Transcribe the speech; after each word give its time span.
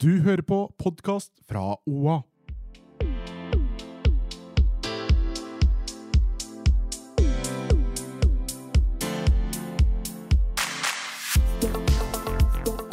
Du 0.00 0.22
hører 0.24 0.40
på 0.40 0.58
podkast 0.80 1.28
fra 1.44 1.74
OA. 1.84 2.14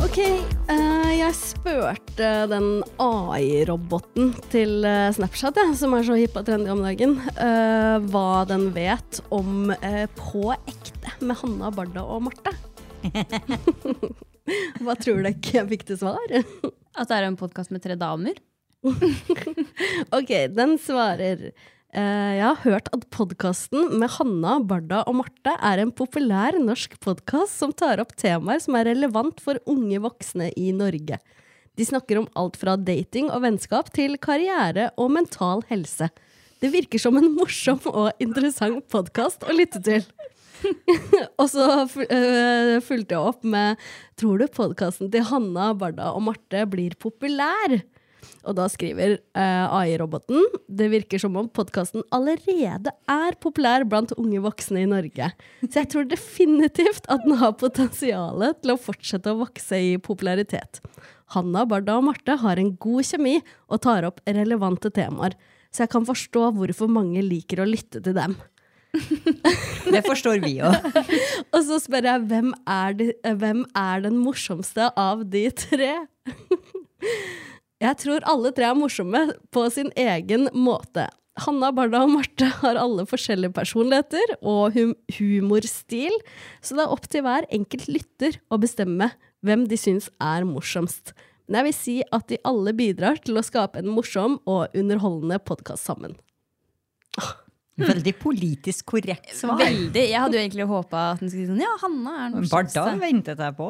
Ok, 0.03 0.19
eh, 0.19 1.13
jeg 1.15 1.31
spurte 1.39 2.33
den 2.51 2.83
AI-roboten 2.99 4.35
til 4.51 4.83
eh, 4.83 5.07
Snapchat, 5.15 5.63
som 5.79 5.95
er 5.95 6.03
så 6.03 6.19
hipp 6.19 6.35
og 6.35 6.51
trendy 6.51 6.75
om 6.75 6.83
dagen, 6.83 7.21
eh, 7.39 8.03
hva 8.11 8.43
den 8.51 8.73
vet 8.75 9.23
om 9.31 9.71
På 10.19 10.49
ekte 10.57 11.15
med 11.23 11.39
Hanna, 11.39 11.71
Barda 11.71 12.03
og 12.03 12.27
Marte. 12.27 12.57
hva 14.83 14.95
tror 14.99 15.23
dere 15.23 15.35
jeg 15.53 15.67
fikk 15.71 15.87
til 15.89 15.99
svar? 15.99 16.35
At 16.97 17.09
det 17.09 17.17
er 17.17 17.27
en 17.27 17.39
podkast 17.39 17.73
med 17.73 17.83
tre 17.83 17.97
damer? 17.99 18.37
ok, 20.17 20.31
den 20.53 20.75
svarer 20.79 21.49
eh, 21.49 22.33
Jeg 22.37 22.43
har 22.45 22.59
hørt 22.61 22.91
at 22.93 23.07
podkasten 23.11 23.97
med 23.99 24.13
Hanna, 24.15 24.59
Barda 24.63 25.01
og 25.09 25.17
Marte 25.23 25.55
er 25.57 25.81
en 25.81 25.91
populær 25.91 26.59
norsk 26.61 26.95
podkast 27.03 27.57
som 27.57 27.73
tar 27.75 28.03
opp 28.03 28.13
temaer 28.19 28.61
som 28.63 28.77
er 28.79 28.91
relevant 28.93 29.41
for 29.43 29.59
unge 29.67 29.99
voksne 30.03 30.51
i 30.55 30.69
Norge. 30.75 31.19
De 31.77 31.85
snakker 31.85 32.21
om 32.21 32.29
alt 32.39 32.55
fra 32.57 32.77
dating 32.77 33.27
og 33.29 33.43
vennskap 33.43 33.91
til 33.93 34.15
karriere 34.21 34.89
og 34.97 35.11
mental 35.13 35.61
helse. 35.69 36.07
Det 36.57 36.71
virker 36.73 37.01
som 37.01 37.17
en 37.19 37.29
morsom 37.35 37.83
og 37.91 38.23
interessant 38.23 38.87
podkast 38.89 39.45
å 39.45 39.53
lytte 39.53 39.81
til. 39.85 40.07
og 41.41 41.47
så 41.51 41.67
øh, 41.85 42.77
fulgte 42.85 43.15
jeg 43.17 43.21
opp 43.21 43.45
med 43.47 43.77
Tror 44.17 44.41
du 44.41 44.47
podkasten 44.49 45.11
til 45.13 45.25
Hanna, 45.29 45.71
Barda 45.77 46.11
og 46.15 46.23
Marte 46.29 46.65
blir 46.69 46.97
populær? 46.99 47.77
Og 48.47 48.55
da 48.55 48.67
skriver 48.71 49.17
uh, 49.35 49.75
AI-roboten 49.81 50.45
det 50.79 50.87
virker 50.93 51.19
som 51.21 51.35
om 51.39 51.49
podkasten 51.51 52.05
allerede 52.15 52.93
er 53.11 53.37
populær 53.43 53.85
blant 53.89 54.13
unge 54.17 54.39
voksne 54.43 54.83
i 54.83 54.89
Norge. 54.89 55.29
Så 55.65 55.81
jeg 55.81 55.91
tror 55.91 56.07
definitivt 56.07 57.09
at 57.11 57.25
den 57.27 57.37
har 57.41 57.57
potensial 57.59 58.45
til 58.61 58.73
å 58.73 58.79
fortsette 58.79 59.33
å 59.33 59.41
vokse 59.43 59.81
i 59.91 59.93
popularitet. 60.01 60.81
Hanna, 61.35 61.65
Barda 61.67 61.97
og 61.99 62.07
Marte 62.07 62.37
har 62.39 62.59
en 62.59 62.73
god 62.79 63.07
kjemi 63.09 63.37
og 63.67 63.81
tar 63.83 64.07
opp 64.07 64.23
relevante 64.23 64.91
temaer. 64.95 65.35
Så 65.73 65.83
jeg 65.83 65.91
kan 65.91 66.07
forstå 66.07 66.51
hvorfor 66.55 66.91
mange 66.91 67.23
liker 67.25 67.61
å 67.61 67.67
lytte 67.67 67.99
til 67.99 68.15
dem. 68.15 68.37
Det 69.87 70.01
forstår 70.05 70.41
vi 70.43 70.57
jo. 70.59 70.71
Og 71.53 71.59
så 71.67 71.79
spør 71.83 72.07
jeg 72.09 72.25
hvem 72.29 72.53
er, 72.63 72.97
de, 72.97 73.11
hvem 73.41 73.63
er 73.77 74.03
den 74.05 74.17
morsomste 74.21 74.89
av 74.99 75.25
de 75.31 75.47
tre? 75.55 75.93
Jeg 77.77 77.93
tror 78.01 78.25
alle 78.25 78.49
tre 78.57 78.65
er 78.71 78.77
morsomme 78.77 79.19
på 79.53 79.67
sin 79.69 79.91
egen 80.01 80.47
måte. 80.57 81.05
Hanna, 81.45 81.69
Barda 81.75 82.01
og 82.07 82.09
Marte 82.15 82.47
har 82.63 82.79
alle 82.81 83.05
forskjellige 83.05 83.53
personligheter 83.53 84.33
og 84.39 84.73
hum 84.73 84.95
humorstil, 85.19 86.15
så 86.65 86.77
det 86.77 86.85
er 86.87 86.93
opp 86.95 87.05
til 87.13 87.21
hver 87.27 87.45
enkelt 87.53 87.85
lytter 87.91 88.39
å 88.49 88.57
bestemme 88.61 89.11
hvem 89.45 89.67
de 89.69 89.77
syns 89.77 90.09
er 90.17 90.47
morsomst. 90.49 91.13
Men 91.45 91.61
jeg 91.61 91.67
vil 91.67 91.77
si 91.77 91.97
at 92.17 92.25
de 92.31 92.41
alle 92.47 92.73
bidrar 92.75 93.21
til 93.23 93.37
å 93.37 93.45
skape 93.45 93.83
en 93.83 93.93
morsom 93.93 94.39
og 94.49 94.73
underholdende 94.73 95.37
podkast 95.45 95.85
sammen. 95.85 96.17
Veldig 97.77 98.13
politisk 98.17 98.85
korrekt 98.89 99.35
svar. 99.37 99.59
Veldig. 99.61 100.01
Jeg 100.09 100.17
hadde 100.17 100.37
jo 100.37 100.41
egentlig 100.41 100.65
håpa 100.69 101.03
at 101.13 101.19
den 101.21 101.29
skulle 101.29 101.45
si 101.45 101.51
sånn 101.51 101.61
Ja, 101.61 101.75
Hanna 101.83 102.13
er 102.25 102.31
den 102.33 102.47
Barda 102.49 102.85
ventet 103.01 103.43
jeg 103.45 103.57
på. 103.59 103.69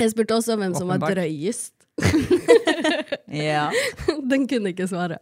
Jeg 0.00 0.12
spurte 0.12 0.36
også 0.40 0.56
hvem 0.58 0.74
som 0.76 0.90
var 0.90 0.98
Åpenbart. 0.98 1.16
drøyest. 1.20 1.72
Ja. 3.36 3.66
Den 4.30 4.44
kunne 4.48 4.70
ikke 4.70 4.86
svare. 4.88 5.16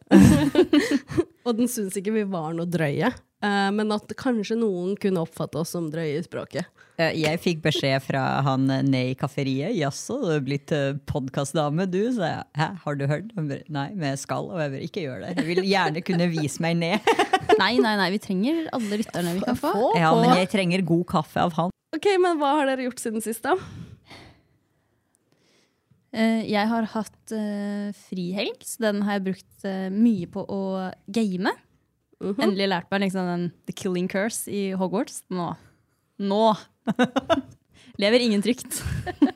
og 1.47 1.57
den 1.57 1.69
syntes 1.73 1.97
ikke 1.99 2.13
vi 2.15 2.25
var 2.29 2.53
noe 2.57 2.67
drøye. 2.69 3.09
Eh, 3.45 3.71
men 3.77 3.93
at 3.93 4.09
kanskje 4.17 4.57
noen 4.57 4.95
kunne 5.01 5.21
oppfatte 5.25 5.59
oss 5.61 5.75
som 5.75 5.91
drøye 5.93 6.17
i 6.17 6.25
språket. 6.25 6.71
Eh, 6.97 7.13
Jeg 7.19 7.41
fikk 7.43 7.61
beskjed 7.65 8.01
fra 8.07 8.23
han 8.47 8.65
eh, 8.73 8.85
ned 8.87 9.11
i 9.11 9.17
kafferiet. 9.19 9.75
Jaså, 9.77 10.17
du 10.23 10.31
er 10.37 10.45
blitt 10.47 10.73
uh, 10.73 10.95
podkastdame, 11.11 11.85
du? 11.91 12.01
sa 12.15 12.31
jeg. 12.31 12.47
Hæ, 12.61 12.69
har 12.85 12.97
du 13.01 13.05
hørt? 13.11 13.33
Han 13.37 13.51
bare, 13.51 13.67
Nei, 13.75 13.89
men 13.93 14.15
jeg 14.15 14.23
skal, 14.23 14.49
og 14.49 14.63
jeg 14.63 14.73
vil 14.77 14.87
ikke 14.87 15.05
gjøre 15.05 15.27
det. 15.27 15.35
Jeg 15.43 15.49
vil 15.51 15.69
gjerne 15.69 16.05
kunne 16.07 16.29
vise 16.33 16.65
meg 16.65 16.79
ned. 16.81 17.11
Nei, 17.61 17.75
nei, 17.79 17.93
nei, 18.01 18.07
vi 18.11 18.19
trenger 18.23 18.65
alle 18.75 18.97
lytterne 18.99 19.35
vi 19.37 19.43
kan 19.45 19.59
få. 19.61 19.75
Ja, 19.95 20.09
men 20.19 20.33
jeg 20.41 20.49
trenger 20.51 20.83
god 20.89 21.05
kaffe 21.13 21.45
av 21.45 21.53
han. 21.59 21.75
Ok, 21.95 22.09
men 22.19 22.41
hva 22.41 22.55
har 22.59 22.67
dere 22.67 22.89
gjort 22.89 22.99
siden 23.03 23.23
sist, 23.23 23.45
da? 23.47 23.55
Eh, 26.15 26.41
Jeg 26.51 26.67
har 26.73 26.89
hatt 26.97 27.35
frihelg, 28.09 28.65
så 28.67 28.89
den 28.89 29.05
har 29.07 29.21
jeg 29.21 29.27
brukt 29.29 29.69
mye 29.95 30.27
på 30.35 30.43
å 30.51 30.63
game. 31.15 31.53
Endelig 32.39 32.69
lært 32.71 32.91
meg 32.93 33.05
liksom 33.07 33.29
den 33.29 33.45
The 33.69 33.75
Killing 33.77 34.09
Curse 34.11 34.49
i 34.53 34.63
Hogwarts. 34.79 35.23
Nå. 35.35 35.51
Nå! 36.23 36.43
Lever 38.03 38.25
ingen 38.25 38.43
trygt. 38.45 38.81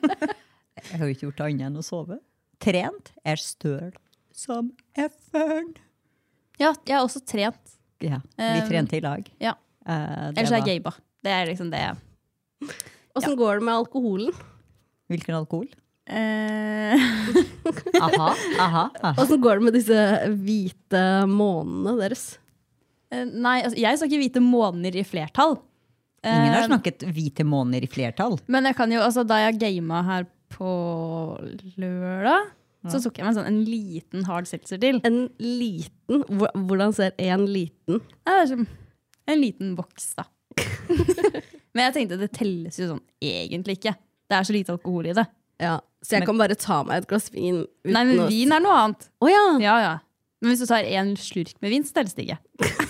Jeg 0.89 0.97
har 0.97 1.05
jo 1.05 1.13
ikke 1.13 1.27
gjort 1.27 1.43
annet 1.45 1.67
enn 1.69 1.77
å 1.79 1.83
sove. 1.85 2.17
Trent 2.63 3.11
er 3.27 3.39
støl 3.39 3.91
som 4.35 4.71
f-en. 4.97 5.73
Ja, 6.59 6.73
jeg 6.87 6.95
har 6.95 7.03
også 7.05 7.21
trent. 7.27 7.75
Ja, 8.03 8.17
vi 8.35 8.47
Um, 8.63 8.67
trente 8.67 8.97
i 8.97 9.01
lag. 9.03 9.27
Ja. 9.43 9.53
Uh, 9.87 10.31
Ellers 10.33 10.51
er 10.55 10.63
jeg 10.63 10.79
gaba. 10.81 10.93
Det 11.23 11.31
er 11.35 11.47
liksom 11.51 11.69
det. 11.71 11.83
Åssen 13.15 13.35
går 13.39 13.59
det 13.59 13.67
med 13.67 13.75
alkoholen? 13.75 14.35
Hvilken 15.11 15.35
alkohol? 15.39 15.67
Eh, 16.09 16.95
Aha, 18.01 18.29
aha, 18.59 18.83
aha. 18.97 19.13
Åssen 19.21 19.41
går 19.43 19.59
det 19.59 19.65
med 19.67 19.75
disse 19.77 20.03
hvite 20.41 21.03
månene 21.29 21.95
deres? 21.99 22.23
Eh, 23.13 23.25
nei, 23.25 23.59
altså, 23.63 23.79
jeg 23.79 23.99
snakker 24.01 24.21
hvite 24.23 24.43
måneder 24.43 24.99
i 25.01 25.05
flertall. 25.07 25.57
Ingen 26.25 26.51
har 26.53 26.65
Eh, 26.65 26.67
snakket 26.67 27.05
hvite 27.15 27.45
måneder 27.47 27.85
i 27.87 27.91
flertall. 27.91 28.39
Men 28.51 28.67
jeg 28.67 28.75
kan 28.75 28.91
jo, 28.91 28.99
altså, 29.05 29.23
da 29.27 29.37
jeg 29.45 29.59
gama 29.61 30.01
her 30.03 30.25
på 30.51 30.71
lørdag, 31.79 32.49
så 32.89 32.99
tok 33.03 33.19
jeg 33.19 33.27
meg 33.27 33.35
sånn 33.35 33.47
en 33.49 33.61
liten 33.67 34.25
hard 34.27 34.47
seltzer 34.47 34.79
til. 34.81 35.01
En 35.07 35.25
liten 35.39 36.23
Hvordan 36.29 36.93
ser 36.95 37.11
en 37.19 37.43
liten? 37.51 37.99
Det 38.23 38.35
er 38.35 38.45
som 38.47 38.67
en 39.29 39.41
liten 39.41 39.75
boks, 39.77 40.13
da. 40.17 40.25
Men 41.75 41.85
jeg 41.89 41.95
tenkte 41.95 42.17
det 42.19 42.31
telles 42.35 42.79
jo 42.79 42.87
sånn 42.93 43.03
egentlig 43.21 43.77
ikke. 43.79 43.93
Det 44.29 44.37
er 44.37 44.47
så 44.47 44.55
lite 44.55 44.73
alkohol 44.73 45.11
i 45.11 45.15
det. 45.17 45.25
Ja, 45.59 45.79
Så 46.01 46.15
jeg 46.17 46.27
kan 46.27 46.39
bare 46.39 46.55
ta 46.55 46.79
meg 46.87 47.01
et 47.03 47.09
glass 47.09 47.27
vin 47.33 47.65
uten 47.65 47.91
Nei, 47.93 48.03
men 48.07 48.29
vin 48.31 48.55
er 48.55 48.63
noe 48.63 48.77
annet. 48.79 49.09
Oh, 49.19 49.27
ja. 49.27 49.43
Ja, 49.59 49.75
ja. 49.83 49.95
Men 50.39 50.53
hvis 50.53 50.63
du 50.63 50.69
tar 50.69 50.87
en 50.87 51.11
slurk 51.19 51.57
med 51.59 51.73
vin, 51.73 51.83
så 51.83 51.97
telles 51.99 52.15
det 52.15 52.29
ikke. 52.29 52.39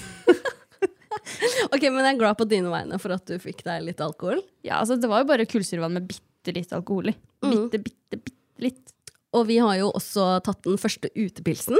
Ok, 1.73 1.83
men 1.89 2.03
jeg 2.03 2.15
er 2.15 2.21
glad 2.21 2.39
på 2.39 2.47
dine 2.49 2.71
vegne 2.71 2.99
for 3.01 3.15
at 3.15 3.25
du 3.29 3.35
fikk 3.41 3.63
deg 3.67 3.83
litt 3.87 4.01
alkohol. 4.03 4.41
Ja, 4.65 4.79
altså 4.81 4.97
Det 4.99 5.09
var 5.11 5.23
jo 5.23 5.29
bare 5.31 5.47
kullsyrevann 5.49 5.97
med 5.97 6.07
bitte 6.09 6.55
litt 6.55 6.71
alkohol 6.75 7.11
i. 7.11 7.15
Bitte, 7.45 7.81
bitte, 7.85 8.19
bitte 8.19 8.35
litt. 8.63 8.95
Og 9.37 9.45
vi 9.45 9.59
har 9.61 9.75
jo 9.77 9.91
også 9.93 10.25
tatt 10.45 10.63
den 10.65 10.79
første 10.81 11.11
utepilsen 11.13 11.77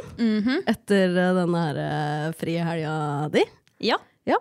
etter 0.69 1.15
eh, 1.17 1.33
denne 1.39 1.63
her 1.65 1.79
eh, 1.81 2.27
frie 2.37 2.61
helga 2.65 2.93
di. 3.33 3.43
Ja. 3.89 3.97
Ja. 4.29 4.37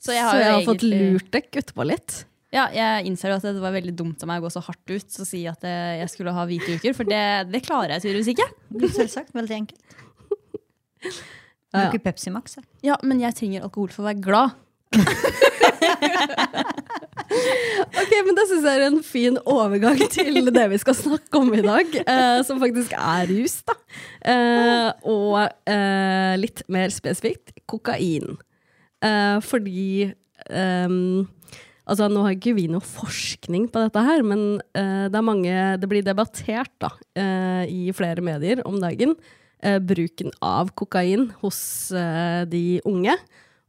Så 0.00 0.08
Så 0.08 0.16
jeg 0.16 0.22
jeg 0.24 0.28
har, 0.30 0.40
egentlig... 0.40 0.66
fått 0.70 0.86
lurt 0.88 1.32
dere 1.36 1.62
utpå 1.64 1.86
litt. 1.90 2.16
Ja, 2.50 2.64
jeg 2.74 3.06
innser 3.06 3.30
jo 3.30 3.36
at 3.36 3.44
det 3.46 3.60
var 3.62 3.74
veldig 3.76 3.92
dumt 3.94 4.24
av 4.24 4.30
meg 4.30 4.40
å 4.40 4.48
gå 4.48 4.50
så 4.56 4.62
hardt 4.64 4.90
ut 4.90 5.18
og 5.22 5.28
si 5.28 5.44
at 5.46 5.62
eh, 5.68 6.00
jeg 6.00 6.10
skulle 6.10 6.32
ha 6.34 6.46
hvite 6.48 6.80
uker, 6.80 6.96
for 6.96 7.06
det, 7.06 7.20
det 7.52 7.60
klarer 7.66 7.94
jeg 7.94 8.08
tydeligvis 8.08 8.32
ikke. 8.32 8.48
Selvsagt. 8.96 9.36
Veldig 9.36 9.58
enkelt. 9.60 10.00
Ja. 11.70 11.84
Bruker 11.86 12.02
Pepsi 12.02 12.32
Max. 12.34 12.56
jeg. 12.58 12.66
Ja, 12.82 12.96
men 13.06 13.20
jeg 13.22 13.36
trenger 13.38 13.62
alkohol 13.66 13.92
for 13.94 14.02
å 14.04 14.10
være 14.10 14.22
glad. 14.24 14.58
Ok, 18.00 18.10
men 18.26 18.34
Det 18.34 18.44
syns 18.50 18.64
jeg 18.66 18.80
er 18.80 18.84
en 18.88 18.98
fin 19.06 19.36
overgang 19.48 20.00
til 20.12 20.40
det 20.50 20.64
vi 20.72 20.78
skal 20.82 20.96
snakke 20.98 21.38
om 21.40 21.52
i 21.54 21.62
dag, 21.62 21.92
eh, 22.02 22.38
som 22.46 22.58
faktisk 22.62 22.94
er 22.98 23.28
rus. 23.30 23.60
da. 23.68 23.76
Eh, 24.32 24.88
og 25.08 25.36
eh, 25.70 26.34
litt 26.42 26.64
mer 26.72 26.90
spesifikt 26.94 27.54
kokain. 27.70 28.34
Eh, 29.02 29.38
fordi 29.46 30.10
ehm, 30.50 31.28
Altså, 31.90 32.06
nå 32.06 32.20
har 32.22 32.36
ikke 32.36 32.52
vi 32.54 32.68
noe 32.70 32.84
forskning 32.86 33.64
på 33.72 33.80
dette 33.82 34.02
her, 34.06 34.20
men 34.22 34.60
eh, 34.78 35.08
det 35.10 35.16
er 35.18 35.24
mange 35.26 35.54
Det 35.80 35.88
blir 35.90 36.04
debattert 36.06 36.70
da, 36.78 36.92
eh, 37.18 37.64
i 37.66 37.88
flere 37.96 38.22
medier 38.22 38.60
om 38.68 38.76
dagen. 38.78 39.16
Eh, 39.62 39.78
bruken 39.78 40.32
av 40.44 40.72
kokain 40.78 41.30
hos 41.42 41.60
eh, 41.92 42.42
de 42.48 42.80
unge. 42.88 43.16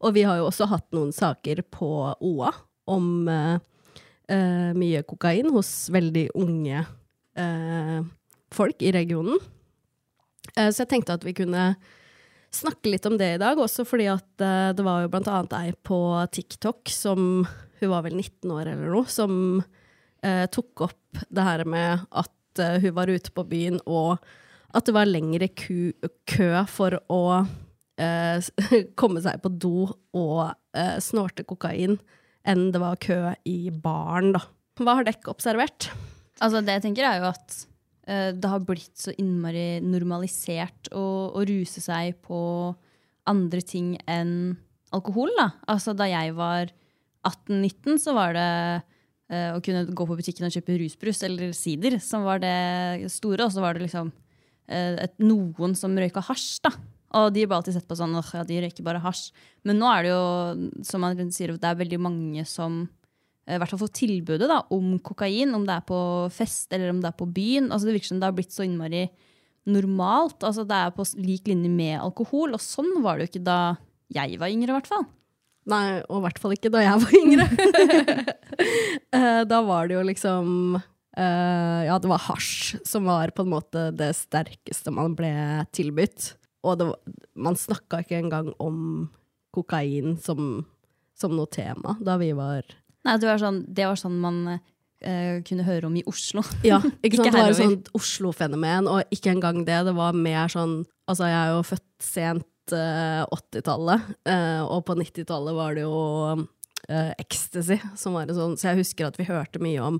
Og 0.02 0.16
vi 0.16 0.26
har 0.26 0.40
jo 0.40 0.48
også 0.50 0.68
hatt 0.72 0.88
noen 0.96 1.14
saker 1.14 1.64
på 1.74 1.92
OA 2.18 2.52
om 2.92 3.28
eh, 3.30 3.60
mye 4.78 5.04
kokain 5.08 5.52
hos 5.52 5.90
veldig 5.92 6.30
unge 6.40 6.86
folk 8.52 8.84
i 8.84 8.92
regionen. 8.92 9.40
Så 10.52 10.84
jeg 10.84 10.90
tenkte 10.92 11.16
at 11.16 11.24
vi 11.24 11.34
kunne 11.36 11.64
snakke 12.52 12.92
litt 12.92 13.06
om 13.08 13.16
det 13.20 13.30
i 13.34 13.40
dag, 13.40 13.60
også 13.60 13.86
fordi 13.88 14.10
at 14.12 14.44
det 14.76 14.84
var 14.84 15.04
jo 15.04 15.12
blant 15.14 15.30
annet 15.32 15.56
ei 15.56 15.72
på 15.88 16.00
TikTok 16.36 16.92
som 16.92 17.46
Hun 17.80 17.92
var 17.94 18.04
vel 18.06 18.18
19 18.20 18.52
år 18.52 18.68
eller 18.74 18.92
noe, 18.92 19.08
som 19.10 19.34
tok 20.22 20.86
opp 20.88 21.24
det 21.32 21.48
her 21.48 21.64
med 21.66 22.04
at 22.12 22.64
hun 22.84 22.96
var 23.00 23.10
ute 23.10 23.32
på 23.34 23.48
byen, 23.48 23.80
og 23.88 24.20
at 24.72 24.88
det 24.88 24.96
var 24.96 25.10
lengre 25.10 25.50
kø 25.52 26.50
for 26.72 26.98
å 27.12 27.22
eh, 28.02 28.52
komme 29.00 29.24
seg 29.24 29.42
på 29.44 29.52
do 29.52 29.90
og 30.18 30.54
eh, 30.78 30.98
snorte 31.04 31.46
kokain 31.48 31.98
enn 32.48 32.70
det 32.74 32.82
var 32.82 33.00
kø 33.02 33.20
i 33.46 33.70
baren, 33.70 34.32
da. 34.36 34.46
Hva 34.82 34.98
har 34.98 35.06
dere 35.06 35.30
observert? 35.30 35.92
Altså, 36.42 36.64
det 36.66 36.80
jeg 36.80 36.86
tenker 36.88 37.06
er 37.06 37.20
jo 37.22 37.28
at 37.30 37.58
eh, 38.10 38.32
det 38.34 38.50
har 38.50 38.64
blitt 38.66 38.96
så 38.98 39.14
innmari 39.22 39.82
normalisert 39.86 40.90
å, 40.96 41.06
å 41.38 41.44
ruse 41.46 41.84
seg 41.84 42.18
på 42.26 42.40
andre 43.30 43.62
ting 43.62 43.94
enn 44.10 44.56
alkohol. 44.96 45.30
Da. 45.38 45.52
Altså, 45.70 45.94
da 45.98 46.10
jeg 46.10 46.34
var 46.38 46.72
18-19, 47.28 48.00
så 48.02 48.16
var 48.18 48.34
det 48.38 48.50
eh, 49.30 49.52
å 49.54 49.62
kunne 49.64 49.86
gå 49.92 50.08
på 50.10 50.18
butikken 50.18 50.48
og 50.48 50.56
kjøpe 50.56 50.80
rusbrus 50.82 51.22
eller 51.28 51.54
sider 51.58 52.00
som 52.02 52.26
var 52.26 52.42
det 52.42 53.12
store. 53.14 53.46
Og 53.46 53.54
så 53.54 53.64
var 53.64 53.78
det 53.78 53.86
liksom 53.86 54.10
et, 54.72 55.14
noen 55.24 55.76
som 55.78 55.96
røyka 55.98 56.24
hasj. 56.26 56.62
da. 56.66 56.74
Og 57.20 57.34
de 57.36 57.44
ble 57.44 57.58
alltid 57.58 57.76
sett 57.76 57.88
på 57.90 57.98
sånn 58.00 58.16
åh, 58.16 58.32
ja, 58.38 58.46
de 58.48 58.62
røyker 58.64 58.86
bare 58.88 59.02
hasj. 59.04 59.32
Men 59.68 59.82
nå 59.82 59.90
er 59.92 60.06
det 60.06 60.14
jo, 60.14 60.24
som 60.88 61.04
man 61.04 61.32
sier, 61.36 61.54
det 61.60 61.68
er 61.68 61.80
veldig 61.82 62.00
mange 62.02 62.46
som 62.48 62.86
eh, 63.48 63.58
i 63.58 63.60
hvert 63.60 63.74
fall 63.74 63.84
får 63.84 63.96
tilbudet 64.00 64.48
da, 64.52 64.62
om 64.72 64.96
kokain, 65.04 65.52
om 65.58 65.68
det 65.68 65.76
er 65.76 65.88
på 65.88 66.00
fest 66.34 66.72
eller 66.72 66.94
om 66.94 67.02
det 67.04 67.12
er 67.12 67.20
på 67.20 67.28
byen. 67.28 67.70
Altså, 67.70 67.90
det 67.90 67.98
virker 67.98 68.14
som 68.14 68.22
det 68.24 68.30
har 68.30 68.38
blitt 68.38 68.56
så 68.56 68.66
innmari 68.68 69.08
normalt. 69.70 70.40
Altså, 70.48 70.64
det 70.68 70.78
er 70.78 70.94
på 70.96 71.06
lik 71.20 71.52
linje 71.52 71.72
med 71.72 72.00
alkohol, 72.00 72.56
og 72.56 72.64
sånn 72.64 73.02
var 73.04 73.20
det 73.20 73.28
jo 73.28 73.34
ikke 73.34 73.50
da 73.50 73.60
jeg 74.12 74.40
var 74.40 74.52
yngre, 74.52 74.72
i 74.72 74.78
hvert 74.80 74.92
fall. 74.92 75.06
Nei, 75.72 76.02
og 76.10 76.18
i 76.18 76.24
hvert 76.26 76.40
fall 76.42 76.56
ikke 76.56 76.72
da 76.74 76.82
jeg 76.84 77.04
var 77.04 77.20
yngre. 77.24 77.50
Eh, 79.12 79.42
da 79.44 79.58
var 79.66 79.90
det 79.90 79.96
jo 79.96 80.02
liksom 80.06 80.76
eh, 81.18 81.81
Ja, 81.88 81.98
det 82.00 82.10
var 82.12 82.22
hasj 82.28 82.78
som 82.88 83.06
var 83.10 83.31
på 83.36 83.44
en 83.46 83.54
måte 83.54 83.88
det 83.96 84.12
sterkeste 84.16 84.94
man 84.96 85.16
ble 85.18 85.31
tilbudt. 85.75 86.36
Og 86.63 86.78
det, 86.78 86.88
var- 86.92 87.16
man 87.36 87.58
snakka 87.58 88.04
ikke 88.04 88.19
engang 88.22 88.52
om 88.62 89.10
kokain 89.52 90.18
som, 90.22 90.66
som 91.18 91.34
noe 91.36 91.50
tema 91.52 91.98
da 92.00 92.18
vi 92.22 92.31
var 92.38 92.62
Nei, 93.02 93.16
det 93.18 93.25
var 93.25 93.40
sånn, 93.42 93.63
det 93.66 93.88
var 93.90 93.98
sånn 93.98 94.19
man 94.22 94.36
uh, 94.54 95.38
kunne 95.42 95.63
høre 95.66 95.88
om 95.90 95.96
i 95.98 96.04
Oslo. 96.06 96.44
Ja, 96.63 96.78
ikke 97.02 97.18
sant? 97.18 97.25
Ikke 97.25 97.25
det 97.25 97.31
var 97.34 97.50
et 97.50 97.58
sånt 97.58 97.90
Oslo-fenomen, 97.98 98.86
og 98.86 99.02
ikke 99.10 99.31
engang 99.34 99.63
det. 99.66 99.80
Det 99.90 99.96
var 99.98 100.13
mer 100.13 100.52
sånn 100.54 100.84
Altså, 101.10 101.25
jeg 101.25 101.40
er 101.40 101.56
jo 101.56 101.63
født 101.66 102.06
sent 102.06 102.75
uh, 102.78 103.25
80-tallet, 103.34 104.06
eh, 104.30 104.62
og 104.62 104.86
på 104.86 104.94
90-tallet 105.02 105.58
var 105.58 105.74
det 105.75 105.88
jo 105.88 106.46
ecstasy 107.18 107.78
som 107.98 108.13
var 108.18 108.30
en 108.30 108.36
sånn 108.38 108.54
Så 108.60 108.69
jeg 108.72 108.81
husker 108.81 109.08
at 109.10 109.18
vi 109.19 109.25
hørte 109.28 109.62
mye 109.63 109.81
om 109.86 110.00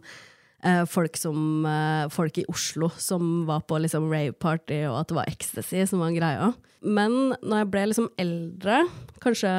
folk, 0.86 1.18
som, 1.18 1.66
eh, 1.66 2.10
folk 2.13 2.38
i 2.38 2.46
Oslo 2.52 2.92
som 3.02 3.46
var 3.48 3.63
på 3.66 3.80
liksom 3.81 4.10
rave-party, 4.12 4.84
og 4.90 5.00
at 5.00 5.10
det 5.10 5.18
var 5.18 5.31
ecstasy 5.31 5.86
som 5.90 6.04
var 6.04 6.13
greia. 6.13 6.52
Men 6.81 7.36
når 7.42 7.63
jeg 7.63 7.72
ble 7.74 7.86
liksom 7.90 8.10
eldre, 8.22 8.84
kanskje 9.24 9.52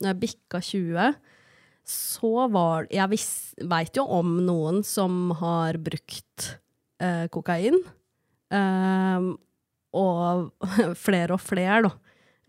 når 0.00 0.08
jeg 0.08 0.20
bikka 0.22 0.60
20, 0.60 1.14
så 1.82 2.46
var 2.52 2.86
Jeg 2.90 3.08
veit 3.68 3.96
jo 3.96 4.04
om 4.06 4.36
noen 4.46 4.84
som 4.86 5.32
har 5.40 5.78
brukt 5.82 6.58
eh, 7.02 7.26
kokain. 7.28 7.80
Eh, 8.52 9.28
og 9.92 10.66
flere 11.06 11.36
og 11.36 11.42
flere, 11.42 11.82
da, 11.88 11.92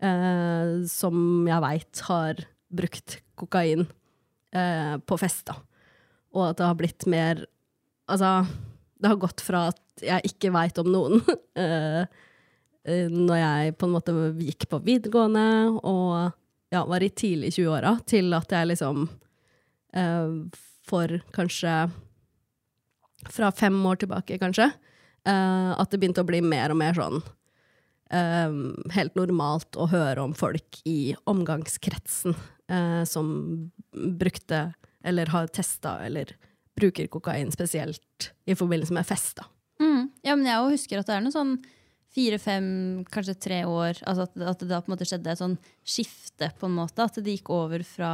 eh, 0.06 0.84
som 0.88 1.46
jeg 1.48 1.64
veit 1.66 2.04
har 2.08 2.44
brukt 2.74 3.18
kokain 3.38 3.86
eh, 4.54 4.96
på 5.02 5.18
fest. 5.20 5.46
da. 5.50 5.58
Og 6.34 6.50
at 6.50 6.60
det 6.60 6.68
har 6.68 6.78
blitt 6.78 7.06
mer 7.10 7.44
Altså, 8.10 8.44
det 9.00 9.10
har 9.10 9.20
gått 9.20 9.42
fra 9.44 9.68
at 9.72 10.04
jeg 10.04 10.30
ikke 10.32 10.52
veit 10.54 10.78
om 10.80 10.90
noen, 10.92 11.20
eh, 11.60 12.04
eh, 12.84 13.10
når 13.10 13.40
jeg 13.40 13.76
på 13.80 13.88
en 13.88 13.94
måte 13.94 14.14
gikk 14.40 14.68
på 14.70 14.82
videregående 14.84 15.46
og 15.80 16.32
ja, 16.74 16.82
var 16.88 17.04
i 17.04 17.12
tidlig 17.12 17.54
20-åra, 17.54 17.98
til 18.08 18.34
at 18.36 18.52
jeg 18.52 18.72
liksom 18.72 19.06
eh, 19.94 20.58
for 20.84 21.18
kanskje 21.36 21.76
fra 23.32 23.48
fem 23.56 23.76
år 23.88 24.02
tilbake, 24.02 24.36
kanskje, 24.36 24.66
at 25.24 25.88
det 25.88 25.96
begynte 25.96 26.20
å 26.20 26.26
bli 26.28 26.42
mer 26.44 26.74
og 26.74 26.76
mer 26.76 26.92
sånn 26.98 27.22
helt 28.92 29.14
normalt 29.16 29.78
å 29.80 29.86
høre 29.88 30.20
om 30.20 30.34
folk 30.36 30.82
i 30.84 31.14
omgangskretsen 31.32 32.36
som 33.08 33.30
brukte 34.20 34.58
eller 35.00 35.32
har 35.32 35.48
testa 35.56 35.94
eller 36.04 36.34
bruker 36.78 37.08
kokain 37.12 37.50
spesielt 37.54 38.32
i 38.46 38.56
forbindelse 38.58 38.94
med 38.96 39.06
fest. 39.06 39.36
da. 39.40 39.48
Mm. 39.82 40.10
Ja, 40.24 40.34
men 40.36 40.46
jeg 40.46 40.70
husker 40.74 41.00
at 41.00 41.06
det 41.10 41.16
er 41.16 41.24
noe 41.24 41.34
sånn 41.34 41.56
fire-fem, 42.14 42.66
kanskje 43.10 43.34
tre 43.42 43.60
år, 43.66 43.98
altså 44.06 44.28
at, 44.28 44.36
at 44.54 44.60
det 44.62 44.68
da 44.70 44.80
på 44.82 44.90
en 44.90 44.94
måte 44.94 45.06
skjedde 45.08 45.32
et 45.32 45.40
sånn 45.40 45.56
skifte, 45.82 46.52
på 46.60 46.68
en 46.68 46.76
måte. 46.76 47.02
At 47.02 47.18
det 47.18 47.34
gikk 47.38 47.50
over 47.54 47.82
fra 47.86 48.10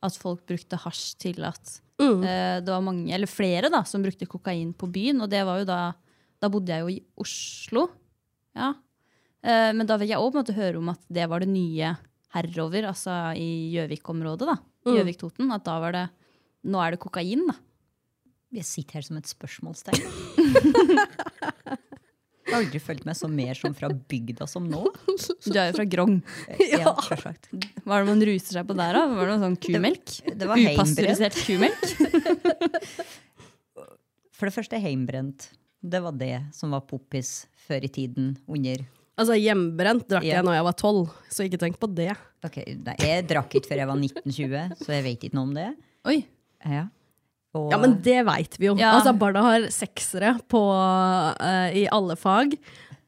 at 0.00 0.16
folk 0.16 0.46
brukte 0.48 0.80
hasj 0.80 1.14
til 1.20 1.44
at 1.48 1.80
Mm. 2.00 2.22
uh, 2.24 2.60
det 2.64 2.72
var 2.72 2.80
mange, 2.80 3.12
eller 3.12 3.28
flere 3.28 3.68
da, 3.68 3.82
som 3.84 4.00
brukte 4.00 4.24
kokain 4.24 4.70
på 4.72 4.88
byen. 4.88 5.20
Og 5.20 5.28
det 5.28 5.42
var 5.44 5.58
jo 5.60 5.66
da 5.68 5.80
Da 6.40 6.48
bodde 6.48 6.72
jeg 6.72 6.80
jo 6.80 6.88
i 6.88 7.02
Oslo. 7.20 7.82
Ja. 8.56 8.70
Uh, 9.44 9.72
men 9.76 9.84
da 9.84 9.98
fikk 10.00 10.08
jeg 10.08 10.16
òg 10.24 10.54
høre 10.56 10.78
om 10.78 10.88
at 10.88 11.02
det 11.12 11.26
var 11.28 11.40
det 11.40 11.50
nye 11.52 11.90
herover, 12.32 12.86
altså 12.88 13.36
i 13.36 13.68
Gjøvik-området. 13.74 14.46
da. 14.48 14.56
Mm. 14.88 14.94
Gjøvik-Toten. 14.96 15.52
At 15.52 15.64
da 15.68 15.78
var 15.78 15.92
det 15.92 16.06
Nå 16.64 16.80
er 16.80 16.92
det 16.92 17.00
kokain, 17.00 17.46
da. 17.48 17.54
Jeg 18.50 18.66
sitter 18.66 18.98
her 18.98 19.04
som 19.06 19.14
et 19.20 19.28
spørsmålstegn. 19.30 20.00
Jeg 22.50 22.56
har 22.56 22.64
aldri 22.64 22.80
følt 22.82 23.04
meg 23.06 23.14
så 23.14 23.28
mer 23.30 23.54
som 23.54 23.70
fra 23.78 23.86
bygda 24.10 24.42
som 24.50 24.64
nå. 24.66 24.80
Du 25.46 25.54
er 25.54 25.68
jo 25.70 25.76
fra 25.76 25.84
Grong. 25.86 26.16
Ja, 26.72 26.96
selvsagt. 27.06 27.46
Hva 27.84 28.00
er 28.00 28.02
det 28.02 28.08
man 28.10 28.24
ruser 28.26 28.56
seg 28.56 28.66
på 28.66 28.74
der, 28.74 28.96
da? 28.96 29.04
Var 29.12 29.22
det 29.28 29.34
noe 29.36 29.44
sånn 29.44 29.54
kumelk? 29.62 30.16
Det 30.34 30.48
var 30.50 30.58
heimbrent. 30.58 30.80
Upasteurisert 30.80 31.36
kumelk? 31.46 31.78
For 34.40 34.48
det 34.48 34.54
første 34.56 34.80
heimbrent. 34.82 35.50
Det 35.80 36.00
var 36.02 36.12
det 36.18 36.40
som 36.56 36.72
var 36.74 36.82
poppis 36.90 37.44
før 37.68 37.84
i 37.86 37.90
tiden 37.92 38.34
under 38.50 38.82
Altså, 39.20 39.34
hjemmebrent 39.36 40.06
drakk 40.08 40.24
Ja. 40.24 40.38
jeg 40.38 40.44
når 40.46 40.54
jeg 40.56 40.64
var 40.64 40.74
tolv, 40.80 41.10
så 41.28 41.44
ikke 41.44 41.58
tenk 41.60 41.74
på 41.80 41.88
det. 41.92 42.14
Ok, 42.46 42.54
nei, 42.80 42.94
Jeg 43.04 43.26
drakk 43.28 43.52
ikke 43.58 43.68
før 43.68 43.78
jeg 43.82 43.88
var 43.90 43.98
1920, 44.00 44.78
så 44.80 44.88
jeg 44.96 45.04
vet 45.04 45.20
ikke 45.28 45.36
noe 45.36 45.44
om 45.44 45.52
det. 45.58 45.66
Oi. 46.08 46.14
Ja, 46.64 46.86
Og, 47.56 47.70
Ja, 47.72 47.78
men 47.82 47.96
det 48.04 48.20
veit 48.28 48.54
vi 48.60 48.68
jo. 48.68 48.76
Ja. 48.78 48.94
Altså, 48.98 49.14
barna 49.18 49.42
har 49.42 49.66
seksere 49.74 50.36
på, 50.50 50.60
uh, 50.70 51.68
i 51.74 51.88
alle 51.90 52.16
fag. 52.18 52.54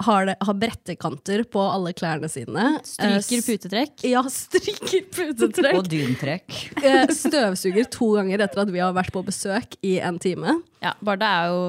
Har, 0.03 0.27
det, 0.27 0.35
har 0.43 0.57
brettekanter 0.59 1.45
på 1.47 1.63
alle 1.63 1.93
klærne 1.95 2.27
sine. 2.27 2.73
Stryker 2.83 3.39
Eh, 3.39 3.45
putetrekk. 3.47 4.03
Ja, 4.11 4.23
stryker 4.35 5.05
putetrekk. 5.15 5.77
og 5.79 5.87
dyntrekk. 5.93 6.57
Eh, 6.83 7.07
Støvsuger 7.15 7.87
to 7.87 8.09
ganger 8.17 8.43
etter 8.43 8.65
at 8.65 8.73
vi 8.75 8.83
har 8.83 8.91
vært 8.97 9.15
på 9.15 9.23
besøk 9.23 9.77
i 9.87 10.01
en 10.03 10.19
time. 10.19 10.57
Ja, 10.83 10.97
Barda 11.07 11.29
er 11.45 11.53
jo, 11.53 11.61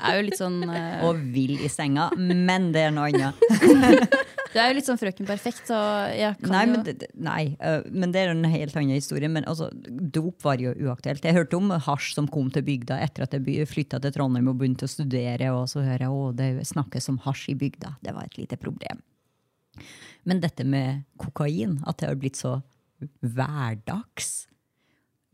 er 0.00 0.18
jo 0.18 0.26
litt 0.26 0.40
sånn 0.40 0.64
uh... 0.66 1.06
Og 1.06 1.22
vill 1.30 1.60
i 1.62 1.70
senga. 1.70 2.08
Men 2.18 2.72
det 2.74 2.88
er 2.88 2.96
noe 2.96 3.12
annet. 3.12 4.18
Du 4.54 4.60
er 4.62 4.70
jo 4.70 4.76
litt 4.76 4.86
sånn 4.86 4.98
Frøken 5.00 5.26
Perfekt, 5.26 5.64
så 5.66 5.76
jeg 6.14 6.36
kan 6.38 6.52
Nei, 6.54 6.60
jo 6.62 6.70
men 6.70 6.82
det, 6.86 7.08
nei, 7.18 7.40
øh, 7.58 7.88
men 7.90 8.12
det 8.14 8.20
er 8.22 8.30
en 8.30 8.46
helt 8.46 8.76
annen 8.78 8.94
historie. 8.94 9.26
Men 9.26 9.46
altså, 9.50 9.66
dop 9.74 10.44
var 10.46 10.62
jo 10.62 10.70
uaktuelt. 10.78 11.26
Jeg 11.26 11.34
hørte 11.34 11.58
om 11.58 11.72
hasj 11.74 12.12
som 12.14 12.28
kom 12.30 12.52
til 12.54 12.62
bygda 12.66 13.00
etter 13.02 13.26
at 13.26 13.34
jeg 13.34 13.66
flytta 13.66 13.98
til 14.04 14.14
Trondheim 14.14 14.52
og 14.52 14.60
begynte 14.60 14.86
å 14.86 14.92
studere. 14.92 15.50
Og 15.56 15.66
så 15.72 15.82
hører 15.82 16.06
jeg 16.06 16.20
at 16.28 16.38
det 16.38 16.68
snakkes 16.70 17.10
om 17.10 17.18
hasj 17.26 17.48
i 17.50 17.58
bygda. 17.64 17.96
Det 18.06 18.14
var 18.14 18.30
et 18.30 18.38
lite 18.38 18.60
problem. 18.62 19.02
Men 20.22 20.40
dette 20.44 20.62
med 20.62 21.02
kokain, 21.18 21.80
at 21.82 21.98
det 21.98 22.12
har 22.12 22.20
blitt 22.20 22.38
så 22.38 22.60
hverdags 23.20 24.46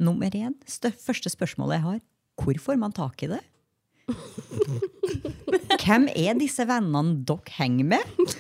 Nummer 0.01 0.33
én, 0.33 0.55
første 0.97 1.29
spørsmålet 1.29 1.77
jeg 1.77 1.85
har, 1.85 1.99
hvor 2.41 2.61
får 2.65 2.79
man 2.81 2.95
tak 2.97 3.21
i 3.21 3.29
det? 3.35 3.43
Hvem 5.85 6.07
er 6.17 6.39
disse 6.41 6.65
vennene 6.65 7.21
dere 7.29 7.53
henger 7.59 7.91
med? 7.93 8.33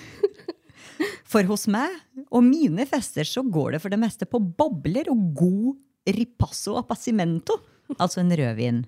For 1.30 1.46
hos 1.48 1.66
meg 1.70 1.94
og 2.28 2.44
mine 2.46 2.86
fester 2.88 3.26
så 3.28 3.44
går 3.46 3.76
det 3.76 3.82
for 3.84 3.92
det 3.92 4.00
meste 4.00 4.28
på 4.28 4.40
bobler 4.40 5.10
og 5.12 5.30
god 5.38 6.14
ripasso 6.16 6.76
appassimento, 6.80 7.58
altså 7.98 8.22
en 8.22 8.32
rødvin. 8.36 8.84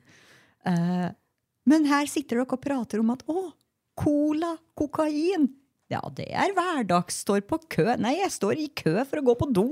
Uh, 0.66 1.08
men 1.68 1.86
her 1.90 2.08
sitter 2.10 2.40
dere 2.40 2.46
og 2.48 2.62
prater 2.62 3.02
om 3.02 3.12
at 3.14 3.22
å, 3.30 3.50
cola, 3.98 4.56
kokain. 4.78 5.50
Ja, 5.92 6.00
det 6.16 6.30
er 6.32 6.54
hverdags. 6.56 7.20
Står 7.22 7.44
på 7.46 7.60
kø. 7.70 7.86
Nei, 8.00 8.16
jeg 8.22 8.32
står 8.32 8.60
i 8.60 8.68
kø 8.72 8.96
for 9.04 9.20
å 9.20 9.26
gå 9.26 9.36
på 9.42 9.48
do. 9.52 9.68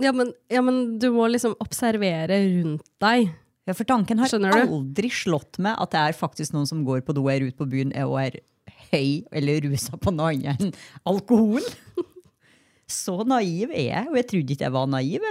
Ja 0.00 0.14
men, 0.16 0.30
ja, 0.48 0.62
men 0.64 0.98
du 1.02 1.10
må 1.12 1.26
liksom 1.28 1.56
observere 1.60 2.38
rundt 2.46 2.86
deg. 3.02 3.32
Ja, 3.68 3.74
for 3.76 3.86
tanken 3.86 4.22
har 4.22 4.32
aldri 4.32 5.10
slått 5.12 5.60
meg 5.62 5.76
at 5.78 5.92
det 5.92 6.00
er 6.00 6.16
faktisk 6.16 6.54
noen 6.54 6.68
som 6.70 6.80
går 6.86 7.02
på 7.04 7.14
do 7.16 7.26
og 7.26 7.34
er 7.34 7.44
ute 7.44 7.58
på 7.58 7.68
byen 7.70 7.92
og 8.06 8.16
er 8.22 8.38
høy 8.90 9.24
eller 9.32 9.60
rusa 9.68 9.96
på 10.00 10.12
noe 10.14 10.32
annet 10.34 10.60
enn 10.66 10.74
alkohol. 11.08 11.64
Så 12.90 13.20
naiv 13.28 13.70
er 13.70 13.84
jeg, 13.86 14.06
og 14.10 14.16
jeg 14.18 14.26
trodde 14.32 14.54
ikke 14.56 14.66
jeg 14.66 14.74
var 14.74 14.88
naiv. 14.90 15.26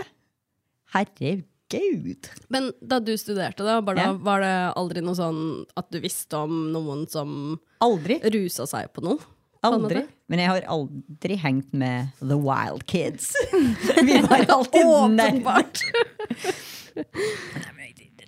Herregud. 0.94 2.30
Men 2.50 2.70
da 2.82 2.98
du 3.04 3.12
studerte, 3.20 3.66
da, 3.68 3.80
bare, 3.86 3.98
Ja. 4.06 4.14
var 4.14 4.40
det 4.42 4.54
aldri 4.80 5.02
noe 5.06 5.14
sånn 5.18 5.42
at 5.78 5.90
du 5.92 6.00
visste 6.00 6.38
om 6.40 6.72
noen 6.74 7.04
som 7.12 7.60
Aldri. 7.84 8.20
rusa 8.24 8.66
seg 8.66 8.88
på 8.96 9.04
noe? 9.06 9.20
Aldri. 9.62 10.06
Men 10.32 10.40
jeg 10.40 10.48
har 10.54 10.62
aldri 10.72 11.36
hengt 11.36 11.74
med 11.76 12.14
the 12.22 12.38
wild 12.40 12.86
kids. 12.88 13.34
Vi 14.08 14.22
var 14.24 14.46
alltid 14.48 14.86
Åpenbart. 14.88 15.82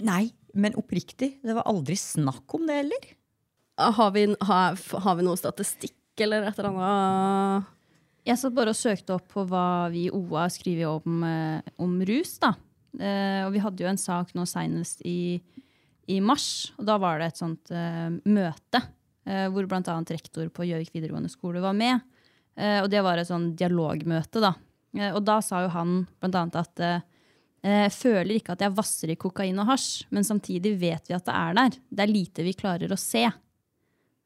Nei, 0.02 0.32
men 0.58 0.76
oppriktig. 0.76 1.38
Det 1.42 1.56
var 1.56 1.64
aldri 1.70 1.96
snakk 1.96 2.52
om 2.58 2.66
det 2.68 2.76
heller. 2.82 3.06
Har 3.82 4.12
vi, 4.16 4.28
har, 4.40 4.80
har 5.06 5.16
vi 5.18 5.26
noe 5.26 5.40
statistikk 5.40 6.22
eller 6.22 6.46
et 6.46 6.60
eller 6.60 6.72
annet? 6.72 7.70
Jeg 8.28 8.38
satt 8.38 8.54
bare 8.54 8.74
og 8.74 8.78
søkte 8.78 9.16
opp 9.16 9.32
på 9.34 9.44
hva 9.50 9.90
vi 9.90 10.06
i 10.06 10.14
OA 10.14 10.46
skriver 10.54 11.00
om, 11.02 11.24
eh, 11.26 11.72
om 11.82 11.96
rus. 12.06 12.36
da. 12.42 12.54
Eh, 13.00 13.42
og 13.46 13.54
vi 13.56 13.62
hadde 13.64 13.84
jo 13.84 13.90
en 13.90 14.00
sak 14.00 14.34
nå 14.38 14.46
seinest 14.50 15.02
i, 15.08 15.42
i 16.12 16.20
mars, 16.22 16.72
og 16.78 16.86
da 16.90 16.98
var 17.02 17.22
det 17.22 17.32
et 17.32 17.42
sånt 17.42 17.72
eh, 17.74 18.10
møte 18.30 18.82
eh, 19.26 19.48
hvor 19.50 19.66
bl.a. 19.70 19.96
rektor 20.12 20.52
på 20.54 20.68
Gjøvik 20.68 20.92
videregående 20.94 21.32
skole 21.32 21.64
var 21.64 21.78
med. 21.78 22.04
Eh, 22.60 22.82
og 22.84 22.92
det 22.92 23.02
var 23.06 23.18
et 23.18 23.30
sånn 23.30 23.54
dialogmøte, 23.58 24.44
da. 24.44 24.54
Og 25.16 25.22
da 25.24 25.38
sa 25.40 25.62
jo 25.64 25.70
han 25.72 26.02
bl.a. 26.20 26.42
at 26.60 26.82
jeg 27.64 27.92
føler 27.96 28.34
ikke 28.36 28.58
at 28.58 28.64
jeg 28.66 28.74
vasser 28.76 29.14
i 29.14 29.16
kokain 29.16 29.62
og 29.62 29.70
hasj, 29.70 30.10
men 30.12 30.26
samtidig 30.28 30.74
vet 30.82 31.08
vi 31.08 31.16
at 31.16 31.24
det 31.30 31.36
er 31.38 31.56
der. 31.56 31.78
Det 31.88 32.04
er 32.04 32.12
lite 32.12 32.44
vi 32.44 32.52
klarer 32.60 32.92
å 32.92 32.98
se. 33.00 33.24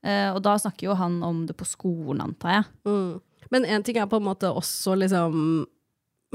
Eh, 0.05 0.29
og 0.35 0.41
da 0.45 0.55
snakker 0.61 0.91
jo 0.91 0.97
han 0.99 1.17
om 1.25 1.45
det 1.49 1.55
på 1.57 1.65
skolen, 1.67 2.21
antar 2.21 2.59
jeg. 2.59 2.65
Mm. 2.85 3.45
Men 3.53 3.69
én 3.77 3.85
ting 3.85 3.97
er 3.97 4.09
på 4.09 4.19
en 4.21 4.27
måte 4.27 4.51
også 4.53 4.97
liksom 4.99 5.65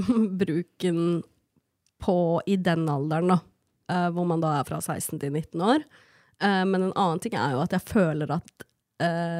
bruken 0.42 1.20
på 2.00 2.18
i 2.46 2.56
den 2.56 2.88
alderen, 2.90 3.34
da. 3.34 3.38
eh, 3.92 4.08
hvor 4.14 4.26
man 4.26 4.42
da 4.42 4.56
er 4.58 4.66
fra 4.66 4.80
16 4.80 5.20
til 5.20 5.30
19 5.30 5.62
år. 5.62 5.84
Eh, 6.42 6.64
men 6.66 6.88
en 6.88 6.96
annen 6.96 7.22
ting 7.22 7.36
er 7.38 7.54
jo 7.54 7.62
at 7.64 7.76
jeg 7.76 7.88
føler 7.92 8.36
at 8.40 8.66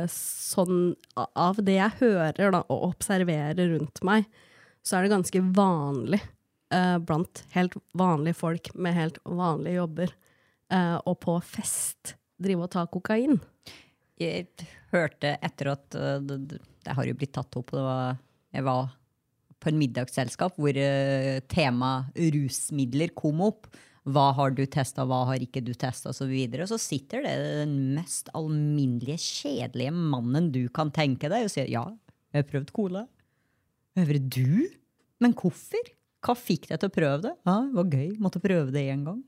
sånn 0.09 0.95
Av 1.37 1.59
det 1.61 1.75
jeg 1.75 1.93
hører 1.99 2.55
da, 2.55 2.63
og 2.73 2.95
observerer 2.95 3.59
rundt 3.75 4.01
meg, 4.09 4.25
så 4.81 4.97
er 4.97 5.05
det 5.05 5.11
ganske 5.13 5.43
vanlig 5.53 6.23
blant 7.05 7.43
helt 7.53 7.77
vanlige 7.93 8.39
folk 8.39 8.71
med 8.73 8.97
helt 8.97 9.19
vanlige 9.29 9.77
jobber 9.83 10.15
å 11.05 11.13
på 11.13 11.35
fest 11.45 12.15
drive 12.41 12.65
og 12.65 12.73
ta 12.73 12.87
kokain. 12.89 13.37
Jeg 14.21 14.69
hørte 14.93 15.37
etter 15.41 15.73
at 15.73 15.97
uh, 15.97 16.19
det, 16.21 16.61
har 16.87 17.07
jo 17.09 17.17
blitt 17.17 17.35
tatt 17.37 17.57
opp. 17.61 17.73
Var, 17.75 18.19
jeg 18.55 18.67
var 18.67 18.91
på 19.61 19.71
en 19.71 19.79
middagsselskap 19.81 20.57
hvor 20.57 20.73
temaet 20.73 21.49
tema 21.53 21.93
rusmidler 22.17 23.13
kom 23.17 23.43
opp. 23.45 23.69
Hva 24.09 24.31
har 24.39 24.55
du 24.57 24.63
testa, 24.65 25.05
hva 25.05 25.27
har 25.29 25.43
ikke 25.45 25.61
du 25.65 25.75
testa, 25.77 26.15
osv. 26.15 26.31
Og, 26.33 26.57
og 26.65 26.71
så 26.71 26.79
sitter 26.81 27.25
det 27.27 27.35
den 27.61 27.75
mest 27.99 28.31
alminnelige, 28.37 29.21
kjedelige 29.21 29.93
mannen 29.93 30.49
du 30.55 30.63
kan 30.73 30.93
tenke 30.95 31.29
deg, 31.29 31.45
og 31.45 31.53
sier 31.53 31.69
ja, 31.69 31.85
jeg 32.33 32.43
har 32.43 32.49
prøvd 32.49 32.73
cola. 32.77 33.05
Øvre 34.01 34.23
du? 34.23 34.71
Men 35.21 35.37
hvorfor? 35.37 35.93
Hva 36.25 36.37
fikk 36.37 36.71
deg 36.71 36.81
til 36.81 36.91
å 36.91 36.95
prøve 36.95 37.21
det? 37.29 37.35
Ja, 37.49 37.59
det 37.67 37.77
var 37.77 37.93
gøy, 37.97 38.09
måtte 38.25 38.43
prøve 38.43 38.73
det 38.75 38.87
én 38.93 39.05
gang. 39.07 39.21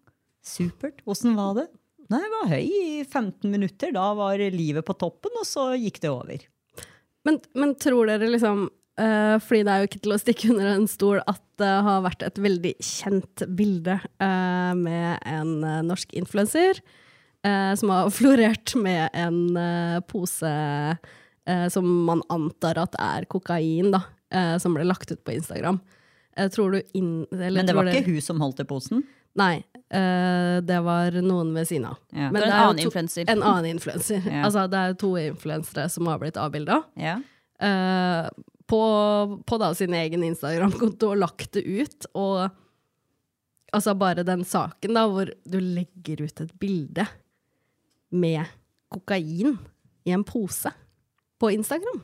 Supert. 0.44 1.04
Åssen 1.08 1.37
var 1.38 1.54
det? 1.61 1.68
Nei, 2.11 2.21
jeg 2.21 2.32
var 2.32 2.50
høy 2.50 2.64
i 2.66 3.02
15 3.04 3.50
minutter. 3.52 3.92
Da 3.94 4.11
var 4.18 4.42
livet 4.52 4.87
på 4.87 4.97
toppen, 4.99 5.35
og 5.38 5.47
så 5.49 5.73
gikk 5.78 6.00
det 6.02 6.11
over. 6.12 6.47
Men, 7.26 7.38
men 7.54 7.76
tror 7.78 8.09
dere 8.11 8.26
liksom 8.26 8.64
uh, 8.66 9.37
Fordi 9.38 9.61
det 9.62 9.73
er 9.73 9.82
jo 9.82 9.88
ikke 9.90 10.00
til 10.02 10.14
å 10.14 10.18
stikke 10.18 10.49
under 10.50 10.73
en 10.73 10.88
stol 10.90 11.21
at 11.21 11.42
det 11.62 11.71
har 11.87 12.02
vært 12.02 12.25
et 12.26 12.40
veldig 12.42 12.73
kjent 12.82 13.44
bilde 13.54 13.94
uh, 14.02 14.73
med 14.75 15.23
en 15.30 15.52
uh, 15.62 15.78
norsk 15.87 16.14
influenser 16.18 16.82
som 17.42 17.90
har 17.90 18.11
florert 18.14 18.71
med 18.78 19.09
en 19.18 19.56
pose 20.06 20.50
som 21.75 21.87
man 22.06 22.21
antar 22.30 22.78
at 22.78 22.94
er 23.02 23.25
kokain, 23.26 23.88
da, 23.90 23.99
som 24.62 24.76
ble 24.76 24.85
lagt 24.87 25.11
ut 25.11 25.25
på 25.26 25.35
Instagram. 25.35 25.80
Tror 26.54 26.76
du 26.76 26.94
inn, 26.94 27.26
Men 27.35 27.66
det 27.66 27.75
var 27.75 27.90
ikke 27.90 28.12
hun 28.12 28.23
som 28.23 28.38
holdt 28.38 28.62
i 28.62 28.68
posen? 28.71 29.02
Nei, 29.38 29.64
Uh, 29.92 30.62
det 30.64 30.78
var 30.80 31.12
noen 31.20 31.50
ved 31.52 31.68
siden 31.68 31.90
av. 31.90 31.98
Ja. 32.16 32.30
Men 32.30 32.40
Det 32.40 32.46
var 32.46 32.46
en 32.46 32.54
er 32.54 32.62
annen 32.64 32.78
influenser. 32.86 33.26
En 33.28 33.42
annen 33.44 33.74
influenser. 33.74 34.22
Ja. 34.32 34.46
Altså, 34.46 34.64
det 34.72 34.78
er 34.80 34.94
to 34.96 35.10
influensere 35.20 35.84
som 35.92 36.08
har 36.08 36.20
blitt 36.22 36.38
avbilda. 36.40 36.78
Ja. 36.96 37.18
Uh, 37.60 38.30
på, 38.72 38.80
på 39.44 39.58
da 39.60 39.68
sin 39.76 39.92
egen 39.98 40.24
Instagram-konto 40.24 41.10
og 41.12 41.20
lagt 41.20 41.58
det 41.58 41.66
ut. 41.68 42.08
Og 42.16 42.48
altså 43.76 43.92
bare 44.00 44.24
den 44.24 44.46
saken 44.48 44.96
da, 44.96 45.04
hvor 45.12 45.28
du 45.28 45.58
legger 45.60 46.24
ut 46.24 46.40
et 46.40 46.56
bilde 46.62 47.04
med 48.16 48.48
kokain 48.92 49.58
i 50.08 50.16
en 50.16 50.24
pose 50.24 50.72
på 51.36 51.52
Instagram. 51.52 52.00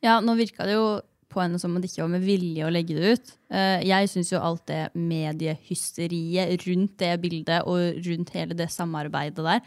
Ja, 0.00 0.16
nå 0.24 0.32
virka 0.38 0.64
det 0.64 0.78
jo 0.78 0.88
på 1.30 1.40
henne 1.42 1.60
som 1.62 1.74
om 1.74 1.82
det 1.82 1.90
ikke 1.90 2.04
var 2.04 2.12
med 2.12 2.24
vilje 2.26 2.66
å 2.66 2.72
legge 2.72 2.96
det 2.96 3.14
ut. 3.14 3.32
Eh, 3.54 3.86
jeg 3.86 4.10
syns 4.12 4.32
jo 4.32 4.42
alt 4.42 4.64
det 4.70 4.82
mediehysteriet 4.98 6.66
rundt 6.66 6.96
det 7.02 7.12
bildet 7.22 7.66
og 7.70 8.00
rundt 8.06 8.34
hele 8.36 8.56
det 8.58 8.70
samarbeidet 8.74 9.44
der 9.46 9.60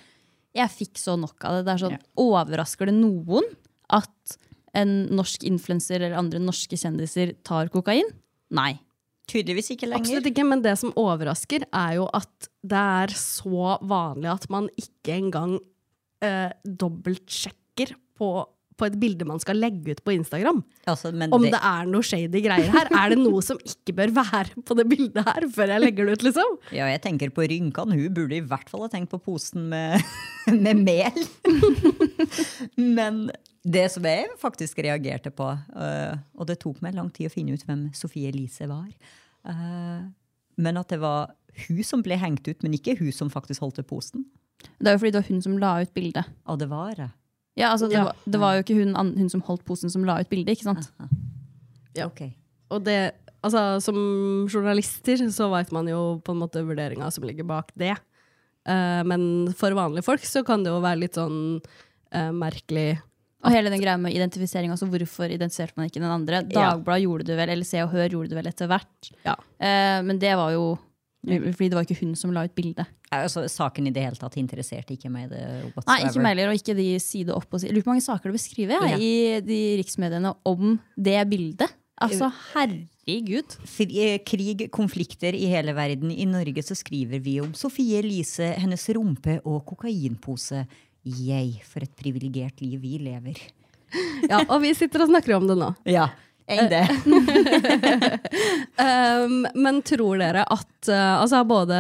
Jeg 0.54 0.70
fikk 0.70 1.00
så 1.02 1.16
nok 1.18 1.44
av 1.48 1.58
det. 1.58 1.66
Det 1.66 1.74
er 1.74 1.84
sånn, 1.88 2.00
Overrasker 2.22 2.92
det 2.92 2.98
noen 3.00 3.48
at 3.94 4.38
en 4.78 4.94
norsk 5.14 5.46
influenser 5.48 6.02
eller 6.02 6.18
andre 6.18 6.42
norske 6.42 6.78
kjendiser 6.78 7.36
tar 7.46 7.72
kokain? 7.74 8.10
Nei. 8.54 8.76
Tydeligvis 9.30 9.72
ikke 9.74 9.88
lenger. 9.88 10.04
Absolutt 10.04 10.30
ikke, 10.34 10.46
men 10.46 10.64
det 10.66 10.74
som 10.82 10.92
overrasker, 11.00 11.66
er 11.72 11.94
jo 11.98 12.08
at 12.12 12.50
det 12.66 12.82
er 13.04 13.14
så 13.18 13.78
vanlig 13.88 14.30
at 14.34 14.50
man 14.52 14.68
ikke 14.80 15.16
engang 15.16 15.56
eh, 16.26 16.52
dobbeltsjekker 16.66 17.96
på, 18.20 18.32
på 18.78 18.88
et 18.88 18.96
bilde 19.00 19.26
man 19.28 19.42
skal 19.42 19.60
legge 19.62 19.94
ut 19.94 20.02
på 20.06 20.16
Instagram. 20.16 20.62
Altså, 20.90 21.12
men 21.14 21.34
Om 21.36 21.46
det, 21.46 21.54
det 21.56 21.62
er 21.70 21.90
noe 21.90 22.06
shady 22.06 22.42
greier 22.46 22.72
her. 22.74 22.90
Er 22.90 23.14
det 23.14 23.20
noe 23.22 23.42
som 23.46 23.60
ikke 23.62 23.96
bør 24.00 24.14
være 24.16 24.64
på 24.66 24.78
det 24.80 24.88
bildet 24.90 25.28
her, 25.28 25.48
før 25.54 25.76
jeg 25.76 25.84
legger 25.84 26.10
det 26.10 26.18
ut, 26.18 26.28
liksom? 26.30 26.58
ja, 26.76 26.90
jeg 26.92 27.04
tenker 27.06 27.34
på 27.36 27.46
Rynkan. 27.50 27.94
Hun 27.94 28.14
burde 28.16 28.38
i 28.38 28.44
hvert 28.44 28.72
fall 28.72 28.86
ha 28.86 28.92
tenkt 28.92 29.14
på 29.14 29.22
posen 29.24 29.70
med, 29.72 30.02
med 30.66 30.84
mel. 30.84 31.24
men 32.98 33.26
det 33.64 33.86
som 33.94 34.06
jeg 34.08 34.28
faktisk 34.42 34.82
reagerte 34.84 35.32
på, 35.32 35.48
øh, 35.54 36.18
og 36.36 36.50
det 36.50 36.60
tok 36.64 36.82
meg 36.84 36.98
lang 36.98 37.12
tid 37.14 37.30
å 37.30 37.34
finne 37.34 37.56
ut 37.56 37.64
hvem 37.68 37.88
Sofie 37.96 38.34
Elise 38.34 38.68
var, 38.68 38.90
øh, 39.48 40.04
men 40.64 40.80
at 40.80 40.92
det 40.92 41.00
var 41.02 41.32
hun 41.68 41.84
som 41.86 42.04
ble 42.04 42.18
hengt 42.20 42.48
ut, 42.50 42.64
men 42.66 42.76
ikke 42.76 42.98
hun 43.00 43.14
som 43.16 43.32
faktisk 43.32 43.64
holdt 43.64 43.82
i 43.82 43.88
posen. 43.88 44.26
Det 44.80 44.90
er 44.90 44.96
jo 44.96 45.04
fordi 45.04 45.14
det 45.14 45.22
var 45.22 45.30
hun 45.30 45.44
som 45.44 45.60
la 45.62 45.74
ut 45.84 45.94
bildet. 45.96 46.30
Og 46.50 46.60
det 46.60 46.70
var 46.72 46.96
det. 46.98 47.10
Ja, 47.60 47.70
altså 47.74 47.90
det, 47.90 48.00
Ja. 48.00 48.08
Var, 48.10 48.16
det 48.26 48.40
var 48.42 48.56
jo 48.56 48.64
ikke 48.64 48.78
hun, 48.80 48.96
hun 48.96 49.30
som 49.30 49.44
holdt 49.46 49.66
posen, 49.66 49.92
som 49.94 50.06
la 50.08 50.20
ut 50.22 50.30
bildet. 50.30 50.58
ikke 50.58 50.70
sant? 50.72 50.90
Ja. 51.94 52.08
Ok. 52.08 52.26
Og 52.74 52.82
det, 52.86 53.14
altså, 53.46 53.80
som 53.84 53.98
journalister 54.50 55.22
så 55.30 55.50
vet 55.54 55.72
man 55.76 55.88
jo 55.88 56.20
på 56.26 56.34
en 56.34 56.42
måte 56.42 56.64
vurderinga 56.66 57.12
som 57.14 57.26
ligger 57.28 57.46
bak 57.46 57.70
det. 57.78 57.94
Uh, 58.66 59.04
men 59.06 59.52
for 59.60 59.76
vanlige 59.76 60.06
folk 60.08 60.24
så 60.26 60.42
kan 60.48 60.64
det 60.64 60.72
jo 60.72 60.80
være 60.80 61.02
litt 61.02 61.18
sånn 61.20 61.60
uh, 61.60 62.32
merkelig 62.32 63.02
Og 63.44 63.52
hele 63.52 63.68
den 63.68 63.82
greia 63.82 63.98
med 64.00 64.16
identifisering, 64.16 64.72
altså 64.72 64.88
hvorfor 64.88 65.28
identifiserte 65.28 65.76
man 65.76 65.90
ikke 65.90 66.00
den 66.00 66.14
andre? 66.14 66.46
Ja. 66.48 66.72
Dagbladet 66.72 67.04
gjorde 67.04 67.28
det 67.28 67.36
vel, 67.36 67.52
eller 67.52 67.68
Se 67.68 67.82
og 67.84 67.92
Hør 67.92 68.08
gjorde 68.08 68.32
det 68.32 68.40
vel 68.40 68.48
etter 68.48 68.72
hvert. 68.72 69.10
Ja. 69.28 69.36
Eh, 69.60 70.00
men 70.08 70.22
det 70.22 70.32
var 70.40 70.54
jo 70.56 70.78
fordi 71.24 71.70
det 71.72 71.76
var 71.76 71.86
ikke 71.88 72.00
hun 72.02 72.16
som 72.20 72.34
la 72.36 72.46
ut 72.48 72.56
bildet. 72.56 72.88
Altså, 73.26 73.46
saken 73.52 73.88
i 73.90 73.94
det 73.96 74.04
hele 74.06 74.20
tatt 74.20 74.36
interesserte 74.42 74.96
ikke 74.96 75.12
meg. 75.14 75.30
Det, 75.32 75.44
Nei, 75.88 76.00
ikke 76.08 76.24
meg 76.24 76.36
heller, 76.36 76.52
og 76.52 76.60
ikke 76.60 76.76
de 76.78 76.90
side 77.04 77.36
opp 77.36 77.48
og 77.54 77.62
side. 77.62 77.74
Lurer 77.76 77.86
på 77.86 77.92
hvor 77.92 77.96
mange 77.96 78.06
saker 78.08 78.30
det 78.32 78.38
beskriver 78.40 78.88
jeg, 78.90 79.00
i 79.00 79.40
de 79.46 79.62
riksmediene 79.82 80.34
om 80.50 80.76
det 80.98 81.18
bildet. 81.32 81.74
Altså, 82.04 82.28
herregud. 82.54 83.56
Eh, 83.86 84.18
Krig, 84.28 84.66
konflikter 84.74 85.36
i 85.38 85.46
hele 85.52 85.76
verden. 85.78 86.12
I 86.12 86.26
Norge 86.28 86.64
så 86.66 86.76
skriver 86.76 87.22
vi 87.24 87.38
om 87.44 87.54
Sofie 87.56 88.02
Elise, 88.02 88.50
hennes 88.60 88.84
rumpe 88.98 89.38
og 89.46 89.62
kokainpose. 89.70 90.66
Jeg, 91.04 91.60
for 91.68 91.86
et 91.86 91.94
privilegert 92.00 92.64
liv 92.64 92.82
vi 92.84 92.98
lever. 93.04 93.40
Ja, 94.26 94.40
og 94.48 94.64
vi 94.64 94.72
sitter 94.74 95.04
og 95.06 95.12
snakker 95.12 95.36
om 95.38 95.46
det 95.50 95.58
nå. 95.60 95.70
Ja. 95.86 96.08
Enn 96.52 96.70
det. 96.72 96.84
Um, 98.80 99.48
men 99.64 99.82
tror 99.86 100.18
dere 100.20 100.44
at 100.52 100.90
uh, 100.90 101.22
altså 101.22 101.44
både 101.48 101.78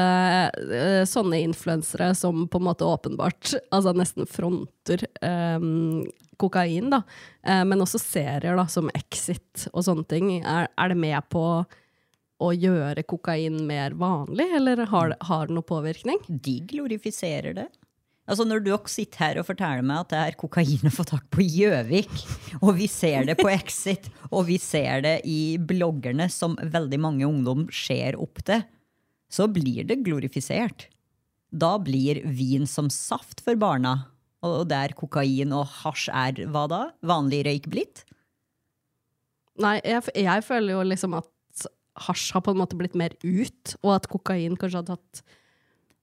uh, 0.56 1.04
sånne 1.10 1.42
influensere 1.44 2.12
som 2.16 2.46
på 2.48 2.62
en 2.62 2.68
måte 2.70 2.88
åpenbart 2.88 3.54
altså 3.74 3.94
nesten 3.98 4.28
fronter 4.30 5.04
um, 5.22 6.04
kokain, 6.42 6.90
da, 6.94 7.02
uh, 7.48 7.64
men 7.68 7.84
også 7.84 8.00
serier 8.02 8.56
da, 8.58 8.66
som 8.72 8.88
Exit 8.96 9.68
og 9.74 9.84
sånne 9.88 10.08
ting, 10.10 10.32
er, 10.42 10.70
er 10.80 10.94
det 10.94 11.00
med 11.00 11.28
på 11.34 11.44
å 12.44 12.50
gjøre 12.52 13.06
kokain 13.08 13.62
mer 13.70 13.94
vanlig, 13.96 14.50
eller 14.58 14.82
har, 14.92 15.14
det- 15.14 15.20
har 15.30 15.48
det 15.48 15.56
noe 15.56 15.64
påvirkning? 15.68 16.18
De 16.28 16.58
glorifiserer 16.68 17.54
det. 17.56 17.68
Altså 18.24 18.46
Når 18.48 18.62
dere 18.64 18.92
sitter 18.92 19.20
her 19.20 19.40
og 19.42 19.48
forteller 19.50 19.84
meg 19.84 20.06
at 20.06 20.14
det 20.14 20.20
er 20.22 20.38
kokain 20.40 20.88
å 20.88 20.94
få 20.94 21.04
tak 21.08 21.26
på 21.34 21.44
Gjøvik, 21.44 22.14
og 22.62 22.78
vi 22.78 22.88
ser 22.88 23.28
det 23.28 23.36
på 23.42 23.50
Exit, 23.52 24.08
og 24.30 24.48
vi 24.48 24.56
ser 24.64 25.04
det 25.04 25.18
i 25.28 25.58
bloggerne 25.60 26.30
som 26.32 26.56
veldig 26.56 27.02
mange 27.04 27.28
ungdom 27.28 27.66
ser 27.68 28.16
opp 28.16 28.40
til, 28.48 28.64
så 29.28 29.50
blir 29.52 29.84
det 29.90 30.00
glorifisert. 30.06 30.88
Da 31.52 31.76
blir 31.84 32.22
vin 32.24 32.64
som 32.70 32.88
saft 32.94 33.44
for 33.44 33.60
barna, 33.60 33.98
og 34.44 34.70
der 34.72 34.96
kokain 34.96 35.52
og 35.56 35.68
hasj 35.84 36.08
er 36.16 36.46
hva 36.52 36.64
da? 36.72 36.82
Vanlig 37.04 37.44
røyk 37.48 37.70
blitt? 37.76 38.06
Nei, 39.60 39.78
jeg, 39.84 40.08
jeg 40.16 40.48
føler 40.48 40.78
jo 40.78 40.88
liksom 40.88 41.20
at 41.20 41.68
hasj 42.08 42.32
har 42.34 42.44
på 42.46 42.56
en 42.56 42.62
måte 42.64 42.80
blitt 42.80 42.96
mer 42.98 43.14
ut, 43.20 43.76
og 43.84 43.98
at 44.00 44.08
kokain 44.12 44.56
kanskje 44.60 44.80
har 44.80 44.94
tatt 44.96 45.26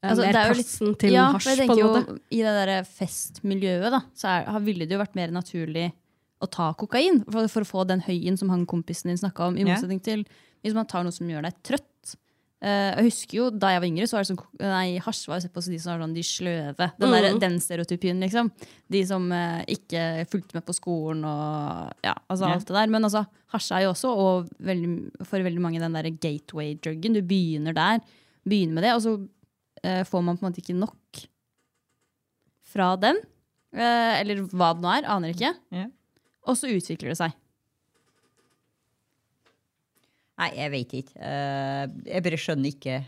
Altså, 0.03 0.23
mer 0.25 0.33
det 0.33 0.41
er 0.41 0.49
jo 0.49 0.57
litt- 0.57 0.71
sånn 0.73 0.95
til 0.99 1.13
ja, 1.13 1.27
hasj, 1.35 1.49
på 1.61 1.75
en 1.77 1.81
måte. 1.85 2.05
jo 2.15 2.19
I 2.33 2.43
det 2.47 2.53
der 2.57 2.85
festmiljøet 2.89 3.91
da, 3.93 4.01
så 4.17 4.31
er, 4.39 4.61
ville 4.65 4.87
det 4.89 4.97
jo 4.97 5.03
vært 5.03 5.19
mer 5.19 5.29
naturlig 5.35 5.91
å 6.41 6.49
ta 6.49 6.71
kokain 6.73 7.21
for, 7.29 7.49
for 7.53 7.67
å 7.67 7.69
få 7.69 7.85
den 7.91 8.01
høyen 8.07 8.39
som 8.41 8.49
han 8.49 8.65
kompisen 8.67 9.11
din 9.13 9.21
snakka 9.21 9.51
om. 9.51 9.59
I 9.61 9.67
motsetning 9.69 10.01
til 10.01 10.25
hvis 10.65 10.73
man 10.77 10.87
tar 10.89 11.05
noe 11.05 11.13
som 11.13 11.29
gjør 11.29 11.45
deg 11.49 11.59
trøtt. 11.69 11.87
Uh, 12.61 12.93
jeg 13.01 13.07
husker 13.07 13.37
jo, 13.39 13.45
Da 13.57 13.71
jeg 13.73 13.81
var 13.81 13.89
yngre, 13.89 14.07
så 14.09 14.17
var 14.19 14.25
det 14.25 14.29
sånn, 14.35 14.41
nei, 14.61 14.99
hasj 15.01 15.21
var 15.31 15.39
jo 15.39 15.45
sett 15.47 15.53
på 15.55 15.63
som 15.65 15.73
de 15.73 15.79
som 15.81 15.93
var 15.95 16.03
sånn 16.05 16.13
de 16.17 16.25
sløve. 16.29 16.89
Den, 17.01 17.13
der, 17.15 17.29
Mm. 17.33 17.39
den 17.41 17.55
stereotypien, 17.65 18.21
liksom. 18.21 18.51
De 18.93 19.01
som 19.09 19.25
uh, 19.33 19.63
ikke 19.65 20.27
fulgte 20.29 20.57
med 20.59 20.65
på 20.69 20.75
skolen 20.77 21.25
og 21.25 21.93
ja, 22.05 22.13
altså 22.29 22.45
yeah. 22.45 22.57
alt 22.59 22.67
det 22.69 22.77
der. 22.77 22.93
Men 22.93 23.05
altså, 23.09 23.23
hasj 23.55 23.71
er 23.79 23.85
jo 23.87 23.93
også, 23.95 24.13
og 24.13 24.49
veldig, 24.61 25.11
for 25.25 25.41
veldig 25.41 25.61
mange, 25.65 25.81
den 25.81 25.93
derre 25.97 26.13
gateway-druggen. 26.13 27.17
Du 27.17 27.23
begynner 27.23 27.73
der, 27.77 28.01
begynner 28.45 28.75
med 28.77 28.85
det, 28.85 28.93
og 28.97 29.05
så 29.05 29.15
eh, 29.87 30.03
får 30.09 30.25
man 30.25 30.39
på 30.39 30.45
en 30.45 30.51
måte 30.51 30.63
ikke 30.63 30.77
nok 30.79 31.23
fra 32.71 32.93
den. 33.01 33.21
Eh, 33.75 34.15
eller 34.21 34.45
hva 34.51 34.73
det 34.75 34.85
nå 34.85 34.93
er, 34.93 35.09
aner 35.11 35.35
ikke. 35.35 35.55
Ja. 35.75 35.87
Og 36.49 36.59
så 36.59 36.71
utvikler 36.73 37.13
det 37.13 37.21
seg. 37.21 37.37
Nei, 40.41 40.51
jeg 40.57 40.73
vet 40.73 40.95
ikke. 41.03 41.17
Eh, 41.21 41.83
jeg 42.09 42.25
bare 42.25 42.41
skjønner 42.41 42.73
ikke 42.73 43.01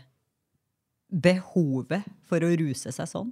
behovet 1.23 2.05
for 2.29 2.45
å 2.45 2.51
ruse 2.59 2.93
seg 2.93 3.09
sånn. 3.09 3.31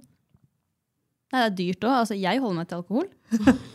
Nei, 1.32 1.38
det 1.38 1.46
er 1.46 1.56
dyrt 1.60 1.86
òg. 1.86 1.98
Altså, 2.02 2.18
jeg 2.18 2.42
holder 2.42 2.58
meg 2.58 2.70
til 2.70 2.82
alkohol. 2.82 3.12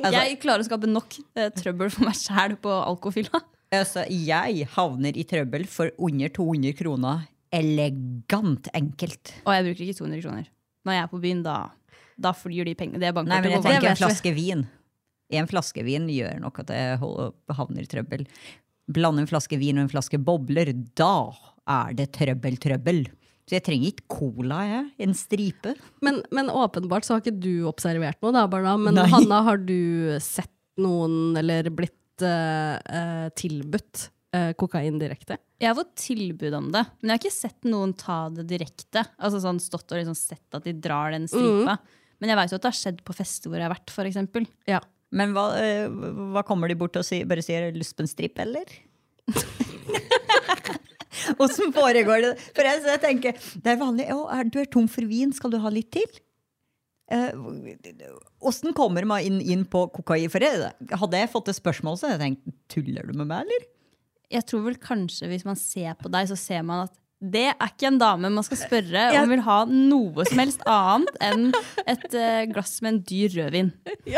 Jeg 0.14 0.38
klarer 0.40 0.64
å 0.64 0.66
skape 0.66 0.88
nok 0.88 1.16
eh, 1.36 1.50
trøbbel 1.52 1.90
for 1.92 2.08
meg 2.08 2.16
sjæl 2.16 2.56
på 2.60 2.72
alkofylla. 2.72 3.42
Altså, 3.70 4.02
jeg 4.10 4.64
havner 4.74 5.14
i 5.14 5.24
trøbbel 5.28 5.66
for 5.70 5.92
under 6.02 6.32
200 6.34 6.74
kroner. 6.78 7.26
Elegant 7.54 8.70
enkelt. 8.76 9.34
Og 9.44 9.54
jeg 9.56 9.66
bruker 9.66 9.86
ikke 9.86 9.98
200 9.98 10.24
kroner. 10.24 10.50
Når 10.86 10.96
jeg 10.96 11.04
er 11.04 11.10
på 11.10 11.20
byen, 11.22 11.44
da, 11.44 11.56
da 12.20 12.34
flyr 12.36 12.68
de 12.68 12.76
pengene. 12.78 13.00
Det 13.02 13.10
er 13.10 13.16
Nei, 13.20 13.40
men 13.42 13.56
jeg 13.56 13.64
tenker 13.66 13.90
en 13.92 14.00
flaske 14.00 14.32
vin. 14.36 14.66
En 15.30 15.48
flaske 15.50 15.84
vin 15.86 16.08
gjør 16.10 16.40
nok 16.42 16.62
at 16.64 16.72
jeg 16.74 16.98
havner 17.00 17.84
i 17.84 17.90
trøbbel. 17.90 18.26
Blande 18.90 19.24
en 19.24 19.30
flaske 19.30 19.58
vin 19.60 19.78
og 19.78 19.86
en 19.86 19.92
flaske 19.92 20.18
bobler, 20.18 20.72
da 20.98 21.30
er 21.70 21.96
det 21.98 22.10
trøbbel, 22.16 22.56
trøbbel. 22.62 23.04
Så 23.46 23.56
jeg 23.58 23.64
trenger 23.66 23.90
ikke 23.90 24.06
cola, 24.14 24.60
jeg. 24.66 24.86
En 25.06 25.14
stripe. 25.18 25.74
Men, 26.06 26.20
men 26.34 26.50
åpenbart 26.54 27.06
så 27.06 27.16
har 27.16 27.24
ikke 27.24 27.42
du 27.42 27.66
observert 27.70 28.20
noe, 28.22 28.34
da, 28.36 28.44
Barna. 28.50 28.76
Men 28.78 28.94
Nei. 28.98 29.08
Hanna, 29.10 29.40
har 29.46 29.58
du 29.62 30.18
sett 30.22 30.52
noen, 30.78 31.34
eller 31.38 31.66
blitt 31.74 32.22
uh, 32.22 32.78
uh, 32.78 33.26
tilbudt 33.38 34.06
eh, 34.36 34.50
kokain 34.58 34.98
direkte? 35.00 35.38
Jeg 35.60 35.70
har 35.70 35.78
fått 35.78 35.94
tilbud 36.00 36.54
om 36.56 36.70
det, 36.74 36.84
men 37.00 37.10
jeg 37.10 37.16
har 37.16 37.22
ikke 37.22 37.36
sett 37.36 37.68
noen 37.68 37.94
ta 37.98 38.22
det 38.34 38.46
direkte. 38.50 39.04
Altså 39.18 39.42
sånn 39.42 39.60
Stått 39.62 39.92
og 39.92 40.00
liksom 40.00 40.16
sett 40.18 40.56
at 40.56 40.66
de 40.66 40.74
drar 40.76 41.14
den 41.14 41.28
stripa. 41.30 41.78
Men 42.20 42.32
jeg 42.32 42.40
vet 42.40 42.52
jo 42.52 42.60
at 42.60 42.64
det 42.64 42.72
har 42.72 42.80
skjedd 42.80 43.02
på 43.06 43.16
fester 43.16 43.50
hvor 43.50 43.60
jeg 43.60 43.68
har 43.68 43.74
vært, 43.74 43.92
for 43.94 44.08
eksempel. 44.08 44.46
Ja. 44.68 44.80
Men 45.16 45.34
hva, 45.34 45.48
eh, 45.58 45.88
hva 46.34 46.44
kommer 46.46 46.70
de 46.70 46.78
bort 46.78 46.96
og 47.00 47.06
sier? 47.06 47.26
Bare 47.28 47.44
sier 47.44 47.72
lyst 47.74 47.96
på 47.98 48.04
en 48.04 48.10
stripp', 48.10 48.40
eller? 48.44 48.70
Åssen 51.42 51.72
foregår 51.74 52.24
det? 52.24 52.34
For 52.54 52.66
jeg, 52.66 52.82
jeg 52.86 53.00
tenker, 53.02 53.46
det 53.64 53.72
er 53.72 53.80
vanlig. 53.80 54.06
Å, 54.14 54.24
er, 54.36 54.48
du 54.48 54.60
er 54.62 54.68
tom 54.70 54.86
for 54.90 55.06
vin, 55.08 55.32
skal 55.34 55.52
du 55.52 55.58
ha 55.62 55.72
litt 55.72 55.90
til? 55.96 56.20
Åssen 58.46 58.74
kommer 58.76 59.02
man 59.08 59.24
inn, 59.26 59.40
inn 59.42 59.64
på 59.66 59.88
kokain? 59.96 60.30
For 60.30 60.44
jeg, 60.44 60.70
hadde 60.94 61.22
jeg 61.22 61.32
fått 61.32 61.50
et 61.50 61.58
spørsmål, 61.58 61.98
så 61.98 62.06
hadde 62.06 62.20
jeg 62.20 62.36
tenkt 62.36 62.56
tuller 62.70 63.10
du 63.10 63.18
med 63.18 63.32
meg, 63.32 63.48
eller? 63.48 63.66
Jeg 64.30 64.46
tror 64.46 64.62
vel 64.68 64.76
kanskje 64.78 65.28
hvis 65.32 65.44
man 65.48 65.58
ser 65.58 65.94
på 65.98 66.10
deg, 66.12 66.28
så 66.30 66.36
ser 66.38 66.62
man 66.66 66.86
at 66.86 66.94
det 67.20 67.48
er 67.50 67.66
ikke 67.68 67.88
en 67.90 67.98
dame 68.00 68.30
man 68.32 68.44
skal 68.46 68.56
spørre 68.62 69.02
Ja. 69.12 69.22
om 69.26 69.28
vil 69.34 69.42
ha 69.44 69.58
noe 69.68 70.24
som 70.24 70.38
helst 70.40 70.62
annet 70.64 71.18
enn 71.20 71.50
et 71.84 72.14
eh, 72.16 72.46
glass 72.48 72.78
med 72.80 72.94
en 72.94 73.00
dyr 73.10 73.34
rødvin. 73.36 73.72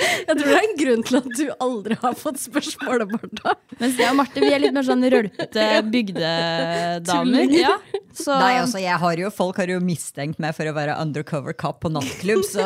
Jeg 0.00 0.32
tror 0.32 0.46
det 0.48 0.54
er 0.56 0.64
en 0.64 0.78
grunn 0.78 1.02
til 1.04 1.16
at 1.18 1.26
du 1.36 1.42
aldri 1.60 1.96
har 2.00 2.14
fått 2.16 2.38
spørsmålet, 2.40 3.10
Martha. 3.12 3.52
Mens 3.82 3.98
jeg 4.00 4.08
og 4.08 4.16
Marte 4.16 4.40
vi 4.40 4.48
er 4.48 4.62
litt 4.62 4.72
mer 4.72 4.86
sånn 4.86 5.04
rølpete 5.12 5.66
bygdedamer. 5.92 7.52
Ja, 7.52 7.74
så 8.16 8.38
Nei, 8.40 8.54
altså, 8.62 8.80
jeg 8.80 8.96
har 9.02 9.20
jo, 9.20 9.28
Folk 9.34 9.60
har 9.60 9.68
jo 9.74 9.76
mistenkt 9.84 10.40
meg 10.40 10.56
for 10.56 10.70
å 10.70 10.72
være 10.76 10.96
undercover 11.02 11.52
cop 11.52 11.82
på 11.84 11.92
nattklubb, 11.92 12.40
så 12.48 12.64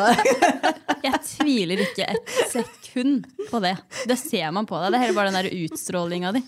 jeg 1.05 1.21
tviler 1.29 1.81
ikke 1.85 2.07
et 2.11 2.33
sekund 2.51 3.25
på 3.49 3.61
det. 3.63 3.75
Det 4.09 4.17
ser 4.19 4.51
man 4.55 4.67
på 4.69 4.79
deg. 4.81 4.91
Det 4.93 4.99
er 4.99 5.03
heller 5.05 5.19
bare 5.19 5.31
den 5.33 5.39
der 5.41 5.65
utstrålinga 5.65 6.33
di. 6.35 6.43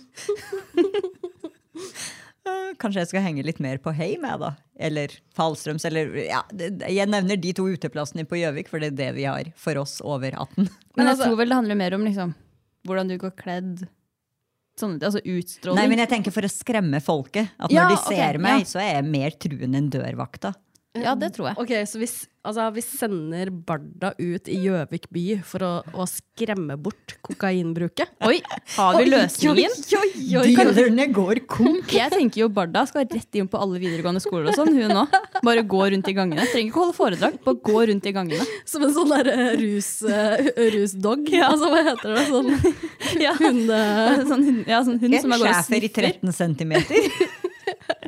Kanskje 2.80 3.02
jeg 3.02 3.10
skal 3.10 3.24
henge 3.26 3.44
litt 3.44 3.60
mer 3.64 3.80
på 3.84 3.92
Heim, 3.98 4.24
jeg, 4.24 4.40
da. 4.40 4.52
Eller 4.88 5.12
Falstrøms, 5.36 5.84
eller 5.90 6.14
ja, 6.22 6.44
Jeg 6.88 7.10
nevner 7.10 7.40
de 7.42 7.52
to 7.58 7.66
uteplassene 7.68 8.24
på 8.30 8.40
Gjøvik, 8.40 8.70
for 8.72 8.80
det 8.84 8.94
er 8.94 8.98
det 9.00 9.10
vi 9.18 9.26
har 9.28 9.50
for 9.60 9.80
oss 9.82 9.98
over 10.06 10.32
18. 10.32 10.68
Men 10.96 11.04
jeg 11.04 11.14
altså- 11.16 11.28
tror 11.28 11.38
vel 11.42 11.50
det 11.52 11.60
handler 11.60 11.80
mer 11.82 11.96
om 11.98 12.06
liksom, 12.08 12.36
hvordan 12.88 13.12
du 13.12 13.18
går 13.18 13.34
kledd. 13.40 13.88
Sånn, 14.80 15.00
altså 15.02 15.20
utstråling. 15.26 15.80
Nei, 15.80 15.88
men 15.90 15.98
jeg 16.04 16.10
tenker 16.12 16.32
for 16.32 16.46
å 16.46 16.52
skremme 16.54 17.02
folket. 17.02 17.50
At 17.60 17.72
Ja, 17.74 17.88
når 17.88 17.96
de 17.96 17.98
ser 18.04 18.16
ser 18.22 18.38
meg, 18.38 18.60
ja. 18.62 18.66
så 18.70 18.80
er 18.80 18.94
jeg 19.02 19.06
mer 19.10 19.32
truende 19.32 19.76
enn 19.82 19.90
dørvakta. 19.90 20.54
Ja, 21.04 21.14
det 21.16 21.34
tror 21.36 21.50
jeg. 21.52 21.58
Ok, 21.62 21.72
Så 21.88 22.00
hvis, 22.02 22.16
altså, 22.48 22.66
vi 22.76 22.82
sender 22.86 23.50
Barda 23.52 24.14
ut 24.18 24.48
i 24.50 24.58
Gjøvik 24.64 25.08
by 25.14 25.24
for 25.46 25.66
å, 25.68 25.72
å 25.94 26.06
skremme 26.10 26.78
bort 26.80 27.16
kokainbruket? 27.26 28.12
Oi, 28.28 28.40
har 28.78 28.98
vi 29.00 29.06
løsningen? 29.12 29.76
Dealerne 30.48 31.08
går 31.16 31.42
konk! 31.50 31.92
Jeg 31.94 32.14
tenker 32.14 32.44
jo 32.46 32.50
Barda 32.54 32.86
skal 32.90 33.06
rett 33.08 33.40
inn 33.40 33.50
på 33.52 33.60
alle 33.62 33.80
videregående 33.82 34.22
skoler 34.24 34.52
og 34.52 34.58
sånn, 34.58 34.74
hun 34.78 35.02
òg. 35.04 35.18
Bare 35.46 35.64
gå 35.68 35.84
rundt 35.94 36.08
i 36.12 36.16
gangene. 36.18 36.48
Trenger 36.52 36.72
ikke 36.72 36.82
holde 36.84 36.98
foredrag, 36.98 37.38
bare 37.46 37.62
gå 37.70 37.86
rundt 37.92 38.08
i 38.10 38.16
gangene. 38.16 38.48
Som 38.68 38.88
en 38.88 38.96
sånn 38.96 39.14
der 39.14 39.32
eh, 39.34 39.54
rus, 39.62 39.92
uh, 40.08 40.38
rusdog? 40.74 41.28
Altså, 41.48 41.72
hva 41.74 41.84
heter 41.92 42.16
det? 42.18 42.26
Sånn 42.32 42.54
Ja. 43.24 43.34
uh, 43.38 44.24
Sånn, 44.28 44.44
hund- 44.44 44.68
ja, 44.68 44.82
sånn 44.86 44.98
hund 45.02 45.16
som 45.22 45.32
er 45.34 45.42
går 45.42 45.48
og 45.48 45.54
schæfer 45.62 45.86
i 45.88 45.92
13 45.94 46.34
centimeter. 46.36 47.12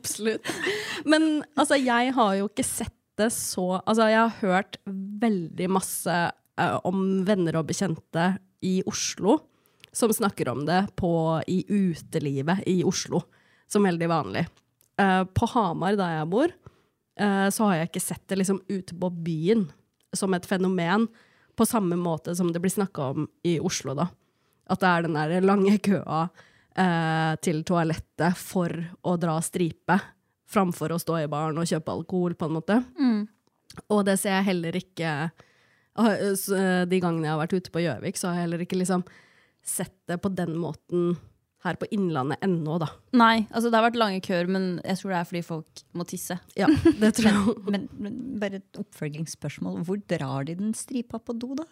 Absolutt. 0.00 0.48
Men 1.04 1.44
altså, 1.54 1.76
jeg 1.80 2.14
har 2.16 2.34
jo 2.40 2.48
ikke 2.50 2.66
sett 2.66 2.96
det 3.20 3.28
så 3.34 3.82
Altså, 3.82 4.06
jeg 4.08 4.20
har 4.20 4.38
hørt 4.40 4.78
veldig 5.20 5.68
masse 5.72 6.16
uh, 6.16 6.78
om 6.88 7.20
venner 7.28 7.60
og 7.60 7.68
bekjente 7.68 8.32
i 8.64 8.80
Oslo 8.88 9.38
som 9.92 10.12
snakker 10.14 10.48
om 10.52 10.62
det 10.68 10.84
på, 10.96 11.10
i 11.50 11.64
utelivet 11.66 12.62
i 12.70 12.80
Oslo, 12.86 13.24
som 13.66 13.84
veldig 13.84 14.08
vanlig. 14.10 14.44
Uh, 15.00 15.24
på 15.34 15.48
Hamar, 15.50 15.98
der 15.98 16.20
jeg 16.20 16.30
bor, 16.30 16.54
uh, 17.20 17.48
så 17.50 17.66
har 17.66 17.80
jeg 17.80 17.90
ikke 17.90 18.04
sett 18.04 18.22
det 18.30 18.38
liksom 18.38 18.62
ute 18.70 18.94
på 18.94 19.10
byen 19.10 19.66
som 20.16 20.34
et 20.34 20.46
fenomen, 20.46 21.08
på 21.58 21.66
samme 21.66 21.98
måte 21.98 22.32
som 22.38 22.52
det 22.54 22.62
blir 22.62 22.72
snakka 22.72 23.10
om 23.12 23.26
i 23.44 23.58
Oslo, 23.60 23.92
da. 23.98 24.06
At 24.70 24.80
det 24.80 24.90
er 24.90 25.04
den 25.04 25.18
der 25.18 25.42
lange 25.44 25.74
køa 25.82 26.28
eh, 26.76 27.34
til 27.42 27.62
toalettet 27.66 28.38
for 28.38 28.74
å 29.02 29.16
dra 29.20 29.36
stripe, 29.44 29.98
framfor 30.50 30.94
å 30.94 30.98
stå 31.00 31.20
i 31.22 31.30
baren 31.30 31.58
og 31.62 31.68
kjøpe 31.70 31.94
alkohol, 31.94 32.34
på 32.34 32.48
en 32.48 32.56
måte. 32.58 32.80
Og 33.88 34.04
det 34.06 34.18
ser 34.18 34.34
jeg 34.38 34.48
heller 34.48 34.74
ikke 34.74 35.10
ah, 35.30 36.14
De 36.90 36.98
gangene 36.98 37.28
jeg 37.28 37.30
har 37.30 37.38
vært 37.38 37.54
ute 37.54 37.70
på 37.70 37.82
Gjøvik, 37.84 38.18
så 38.18 38.30
har 38.30 38.40
jeg 38.40 38.48
heller 38.48 38.64
ikke 38.64 38.80
liksom 38.80 39.04
sett 39.62 39.94
det 40.10 40.18
på 40.22 40.32
den 40.32 40.56
måten 40.58 41.12
her 41.64 41.76
på 41.76 41.84
Innlandet 41.92 42.40
ennå, 42.44 42.78
da. 42.80 42.86
Nei, 43.20 43.42
altså 43.50 43.68
det 43.68 43.76
har 43.76 43.84
vært 43.90 43.98
lange 44.00 44.20
køer, 44.24 44.46
men 44.48 44.68
jeg 44.80 44.96
tror 45.00 45.10
det 45.12 45.18
er 45.18 45.26
fordi 45.28 45.42
folk 45.44 45.82
må 46.00 46.06
tisse. 46.08 46.36
Ja, 46.56 46.66
det 46.72 47.10
tror 47.18 47.28
jeg. 47.28 47.54
Men, 47.74 47.82
men 48.00 48.14
bare 48.40 48.60
et 48.62 48.78
oppfølgingsspørsmål. 48.80 49.82
Hvor 49.84 50.00
drar 50.08 50.46
de 50.48 50.54
den 50.56 50.72
stripa 50.74 51.20
på 51.20 51.34
do, 51.36 51.52
da? 51.58 51.66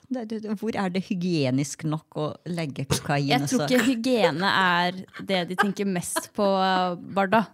Hvor 0.61 0.77
er 0.77 0.93
det 0.93 1.07
hygienisk 1.09 1.87
nok 1.89 2.19
å 2.21 2.27
legge 2.53 2.85
kokain? 2.91 3.31
Jeg 3.33 3.49
tror 3.49 3.65
ikke 3.65 3.87
hygiene 3.89 4.49
er 4.53 5.01
det 5.25 5.41
de 5.53 5.57
tenker 5.63 5.89
mest 5.89 6.29
på, 6.37 6.45
Barda. 7.17 7.47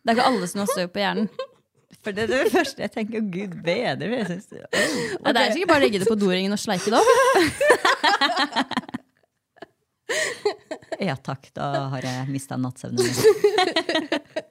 Det 0.00 0.08
er 0.08 0.16
ikke 0.16 0.30
alle 0.32 0.48
som 0.50 0.64
har 0.64 0.72
støv 0.72 0.88
på 0.94 1.02
hjernen. 1.04 1.28
For 2.04 2.12
det 2.16 2.26
er 2.26 2.32
det 2.32 2.52
første 2.52 2.82
jeg 2.84 2.92
tenker. 2.92 3.20
Gud 3.32 3.54
bedre. 3.64 4.08
Jeg 4.18 4.26
synes, 4.28 4.46
det- 4.48 4.68
Nei, 5.24 5.32
Det 5.32 5.40
er 5.44 5.52
sikkert 5.54 5.68
bare 5.70 5.80
å 5.80 5.84
legge 5.86 6.00
det 6.02 6.08
på 6.10 6.18
doringen 6.20 6.52
og 6.52 6.60
sleike 6.60 6.88
det 6.92 7.00
opp. 7.00 7.08
Ja 11.02 11.16
takk, 11.16 11.48
da 11.56 11.88
har 11.94 12.06
jeg 12.06 12.28
mista 12.30 12.58
nattsøvnen 12.60 13.02
min. 13.04 13.14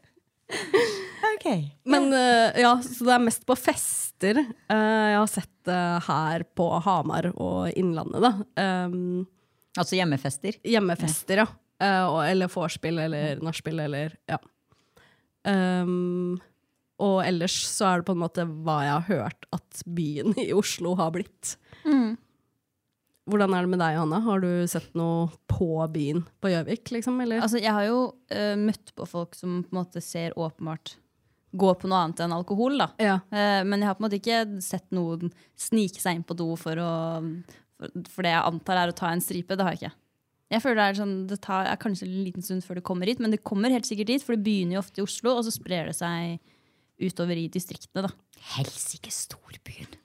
ok. 1.34 1.48
Men 1.90 2.10
uh, 2.12 2.50
ja, 2.60 2.74
så 2.84 3.08
det 3.08 3.16
er 3.16 3.28
mest 3.30 3.48
på 3.48 3.58
fester 3.60 4.04
Uh, 4.24 5.10
jeg 5.10 5.16
har 5.18 5.28
sett 5.28 5.50
det 5.68 5.80
her 6.06 6.44
på 6.56 6.64
Hamar 6.86 7.26
og 7.34 7.74
Innlandet, 7.76 8.24
da. 8.24 8.30
Um, 8.88 9.26
Altså 9.80 9.98
hjemmefester? 9.98 10.60
hjemmefester, 10.64 11.44
ja. 11.44 11.48
Eh, 11.82 12.06
og, 12.06 12.20
eller 12.28 12.52
vorspiel 12.52 13.00
eller 13.08 13.42
nachspiel 13.44 13.82
eller 13.84 14.14
ja. 14.30 14.38
Um, 15.44 16.38
og 17.04 17.18
ellers 17.26 17.56
så 17.68 17.90
er 17.90 18.00
det 18.00 18.08
på 18.08 18.14
en 18.16 18.22
måte 18.22 18.46
hva 18.48 18.78
jeg 18.86 18.94
har 18.94 19.08
hørt 19.10 19.48
at 19.56 19.82
byen 19.98 20.38
i 20.40 20.52
Oslo 20.56 20.94
har 21.00 21.12
blitt. 21.16 21.56
Hvordan 23.30 23.56
er 23.56 23.64
det 23.64 23.72
med 23.72 23.80
deg, 23.80 23.96
Hanna? 24.02 24.20
Har 24.26 24.42
du 24.44 24.50
sett 24.68 24.90
noe 25.00 25.30
på 25.48 25.70
byen 25.94 26.26
på 26.44 26.52
Gjøvik, 26.52 26.92
liksom? 26.92 27.22
Altså, 27.38 27.62
jeg 27.62 27.72
har 27.72 27.88
jo 27.88 28.02
uh, 28.12 28.56
møtt 28.60 28.92
på 28.98 29.08
folk 29.08 29.38
som 29.40 29.62
på 29.64 29.72
en 29.72 29.80
måte 29.80 30.04
ser 30.04 30.36
åpenbart 30.36 30.98
gå 31.54 31.70
på 31.80 31.88
noe 31.88 32.02
annet 32.04 32.24
enn 32.26 32.36
alkohol. 32.36 32.76
da. 32.82 32.90
ja. 33.00 33.18
Uh, 33.32 33.62
men 33.64 33.80
jeg 33.80 33.88
har 33.88 33.96
på 33.96 34.04
en 34.04 34.08
måte 34.10 34.20
ikke 34.20 34.44
sett 34.66 34.90
noen 34.96 35.32
snike 35.56 36.04
seg 36.04 36.20
inn 36.20 36.28
på 36.28 36.36
do 36.36 36.50
for, 36.60 36.80
å, 36.82 36.94
for, 37.78 38.00
for 38.12 38.28
det 38.28 38.34
jeg 38.34 38.48
antar 38.52 38.82
er 38.82 38.92
å 38.92 38.98
ta 38.98 39.14
en 39.14 39.24
stripe. 39.24 39.56
Det 39.56 39.68
har 39.68 39.78
jeg 39.78 39.86
ikke. 39.86 39.98
Jeg 40.54 40.62
føler 40.62 40.82
Det 40.82 40.88
er 40.90 41.00
sånn, 41.00 41.16
det 41.30 41.40
tar 41.42 41.70
er 41.70 41.80
kanskje 41.82 42.08
en 42.10 42.18
liten 42.28 42.46
stund 42.46 42.66
før 42.66 42.78
det 42.78 42.86
kommer 42.86 43.10
hit, 43.10 43.22
men 43.24 43.32
det 43.34 43.44
kommer 43.48 43.74
helt 43.74 43.88
sikkert 43.88 44.12
dit, 44.12 44.26
for 44.26 44.36
det 44.36 44.46
begynner 44.46 44.78
jo 44.78 44.84
ofte 44.84 45.02
i 45.02 45.06
Oslo, 45.06 45.38
og 45.40 45.48
så 45.48 45.54
sprer 45.56 45.90
det 45.90 45.96
seg 45.98 46.44
utover 47.02 47.40
i 47.40 47.48
distriktene. 47.52 48.06
da. 48.06 48.12
Helsike 48.58 49.14
storbyen. 49.14 49.96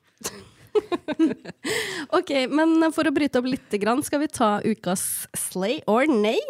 Ok, 2.18 2.30
men 2.50 2.92
for 2.94 3.08
å 3.08 3.12
bryte 3.14 3.40
opp 3.40 3.48
litt, 3.50 3.70
grann, 3.82 4.02
skal 4.06 4.22
vi 4.22 4.28
ta 4.32 4.50
ukas 4.64 5.02
slay 5.36 5.80
or 5.90 6.06
nay? 6.08 6.40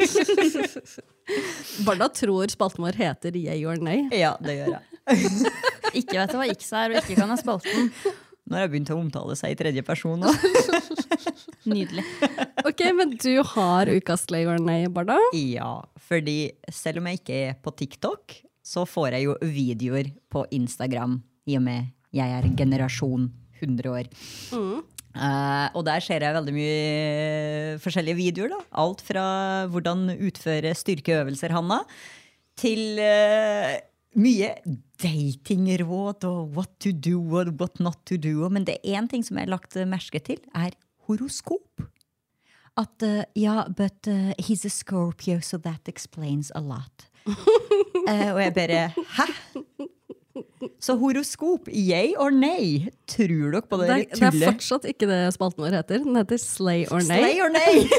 Barda 1.86 2.08
tror 2.14 2.48
spalten 2.52 2.84
vår 2.84 2.98
heter 3.00 3.36
yay 3.36 3.64
or 3.66 3.76
nay. 3.82 4.08
Ja, 4.14 4.36
det 4.42 4.58
gjør 4.58 4.76
jeg. 4.76 4.82
Ikke 6.00 6.18
vet 6.20 6.34
hva 6.36 6.48
X 6.52 6.72
er, 6.76 6.92
og 6.94 7.00
ikke 7.02 7.16
kan 7.18 7.30
ha 7.32 7.38
spalten. 7.40 7.90
Nå 8.50 8.56
har 8.56 8.64
jeg 8.64 8.72
begynt 8.72 8.90
å 8.90 8.98
omtale 8.98 9.34
seg 9.38 9.54
i 9.54 9.58
tredje 9.58 9.82
person. 9.86 10.22
Nydelig. 11.70 12.04
Ok, 12.66 12.80
men 12.98 13.14
du 13.18 13.32
har 13.52 13.90
ukas 13.90 14.26
slay 14.26 14.46
or 14.50 14.58
nay, 14.62 14.88
Barda. 14.90 15.18
Ja, 15.36 15.80
fordi 16.08 16.52
selv 16.74 17.02
om 17.02 17.06
jeg 17.10 17.20
ikke 17.20 17.36
er 17.50 17.58
på 17.62 17.74
TikTok, 17.78 18.38
så 18.70 18.86
får 18.86 19.16
jeg 19.16 19.26
jo 19.26 19.36
videoer 19.42 20.12
på 20.30 20.44
Instagram 20.54 21.18
i 21.50 21.58
og 21.58 21.66
med 21.66 21.90
jeg 22.14 22.34
er 22.34 22.48
generasjon 22.58 23.28
100 23.60 23.90
år. 23.90 24.08
Eh, 25.10 25.66
og 25.74 25.84
der 25.86 26.02
ser 26.02 26.22
jeg 26.22 26.36
veldig 26.36 26.54
mye 26.54 27.76
forskjellige 27.82 28.18
videoer. 28.18 28.54
da. 28.54 28.60
Alt 28.82 29.02
fra 29.06 29.24
hvordan 29.70 30.08
utføre 30.16 30.74
styrkeøvelser, 30.74 31.54
Hanna, 31.54 31.82
til 32.60 32.98
uh, 33.00 33.78
mye 34.20 34.50
datingråd 35.00 36.26
og 36.28 36.56
what 36.56 36.74
to 36.82 36.92
do 36.92 37.22
og 37.38 37.54
what 37.60 37.80
not 37.80 37.98
to 38.06 38.18
do. 38.20 38.48
Men 38.48 38.66
det 38.66 38.78
er 38.82 39.00
én 39.00 39.08
ting 39.10 39.24
som 39.24 39.38
jeg 39.38 39.48
har 39.48 39.54
lagt 39.54 39.78
merke 39.88 40.22
til, 40.22 40.42
er 40.54 40.76
horoskop. 41.06 41.86
At 42.78 43.02
uh, 43.02 43.22
ja, 43.34 43.64
but 43.68 44.06
uh, 44.06 44.34
he's 44.38 44.64
a 44.64 44.70
Scorpio, 44.70 45.40
so 45.40 45.58
that 45.58 45.88
explains 45.88 46.52
a 46.54 46.60
lot. 46.60 47.06
Eh, 48.08 48.28
og 48.32 48.40
jeg 48.40 48.54
bare 48.56 48.82
Hæ? 49.16 49.26
Så 50.80 50.94
horoskop, 51.00 51.68
yay 51.68 52.14
or 52.20 52.30
nay? 52.30 52.88
Tror 53.10 53.50
dere 53.52 53.62
på 53.66 53.78
det, 53.80 53.88
Det 53.88 53.96
er, 54.22 54.30
det 54.32 54.42
er 54.42 54.52
fortsatt 54.52 54.86
ikke 54.88 55.08
det 55.10 55.20
spalten 55.34 55.64
vår 55.64 55.76
heter. 55.80 56.04
Den 56.04 56.16
heter 56.20 56.40
slay 56.40 56.84
or 56.92 57.02
nay. 57.04 57.24
Slay 57.24 57.40
or 57.44 57.52
nay? 57.52 57.74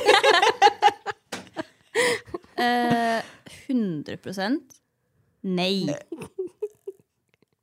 Eh, 2.61 3.21
100 3.67 4.17
nei. 5.49 5.89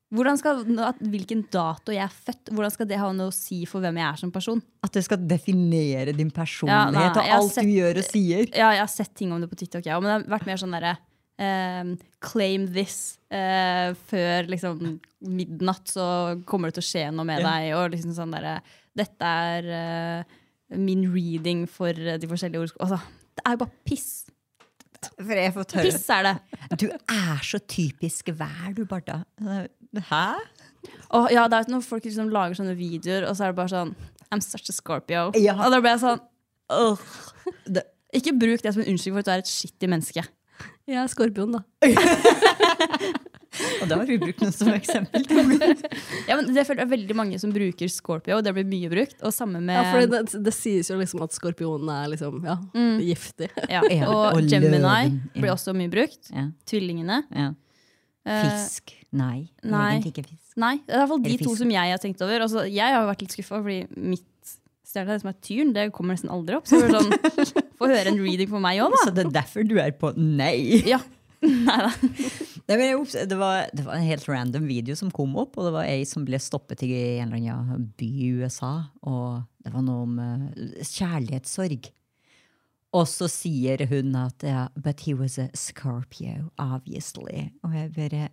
Hvordan 0.09 0.39
skal, 0.41 0.63
at, 0.81 1.01
hvilken 1.13 1.43
dato 1.53 1.93
jeg 1.93 2.01
er 2.01 2.13
født, 2.13 2.49
hvordan 2.57 2.73
skal 2.73 2.89
det 2.89 2.99
ha 2.99 3.11
noe 3.15 3.29
å 3.29 3.35
si 3.35 3.61
for 3.69 3.85
hvem 3.85 3.99
jeg 4.01 4.07
er 4.09 4.21
som 4.23 4.33
person? 4.33 4.63
At 4.85 4.97
det 4.97 5.05
skal 5.05 5.21
definere 5.29 6.15
din 6.17 6.31
Ja, 6.33 6.37
personlighet 6.41 6.97
nei, 6.97 7.27
og 7.29 7.35
alt 7.37 7.53
sett- 7.53 7.69
du 7.69 7.75
gjør 7.77 8.01
og 8.01 8.09
sier. 8.09 8.49
Ja, 8.57 8.71
jeg 8.73 8.83
har 8.83 8.91
sett 8.91 9.15
ting 9.15 9.33
om 9.37 9.41
det 9.45 9.51
på 9.53 9.61
TikTok, 9.61 9.85
ja, 9.87 10.01
men 10.01 10.09
det 10.09 10.17
har 10.17 10.39
vært 10.39 10.49
mer 10.49 10.57
sånn 10.57 10.73
derre 10.73 10.97
ehm, 11.39 11.97
claim 12.21 12.67
this. 12.75 13.19
eh, 13.31 13.93
før 14.09 14.47
liksom 14.49 15.01
midnatt 15.21 15.89
så 15.93 16.41
kommer 16.49 16.71
det 16.71 16.79
til 16.79 16.85
å 16.85 16.89
skje 16.89 17.03
noe 17.15 17.25
med 17.29 17.41
Ja. 17.43 17.51
deg. 17.51 17.75
Og 17.77 17.91
liksom 17.93 18.15
sånn 18.17 18.33
derre 18.33 18.61
Dette 18.99 19.23
er 19.23 19.69
eh, 19.79 20.25
min 20.77 21.05
reading 21.15 21.67
for 21.71 21.93
de 21.95 22.27
forskjellige 22.27 22.61
ord... 22.65 22.73
Altså, 22.81 22.99
det 23.37 23.45
er 23.47 23.55
jo 23.55 23.61
bare 23.63 23.77
piss. 23.87 24.09
For 25.15 25.39
jeg 25.39 25.53
får 25.55 25.69
tørre. 25.71 25.85
Piss 25.87 26.09
er 26.11 26.23
det. 26.27 26.33
Du 26.83 26.87
er 26.91 27.45
så 27.47 27.61
typisk 27.71 28.33
vær, 28.35 28.73
du, 28.75 28.83
Barda. 28.85 29.21
Hæ? 29.39 30.25
Og 31.15 31.31
ja, 31.31 31.45
det 31.49 31.61
er 31.61 31.71
når 31.71 31.85
folk 31.87 32.05
liksom 32.05 32.33
lager 32.35 32.59
sånne 32.59 32.75
videoer, 32.79 33.29
og 33.29 33.37
så 33.39 33.47
er 33.47 33.53
det 33.55 33.61
bare 33.61 33.71
sånn 33.77 33.95
I'm 34.35 34.43
such 34.43 34.69
a 34.69 34.75
Scorpio. 34.75 35.29
Ja. 35.39 35.55
Og 35.63 35.71
da 35.73 35.79
ble 35.81 35.95
jeg 35.95 36.03
sånn 36.03 36.21
ikke 38.19 38.35
bruk 38.41 38.63
det 38.65 38.73
som 38.75 38.83
en 38.83 38.91
unnskyldning 38.93 39.17
for 39.19 39.23
at 39.25 39.29
du 39.29 39.33
er 39.37 39.43
et 39.45 39.51
skittig 39.53 39.89
menneske. 39.91 40.25
Jeg 40.89 41.01
er 41.03 41.11
skorpion, 41.13 41.53
da. 41.53 41.65
Og 43.59 43.89
det 43.89 43.97
har 43.97 44.07
vi 44.07 44.17
brukt 44.21 44.43
noe 44.45 44.55
som 44.55 44.71
eksempel. 44.73 45.25
Ja, 46.29 46.37
men 46.39 46.51
det 46.55 46.63
er 46.63 46.89
veldig 46.89 47.17
mange 47.17 47.39
som 47.43 47.53
bruker 47.55 47.91
Scorpio, 47.91 48.39
og 48.39 48.45
det 48.47 48.53
blir 48.55 48.67
mye 48.69 48.91
brukt. 48.93 49.17
Og 49.25 49.35
samme 49.35 49.61
med 49.65 49.75
Ja, 49.75 49.87
for 49.91 50.13
det, 50.13 50.43
det 50.45 50.55
sies 50.55 50.91
jo 50.93 50.99
liksom 51.01 51.25
at 51.25 51.35
skorpionen 51.35 51.91
er 51.93 52.11
liksom, 52.13 52.39
ja, 52.47 52.59
giftig. 53.03 53.51
ja, 53.75 53.83
Og, 54.07 54.39
og 54.39 54.45
Gemini 54.49 55.19
blir 55.35 55.55
også 55.55 55.75
mye 55.77 55.91
brukt. 55.93 56.31
Ja. 56.35 56.49
Tvillingene. 56.71 57.23
Ja. 57.35 57.51
Eh, 58.29 58.45
Fisk. 58.47 58.95
Nei. 59.17 59.49
nei. 59.65 59.95
Egentlig 59.97 60.13
ikke 60.15 60.27
fisk. 60.29 60.53
Nei, 60.59 60.75
det 60.85 60.93
er 60.93 60.99
i 60.99 61.01
hvert 61.01 61.13
fall 61.15 61.23
de 61.25 61.37
to 61.41 61.55
som 61.57 61.71
jeg 61.73 61.95
har 61.95 62.03
tenkt 62.03 62.23
over. 62.27 62.45
Altså, 62.45 62.65
jeg 62.69 62.95
har 62.95 63.07
vært 63.09 63.25
litt 63.25 63.37
skuffa, 63.37 63.63
fordi 63.65 64.09
mitt 64.15 64.27
stjernetegn 64.89 65.23
som 65.23 65.31
er 65.31 65.39
tyren, 65.45 65.75
det 65.77 65.87
kommer 65.97 66.17
nesten 66.17 66.33
aldri 66.33 66.57
opp. 66.59 66.67
Så 66.69 66.81
sånn, 66.89 67.13
få 67.79 67.91
høre 67.91 68.11
en 68.13 68.21
reading 68.25 68.51
på 68.51 68.61
meg 68.63 68.83
òg, 68.85 68.95
da. 68.95 69.05
Så 69.05 69.15
det 69.15 69.27
er 69.27 69.35
derfor 69.41 69.69
du 69.69 69.77
er 69.83 69.95
på 69.99 70.13
nei? 70.17 70.83
Ja. 70.89 71.03
Nei 71.39 71.77
da. 71.79 71.91
Det, 72.67 73.37
var, 73.39 73.69
det 73.73 73.85
var 73.87 73.95
en 73.95 74.03
helt 74.05 74.27
random 74.29 74.65
video 74.67 74.97
som 74.99 75.13
kom 75.15 75.37
opp, 75.39 75.55
og 75.57 75.69
det 75.69 75.75
var 75.77 75.87
ei 75.87 76.03
som 76.09 76.25
ble 76.27 76.41
stoppet 76.43 76.83
i 76.85 76.91
en 77.23 77.31
eller 77.31 77.53
annen 77.55 77.87
by 77.97 78.09
i 78.27 78.33
USA. 78.41 78.73
Og 79.07 79.45
det 79.63 79.71
var 79.73 79.85
noe 79.87 80.03
om 80.09 80.19
eh, 80.21 80.83
kjærlighetssorg. 80.83 81.89
Og 82.99 83.07
så 83.09 83.29
sier 83.31 83.85
hun 83.89 84.17
at 84.19 84.45
ja, 84.45 84.67
but 84.77 85.07
he 85.07 85.15
was 85.15 85.39
a 85.39 85.49
Scorpio, 85.55 86.51
obviously. 86.59 87.49
Og 87.63 87.77
jeg 87.77 87.95
bare 87.97 88.29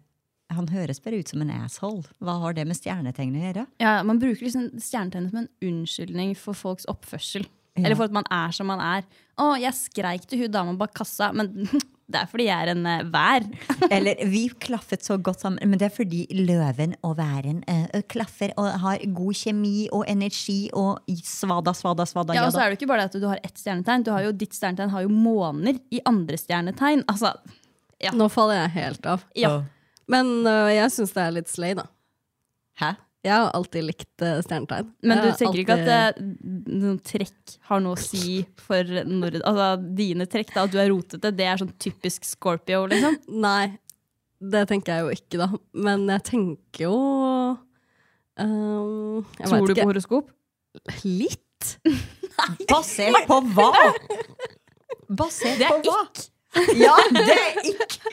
Han 0.56 0.70
høres 0.72 1.02
bare 1.04 1.20
ut 1.22 1.32
som 1.32 1.41
en 1.44 1.52
asshole. 1.62 2.06
Hva 2.24 2.38
har 2.44 2.56
det 2.58 2.65
med 2.70 2.78
stjernetegn 2.80 3.36
å 3.36 3.44
gjøre? 3.48 3.65
Ja, 3.84 3.98
man 4.08 4.22
bruker 4.22 4.48
liksom 4.48 4.72
stjernetegnet 4.82 5.34
som 5.34 5.44
en 5.44 5.52
unnskyldning 5.70 6.36
for 6.39 6.58
folks 6.58 6.88
oppførsel. 6.91 7.48
Ja. 7.76 7.86
Eller 7.89 7.98
for 8.00 8.08
at 8.08 8.15
man 8.15 8.28
er 8.32 8.54
som 8.56 8.70
man 8.72 8.80
er. 8.80 9.04
Å, 9.41 9.52
jeg 9.60 9.76
skreik 9.76 10.24
til 10.32 10.46
hun 10.46 10.54
dama 10.54 10.78
bak 10.80 10.94
kassa, 10.96 11.34
men 11.36 11.50
det 12.12 12.22
er 12.22 12.30
fordi 12.32 12.46
jeg 12.48 12.56
er 12.68 12.72
en 12.72 12.86
uh, 12.88 13.02
vær. 13.12 13.44
Eller 13.96 14.22
vi 14.32 14.46
klaffet 14.63 15.04
så 15.04 15.18
godt 15.20 15.44
sammen, 15.44 15.60
men 15.68 15.82
det 15.82 15.89
er 15.89 15.94
fordi 15.96 16.22
løven 16.38 16.94
og 17.04 17.18
væren 17.20 17.60
uh, 17.68 18.00
klaffer 18.08 18.54
og 18.62 18.70
har 18.86 19.04
god 19.18 19.41
kjemi 19.41 19.89
og 19.91 20.06
energi 20.08 20.70
og 20.72 21.04
svada, 21.28 21.74
svada, 21.76 22.08
svada. 22.08 22.38
Ja, 22.38 22.46
og 22.48 22.56
så 22.56 22.63
er 22.63 22.72
det 22.72 22.80
ikke 22.80 22.91
bare 22.94 23.10
det 23.10 23.12
at 23.18 23.20
du 23.26 23.28
har 23.28 23.44
ett 23.44 23.60
stjernetegn. 23.60 24.08
Du 24.08 24.13
har 24.15 24.24
jo, 24.30 24.32
ditt 24.32 24.56
stjernetegn 24.56 24.96
har 24.96 25.04
jo 25.04 25.12
måner 25.12 25.82
i 25.91 26.00
andre 26.08 26.39
stjernetegn. 26.39 27.04
Altså, 27.12 27.36
Ja. 28.04 28.12
Nå 28.12 28.26
faller 28.30 28.58
jeg 28.65 28.74
helt 28.76 29.06
av. 29.08 29.22
ja. 29.39 29.58
Men 30.12 30.32
uh, 30.46 30.70
jeg 30.74 30.94
syns 30.94 31.15
det 31.15 31.24
er 31.24 31.36
litt 31.39 31.52
slay, 31.52 31.76
da. 31.78 31.88
Hæ? 32.82 32.94
Jeg 33.26 33.34
har 33.34 33.56
alltid 33.58 33.88
likt 33.88 34.22
uh, 34.22 34.38
stjernetegn. 34.46 34.91
Men 35.02 35.22
du 35.24 35.30
tenker 35.32 35.48
alltid... 35.48 35.62
ikke 35.63 35.78
at 35.80 35.88
det, 35.89 36.28
noen 36.70 37.00
trekk 37.02 37.56
har 37.72 37.82
noe 37.82 37.98
å 37.98 38.02
si 38.02 38.44
for 38.62 38.91
når, 39.10 39.39
altså, 39.41 39.70
dine 39.98 40.28
trekk? 40.30 40.54
da, 40.54 40.68
At 40.68 40.76
du 40.76 40.78
er 40.82 40.91
rotete, 40.94 41.32
det 41.34 41.48
er 41.50 41.62
sånn 41.62 41.74
typisk 41.82 42.28
Scorpio, 42.28 42.84
liksom? 42.91 43.18
Nei, 43.48 43.74
det 44.46 44.65
tenker 44.70 45.00
jeg 45.00 45.08
jo 45.08 45.18
ikke, 45.18 45.41
da. 45.41 45.50
Men 45.88 46.06
jeg 46.13 46.26
tenker 46.30 46.86
jo 46.86 47.00
um, 48.38 49.26
jeg 49.39 49.50
Tror 49.50 49.65
du 49.65 49.74
ikke. 49.74 49.82
på 49.82 49.89
horoskop? 49.89 50.32
Litt. 51.02 51.41
Basert 52.70 53.26
på 53.30 53.41
hva? 53.56 53.72
Basert 55.22 55.58
Det 55.62 55.65
er 55.65 55.74
på 55.74 55.89
hva? 55.89 56.30
Ja, 56.80 56.96
det 57.12 57.34
er 57.36 57.58
ikke 57.68 58.12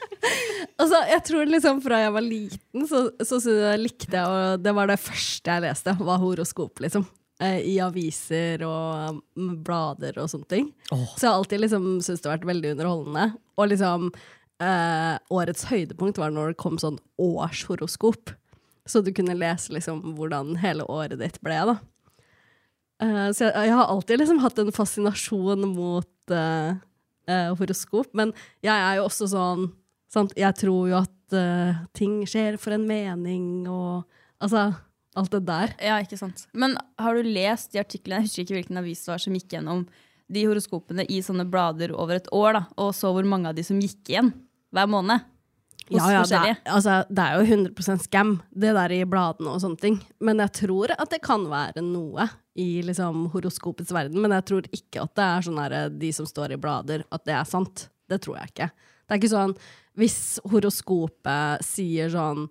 Altså, 0.80 0.98
jeg 1.12 1.22
tror 1.28 1.46
liksom 1.50 1.80
Fra 1.84 1.98
jeg 2.02 2.12
var 2.14 2.24
liten, 2.26 2.86
så, 2.90 3.02
så, 3.22 3.38
så 3.42 3.54
likte 3.78 4.08
jeg 4.16 4.26
Og 4.26 4.62
det 4.64 4.72
var 4.74 4.90
det 4.90 4.96
første 5.02 5.54
jeg 5.56 5.62
leste, 5.66 5.94
var 6.00 6.18
horoskop. 6.22 6.80
liksom 6.82 7.04
eh, 7.42 7.60
I 7.70 7.76
aviser 7.84 8.64
og 8.66 9.20
mm, 9.38 9.52
blader 9.66 10.18
og 10.22 10.30
sånne 10.32 10.48
ting. 10.50 10.68
Så 10.90 11.24
jeg 11.26 11.30
har 11.30 11.38
alltid 11.38 11.62
liksom 11.64 11.86
syntes 12.02 12.22
det 12.24 12.30
har 12.30 12.36
vært 12.38 12.50
veldig 12.52 12.74
underholdende. 12.76 13.26
Og 13.58 13.70
liksom 13.72 14.10
eh, 14.62 15.14
Årets 15.38 15.66
høydepunkt 15.70 16.18
var 16.22 16.34
når 16.34 16.52
det 16.54 16.60
kom 16.62 16.78
sånn 16.82 16.98
årshoroskop. 17.22 18.34
Så 18.86 19.02
du 19.06 19.12
kunne 19.14 19.38
lese 19.38 19.70
liksom 19.74 20.16
hvordan 20.18 20.56
hele 20.62 20.86
året 20.90 21.18
ditt 21.22 21.38
ble. 21.46 21.60
da 21.72 21.78
Eh, 23.02 23.28
Så 23.34 23.48
jeg, 23.48 23.54
jeg 23.66 23.74
har 23.74 23.88
alltid 23.90 24.20
liksom 24.22 24.38
hatt 24.44 24.58
en 24.62 24.72
fascinasjon 24.74 25.64
mot 25.74 26.30
eh, 26.34 26.76
eh, 27.30 27.50
horoskop. 27.58 28.12
Men 28.18 28.34
jeg 28.64 28.74
er 28.74 28.98
jo 28.98 29.06
også 29.08 29.30
sånn 29.32 29.68
sant? 30.12 30.34
Jeg 30.36 30.56
tror 30.60 30.88
jo 30.90 30.98
at 31.00 31.36
uh, 31.36 31.84
ting 31.96 32.20
skjer 32.28 32.58
for 32.60 32.76
en 32.76 32.84
mening, 32.88 33.66
og 33.70 34.04
altså 34.42 34.70
alt 35.18 35.34
det 35.34 35.42
der. 35.48 35.74
Ja, 35.80 35.98
ikke 36.02 36.20
sant. 36.20 36.46
Men 36.52 36.76
har 37.00 37.16
du 37.16 37.26
lest 37.26 37.72
de 37.72 37.82
artiklene, 37.82 38.22
jeg 38.22 38.28
husker 38.28 38.46
ikke 38.46 38.58
hvilken 38.60 38.80
avis 38.80 39.04
det 39.04 39.12
var 39.12 39.22
som 39.24 39.36
gikk 39.36 39.56
gjennom 39.56 39.84
de 40.32 40.46
horoskopene 40.48 41.04
i 41.12 41.20
sånne 41.24 41.44
blader 41.50 41.92
over 41.92 42.16
et 42.16 42.30
år, 42.32 42.56
da, 42.56 42.62
og 42.80 42.94
så 42.96 43.10
hvor 43.12 43.26
mange 43.28 43.50
av 43.50 43.56
de 43.56 43.64
som 43.66 43.80
gikk 43.80 44.12
igjen 44.12 44.32
hver 44.72 44.88
måned? 44.88 45.28
Ja, 45.90 46.06
ja, 46.12 46.22
det, 46.28 46.38
er, 46.38 46.58
altså, 46.70 47.00
det 47.10 47.24
er 47.24 47.40
jo 47.40 47.58
100% 47.58 48.04
scam, 48.06 48.36
det 48.54 48.70
der 48.76 48.94
i 48.94 49.02
bladene 49.08 49.54
og 49.54 49.62
sånne 49.64 49.80
ting. 49.82 49.98
Men 50.22 50.42
jeg 50.44 50.54
tror 50.62 50.94
at 50.94 51.10
det 51.12 51.22
kan 51.24 51.48
være 51.50 51.82
noe 51.84 52.28
i 52.54 52.84
liksom, 52.86 53.26
horoskopets 53.32 53.92
verden. 53.94 54.20
Men 54.22 54.36
jeg 54.38 54.46
tror 54.50 54.70
ikke 54.70 55.04
at 55.06 55.14
det 55.18 55.26
er 55.26 55.46
sånn 55.48 55.60
der, 55.60 55.76
de 55.90 56.12
som 56.14 56.28
står 56.28 56.54
i 56.54 56.60
blader, 56.62 57.06
at 57.10 57.26
det 57.28 57.36
er 57.36 57.48
sant. 57.48 57.88
Det 58.08 58.20
tror 58.22 58.38
jeg 58.40 58.52
ikke. 58.52 58.70
Det 59.02 59.16
er 59.16 59.22
ikke 59.22 59.34
sånn 59.34 59.56
hvis 59.98 60.40
horoskopet 60.48 61.64
sier 61.66 62.12
sånn 62.12 62.46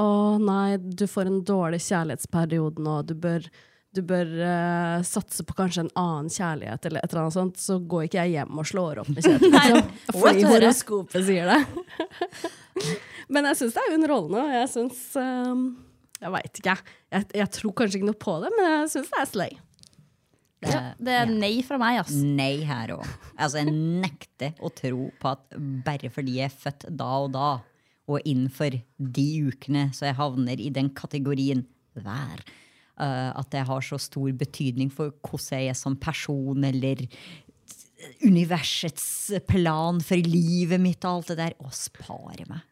Å 0.00 0.06
nei, 0.40 0.78
du 0.78 1.04
får 1.10 1.28
en 1.28 1.42
dårlig 1.44 1.80
kjærlighetsperiode 1.84 2.82
nå, 2.84 3.00
du 3.04 3.16
bør, 3.18 3.48
du 3.96 4.02
bør 4.06 4.28
uh, 4.38 5.02
satse 5.06 5.42
på 5.46 5.54
kanskje 5.58 5.84
en 5.84 5.92
annen 5.98 6.30
kjærlighet, 6.30 6.84
eller 6.86 7.02
et 7.02 7.10
eller 7.10 7.24
annet 7.24 7.36
sånt, 7.36 7.56
så 7.58 7.78
går 7.82 8.06
ikke 8.06 8.20
jeg 8.22 8.36
hjem 8.36 8.60
og 8.62 8.68
slår 8.70 9.00
opp 9.02 9.10
med 9.10 9.24
Kjetil, 9.26 9.54
liksom. 9.56 9.88
Fordi 10.14 10.44
horoskopet 10.46 11.26
sier 11.26 11.50
det. 11.50 11.58
Men 13.34 13.50
jeg 13.50 13.60
syns 13.60 13.74
det 13.74 13.82
er 13.82 13.96
underholdende, 13.96 14.44
og 14.44 14.54
jeg 14.54 14.68
syns 14.72 15.00
um, 15.18 15.64
Jeg 16.20 16.32
veit 16.36 16.62
ikke, 16.62 16.76
jeg. 17.10 17.26
Jeg 17.40 17.52
tror 17.56 17.74
kanskje 17.80 18.00
ikke 18.00 18.10
noe 18.10 18.22
på 18.26 18.36
det, 18.42 18.52
men 18.56 18.66
jeg 18.68 18.88
syns 18.94 19.10
det 19.10 19.20
er 19.20 19.28
slay. 19.30 19.58
Ja, 20.60 20.80
det 21.00 21.14
er 21.16 21.30
nei 21.32 21.52
fra 21.64 21.78
meg, 21.80 22.02
ass. 22.02 22.12
Nei 22.12 22.60
her 22.68 22.92
òg. 22.98 23.04
Altså, 23.36 23.62
jeg 23.62 23.72
nekter 23.72 24.58
å 24.60 24.70
tro 24.76 25.08
på 25.20 25.30
at 25.30 25.56
bare 25.86 26.10
fordi 26.12 26.36
jeg 26.40 26.50
er 26.50 26.58
født 26.66 26.88
da 27.00 27.10
og 27.24 27.30
da, 27.34 27.50
og 28.10 28.26
innenfor 28.26 28.76
de 28.98 29.28
ukene 29.48 29.88
så 29.96 30.10
jeg 30.10 30.18
havner 30.18 30.60
i 30.60 30.68
den 30.74 30.90
kategorien 30.96 31.64
hver, 31.96 32.42
at 33.00 33.48
det 33.54 33.62
har 33.68 33.84
så 33.84 33.98
stor 34.00 34.28
betydning 34.36 34.90
for 34.92 35.14
hvordan 35.24 35.62
jeg 35.62 35.72
er 35.72 35.78
som 35.78 35.96
person, 35.96 36.64
eller 36.68 37.06
universets 38.24 39.06
plan 39.48 40.00
for 40.04 40.20
livet 40.24 40.80
mitt 40.80 41.04
og 41.04 41.20
alt 41.20 41.32
det 41.32 41.38
der. 41.40 41.56
Å 41.60 41.72
spare 41.74 42.46
meg. 42.48 42.62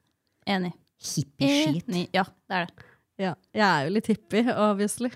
Enig. 0.49 0.73
Hippie-skit. 0.99 2.09
Ja, 2.17 2.25
det 2.49 2.61
er 2.61 2.69
det. 2.69 2.87
Ja, 3.19 3.33
jeg 3.51 3.67
er 3.67 3.87
jo 3.87 3.95
litt 3.97 4.09
hippie, 4.13 4.45
obviously. 4.55 5.11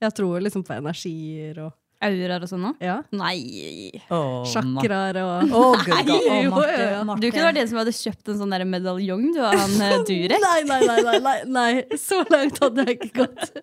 Jeg 0.00 0.14
tror 0.16 0.40
liksom 0.40 0.62
på 0.64 0.76
energier 0.76 1.58
og 1.66 1.74
Auraer 2.00 2.44
og 2.46 2.48
sånn 2.48 2.62
òg? 2.70 2.76
ja, 2.80 2.94
Nei. 3.12 3.90
Oh, 4.08 4.40
Sjakraer 4.48 5.18
og 5.20 5.50
gud, 5.50 5.90
da. 5.90 6.14
Å, 6.16 6.38
Marte. 6.48 6.86
Marte. 7.04 7.20
Du 7.20 7.26
kunne 7.30 7.44
vært 7.50 7.58
den 7.60 7.68
som 7.68 7.80
hadde 7.82 7.92
kjøpt 7.92 8.30
en 8.32 8.38
sånn 8.40 8.54
medaljong 8.70 9.26
du 9.34 9.40
av 9.44 9.58
han 9.60 9.74
eh, 9.84 9.96
Durek. 10.08 10.40
Nei, 10.46 10.62
nei, 10.70 10.80
nei, 10.86 10.96
nei, 11.04 11.18
nei, 11.26 11.36
nei, 11.58 11.98
så 12.00 12.22
langt 12.32 12.56
hadde 12.64 12.86
jeg 12.88 12.96
ikke 13.00 13.12
gått. 13.26 13.60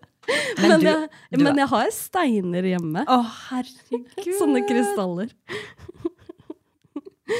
Men 0.60 0.69
Men, 0.69 0.80
du- 0.84 0.88
jeg, 0.91 1.10
du- 1.39 1.43
men 1.47 1.58
jeg 1.63 1.67
har 1.71 1.91
steiner 1.95 2.69
hjemme. 2.73 3.06
Å, 3.08 3.17
herregud. 3.50 4.34
Sånne 4.38 4.62
krystaller. 4.69 5.34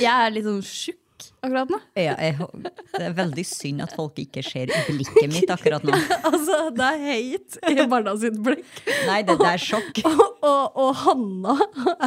Jeg 0.01 0.12
er 0.12 0.33
litt 0.36 0.43
sånn 0.47 0.62
tjukk 0.65 0.99
akkurat 1.43 1.71
nå. 1.71 1.80
Ja, 1.97 2.15
jeg, 2.21 2.38
det 2.93 3.04
er 3.08 3.15
veldig 3.17 3.43
synd 3.47 3.84
at 3.86 3.93
folk 3.97 4.17
ikke 4.21 4.43
ser 4.45 4.71
blikket 4.88 5.30
mitt 5.34 5.52
akkurat 5.54 5.86
nå. 5.88 5.93
Altså, 6.28 6.58
det 6.76 6.88
er 6.88 7.04
hate 7.04 7.71
i 7.71 7.86
Barna 7.89 8.13
sitt 8.19 8.38
blikk. 8.43 8.65
Nei, 9.08 9.21
det, 9.28 9.38
det 9.39 9.50
er 9.50 9.62
sjokk. 9.62 10.02
Og, 10.08 10.23
og, 10.45 10.80
og 10.84 10.89
Hanna 11.04 11.56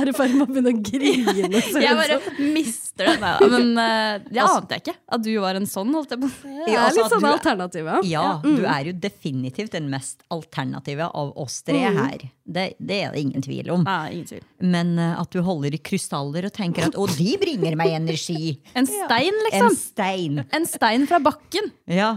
er 0.00 0.10
i 0.10 0.14
ferd 0.16 0.36
med 0.36 0.44
å 0.44 0.48
begynne 0.50 0.74
å 0.74 0.82
grine. 0.90 1.62
Jeg 1.80 1.96
bare 1.98 2.18
mister 2.40 3.10
det. 3.10 3.16
Nei, 3.22 3.34
da. 3.40 3.50
Men 3.54 3.70
uh, 3.78 4.26
det 4.26 4.44
ante 4.44 4.78
jeg 4.78 4.84
ikke. 4.84 4.96
At 5.16 5.24
du 5.24 5.30
var 5.42 5.60
en 5.60 5.68
sånn, 5.70 5.94
holdt 5.96 6.14
jeg 6.14 6.22
på 6.22 6.28
å 6.30 6.34
si. 6.34 6.52
Det 6.66 6.74
er 6.74 6.82
altså, 6.82 7.04
litt 7.04 7.14
sånn 7.16 7.28
alternativ, 7.30 7.90
ja. 7.90 8.02
Ja, 8.10 8.26
du 8.44 8.66
er 8.66 8.90
jo 8.90 8.96
definitivt 9.06 9.76
den 9.76 9.88
mest 9.92 10.24
alternative 10.32 11.10
av 11.10 11.32
oss 11.40 11.60
tre 11.66 11.80
her. 11.96 12.28
Det, 12.50 12.64
det 12.82 12.96
er 13.04 13.12
det 13.14 13.20
ingen 13.22 13.44
tvil 13.44 13.68
om. 13.70 13.84
Ja, 13.86 14.08
ingen 14.10 14.26
tvil. 14.26 14.46
Men 14.58 14.96
uh, 14.98 15.20
at 15.20 15.30
du 15.30 15.38
holder 15.46 15.76
i 15.76 15.80
krystaller 15.90 16.48
og 16.48 16.54
tenker 16.56 16.88
at 16.88 16.96
'å, 16.98 17.06
de 17.14 17.36
bringer 17.38 17.76
meg 17.78 17.94
energi'. 18.00 18.56
En 18.78 18.88
stein, 18.88 19.30
En 19.30 19.44
liksom. 19.46 19.76
stein. 19.78 20.42
En 20.50 20.66
stein 20.66 21.06
fra 21.10 21.20
bakken. 21.22 21.70
Ja. 21.86 22.16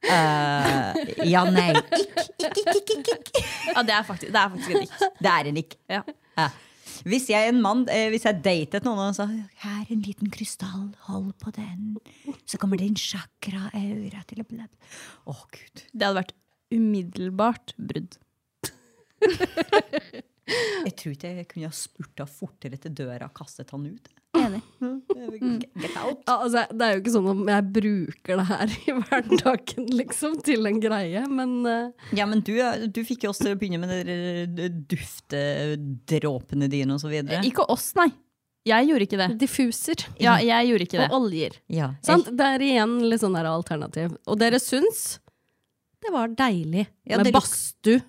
Uh, 0.00 0.96
ja, 1.34 1.44
nei. 1.52 1.70
Ikk, 1.76 2.18
ikk, 2.24 2.48
ikk, 2.48 2.72
ikk, 2.74 2.90
ikk, 2.96 3.12
ikk. 3.14 3.30
Ja, 3.74 3.84
det 3.86 3.94
er 3.94 4.08
faktisk, 4.08 4.32
det 4.32 4.40
er 4.42 4.50
faktisk 4.56 4.74
en 4.74 4.88
ikk. 4.88 4.98
Det 5.24 5.30
er 5.30 5.52
en 5.52 5.62
ikk. 5.62 5.78
Ja. 5.92 6.02
Ja. 6.40 6.48
Hvis 7.06 7.30
jeg 7.30 7.48
en 7.48 7.60
mann, 7.64 7.86
eh, 7.88 8.10
hvis 8.12 8.26
jeg 8.26 8.42
datet 8.44 8.84
noen 8.84 8.98
og 9.06 9.14
sa 9.16 9.24
'her 9.24 9.84
er 9.86 9.92
en 9.94 10.02
liten 10.04 10.28
krystall, 10.32 10.90
hold 11.08 11.32
på 11.40 11.52
den', 11.56 11.96
så 12.44 12.58
kommer 12.58 12.76
din 12.76 12.96
chakra 12.96 13.70
aura 13.72 14.20
til 14.28 14.42
å 14.42 14.48
bla 14.48 14.66
Å, 15.26 15.32
gud. 15.32 15.84
Det 15.92 16.04
hadde 16.04 16.20
vært 16.20 16.34
umiddelbart 16.74 17.74
brudd. 17.76 18.18
Jeg 20.84 20.94
tror 20.98 21.12
ikke 21.14 21.28
jeg 21.36 21.46
kunne 21.50 21.68
ha 21.70 21.76
spurta 21.76 22.24
fortere 22.26 22.78
til 22.80 22.94
døra 22.96 23.28
og 23.28 23.36
kastet 23.36 23.70
han 23.70 23.84
ut. 23.86 24.08
Enig. 24.38 24.60
Get 25.82 25.96
out. 25.98 26.22
Ja, 26.26 26.36
altså, 26.36 26.64
det 26.70 26.86
er 26.86 26.94
jo 26.94 27.02
ikke 27.02 27.12
sånn 27.14 27.28
om 27.32 27.42
jeg 27.50 27.66
bruker 27.76 28.40
det 28.40 28.46
her 28.48 28.74
i 28.74 28.94
hverdagen 29.00 29.90
liksom, 29.98 30.36
til 30.46 30.70
en 30.70 30.80
greie, 30.82 31.22
men 31.30 31.54
uh... 31.66 32.08
Ja, 32.16 32.26
men 32.30 32.42
du, 32.46 32.54
du 32.90 33.02
fikk 33.06 33.26
jo 33.26 33.34
oss 33.34 33.42
til 33.42 33.54
å 33.54 33.60
begynne 33.60 33.80
med 33.82 33.94
de 33.94 34.18
der 34.58 34.74
duftedråpene 34.90 36.70
dine 36.72 36.96
og 36.96 37.02
så 37.02 37.10
videre. 37.12 37.42
Ikke 37.46 37.66
oss, 37.70 37.90
nei. 37.98 38.10
Jeg 38.68 38.90
gjorde 38.90 39.06
ikke 39.06 39.18
det. 39.22 39.28
diffuser 39.40 40.02
Ja, 40.20 40.34
jeg 40.44 40.68
gjorde 40.68 40.84
ikke 40.84 40.98
det. 41.00 41.08
og 41.08 41.22
oljer. 41.22 41.54
Ja, 41.72 41.94
Sant? 42.04 42.28
Det 42.36 42.48
er 42.56 42.64
igjen 42.66 42.98
litt 43.08 43.22
sånn 43.22 43.38
der 43.38 43.48
alternativ. 43.48 44.18
Og 44.28 44.36
dere 44.40 44.60
syns 44.60 45.20
det 46.00 46.12
var 46.14 46.32
deilig 46.36 46.86
Ja, 47.04 47.18
med 47.20 47.32
badstue 47.34 48.00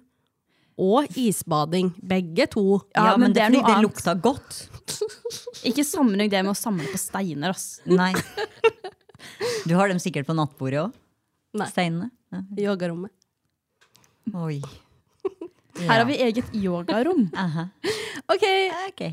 og 0.81 1.17
isbading, 1.19 1.91
begge 2.01 2.47
to. 2.49 2.79
ja, 2.95 3.15
men, 3.19 3.33
det 3.35 3.43
er 3.43 3.51
noe 3.53 3.67
det 3.67 3.81
lukta 3.83 4.15
godt. 4.17 4.63
Ikke 5.69 5.83
sammenlign 5.85 6.31
det 6.31 6.41
med 6.41 6.55
å 6.55 6.57
samle 6.57 6.87
på 6.89 6.97
steiner, 7.01 7.53
ass. 7.53 7.81
Nei. 7.85 8.13
Du 9.69 9.75
har 9.77 9.91
dem 9.91 9.99
sikkert 10.01 10.25
på 10.25 10.33
nattbordet 10.33 10.79
òg? 10.81 10.95
Steinene? 11.69 12.07
Ja. 12.33 12.39
Yogarommet. 12.71 13.13
Oi. 14.33 14.57
Her 15.85 16.01
har 16.01 16.07
vi 16.09 16.17
eget 16.25 16.49
yogarom. 16.57 17.27
okay. 18.33 18.71
Ok, 18.87 19.03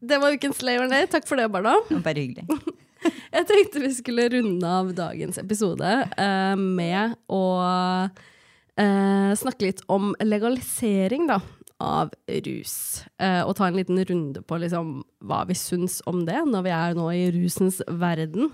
det 0.00 0.18
var 0.22 0.32
ukens 0.32 0.62
Layer 0.64 1.06
Takk 1.12 1.28
for 1.28 1.36
det, 1.36 1.50
Barna. 1.52 1.76
Bare 2.00 2.24
hyggelig. 2.24 2.46
Jeg 3.30 3.46
tenkte 3.46 3.80
vi 3.84 3.92
skulle 3.94 4.24
runde 4.32 4.66
av 4.66 4.88
dagens 4.98 5.38
episode 5.38 5.86
eh, 6.18 6.56
med 6.58 7.14
å 7.30 7.42
eh, 8.74 9.30
snakke 9.38 9.68
litt 9.68 9.84
om 9.86 10.10
legalisering 10.18 11.28
da, 11.30 11.36
av 11.78 12.10
rus. 12.26 12.74
Eh, 13.22 13.44
og 13.44 13.54
ta 13.54 13.68
en 13.68 13.78
liten 13.78 14.02
runde 14.08 14.42
på 14.42 14.58
liksom, 14.58 14.96
hva 15.22 15.44
vi 15.46 15.54
syns 15.54 16.00
om 16.10 16.24
det, 16.26 16.40
når 16.42 16.66
vi 16.66 16.74
er 16.74 16.98
nå 16.98 17.06
i 17.14 17.22
rusens 17.38 17.78
verden. 17.86 18.50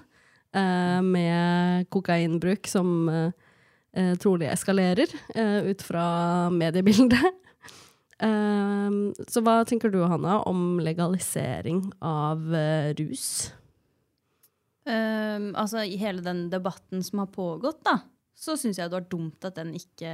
eh, 0.53 1.01
med 1.03 1.89
kokainbruk 1.89 2.69
som 2.69 3.09
eh, 3.09 4.13
trolig 4.21 4.53
eskalerer 4.53 5.09
eh, 5.35 5.73
ut 5.73 5.83
fra 5.83 6.07
mediebildet. 6.53 7.33
Så 8.17 9.43
hva 9.45 9.59
tenker 9.69 9.91
du, 9.93 9.99
Hanna, 10.09 10.39
om 10.49 10.79
legalisering 10.81 11.83
av 12.01 12.49
rus? 12.97 13.53
Um, 14.87 15.51
altså, 15.59 15.83
I 15.83 15.99
hele 15.99 16.23
den 16.23 16.47
debatten 16.53 17.03
som 17.03 17.25
har 17.25 17.33
pågått, 17.35 17.81
da, 17.87 17.99
så 18.37 18.55
syns 18.55 18.79
jeg 18.79 18.91
det 18.91 18.99
var 18.99 19.09
dumt 19.11 19.47
at 19.49 19.57
den 19.59 19.73
ikke 19.75 20.13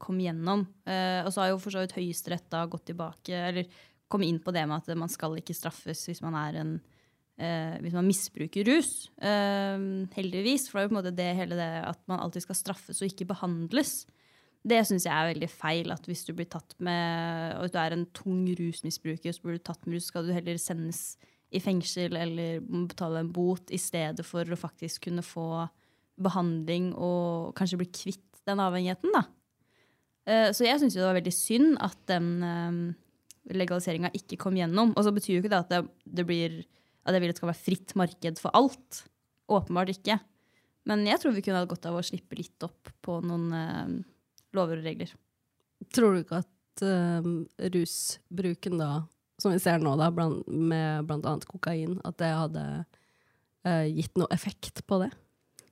kom 0.00 0.20
gjennom. 0.22 0.64
Uh, 0.88 1.20
og 1.26 1.32
så 1.34 1.44
har 1.44 1.52
jo 1.52 1.60
for 1.60 1.74
så 1.74 1.84
vidt 1.84 1.96
Høyesterett 1.98 2.48
da 2.54 2.64
gått 2.70 2.86
tilbake, 2.88 3.36
eller 3.50 3.68
kommet 4.08 4.30
inn 4.30 4.40
på 4.44 4.54
det 4.54 4.64
med 4.70 4.80
at 4.80 5.00
man 5.00 5.12
skal 5.12 5.36
ikke 5.40 5.56
straffes 5.56 6.06
hvis 6.08 6.24
man 6.24 6.38
er 6.40 6.60
en 6.64 6.76
Uh, 7.34 7.80
hvis 7.82 7.94
man 7.96 8.06
misbruker 8.06 8.62
rus. 8.68 9.08
Uh, 9.18 10.06
heldigvis, 10.14 10.68
for 10.70 10.78
det 10.78 10.84
er 10.84 10.84
jo 10.84 10.90
på 10.92 10.94
en 10.94 10.98
måte 11.00 11.16
det 11.18 11.30
hele 11.34 11.56
det 11.58 11.70
at 11.82 11.98
man 12.06 12.20
alltid 12.22 12.44
skal 12.44 12.58
straffes 12.60 13.00
og 13.02 13.10
ikke 13.10 13.26
behandles. 13.32 14.04
Det 14.62 14.78
syns 14.86 15.08
jeg 15.08 15.12
er 15.12 15.32
veldig 15.32 15.48
feil. 15.50 15.90
At 15.90 16.06
hvis 16.08 16.22
du 16.28 16.30
blir 16.36 16.46
tatt 16.46 16.76
med 16.78 17.58
Og 17.58 17.72
du 17.74 17.78
er 17.82 17.96
en 17.96 18.06
tung 18.16 18.46
rusmisbruker, 18.54 19.34
så 19.34 19.42
blir 19.42 19.58
du 19.58 19.64
tatt 19.66 19.82
med 19.82 19.98
rus, 19.98 20.06
skal 20.12 20.28
du 20.28 20.32
heller 20.32 20.60
sendes 20.62 21.16
i 21.54 21.62
fengsel 21.62 22.16
eller 22.18 22.60
må 22.66 22.84
betale 22.90 23.22
en 23.22 23.32
bot 23.34 23.70
i 23.74 23.80
stedet 23.80 24.26
for 24.26 24.44
å 24.44 24.58
faktisk 24.58 25.06
kunne 25.08 25.24
få 25.24 25.64
behandling 26.20 26.92
og 26.94 27.54
kanskje 27.58 27.80
bli 27.80 27.88
kvitt 27.90 28.42
den 28.44 28.60
avhengigheten, 28.60 29.14
da. 29.14 29.24
Eh, 30.28 30.50
Så 30.52 30.66
jeg 30.66 30.80
syns 30.80 30.96
det 30.96 31.06
var 31.06 31.16
veldig 31.16 31.34
synd 31.34 31.78
at 31.82 31.98
den 32.10 32.94
legaliseringa 33.52 34.10
ikke 34.16 34.38
kom 34.40 34.56
gjennom. 34.56 34.92
Og 34.96 35.04
så 35.04 35.12
betyr 35.12 35.36
jo 35.36 35.42
ikke 35.42 35.52
det 35.52 35.62
at 35.64 35.72
det, 35.72 35.82
det 36.04 36.26
blir 36.28 36.62
at 37.04 37.12
jeg 37.12 37.20
vil 37.20 37.32
det 37.32 37.36
skal 37.36 37.50
være 37.50 37.64
fritt 37.64 37.94
marked 38.00 38.40
for 38.40 38.56
alt. 38.56 39.02
Åpenbart 39.52 39.92
ikke. 39.92 40.16
Men 40.88 41.04
jeg 41.08 41.20
tror 41.20 41.34
vi 41.36 41.44
kunne 41.44 41.60
hatt 41.60 41.70
godt 41.70 41.88
av 41.88 41.98
å 41.98 42.04
slippe 42.04 42.36
litt 42.38 42.64
opp 42.64 42.92
på 43.04 43.18
noen 43.24 43.46
eh, 43.56 43.94
lover 44.56 44.80
og 44.80 44.88
regler. 44.88 45.12
Tror 45.92 46.14
du 46.14 46.22
ikke 46.22 46.40
at 46.40 46.84
uh, 46.86 47.26
rusbruken 47.74 48.78
da, 48.80 49.02
som 49.40 49.52
vi 49.54 49.60
ser 49.62 49.82
nå 49.82 49.96
da, 49.98 50.10
blant, 50.14 50.46
med 50.46 51.10
annet 51.10 51.46
kokain, 51.50 51.98
at 52.06 52.18
det 52.22 52.30
hadde 52.30 52.64
eh, 53.66 53.86
gitt 53.90 54.16
noe 54.20 54.30
effekt 54.34 54.84
på 54.88 55.00
det? 55.02 55.10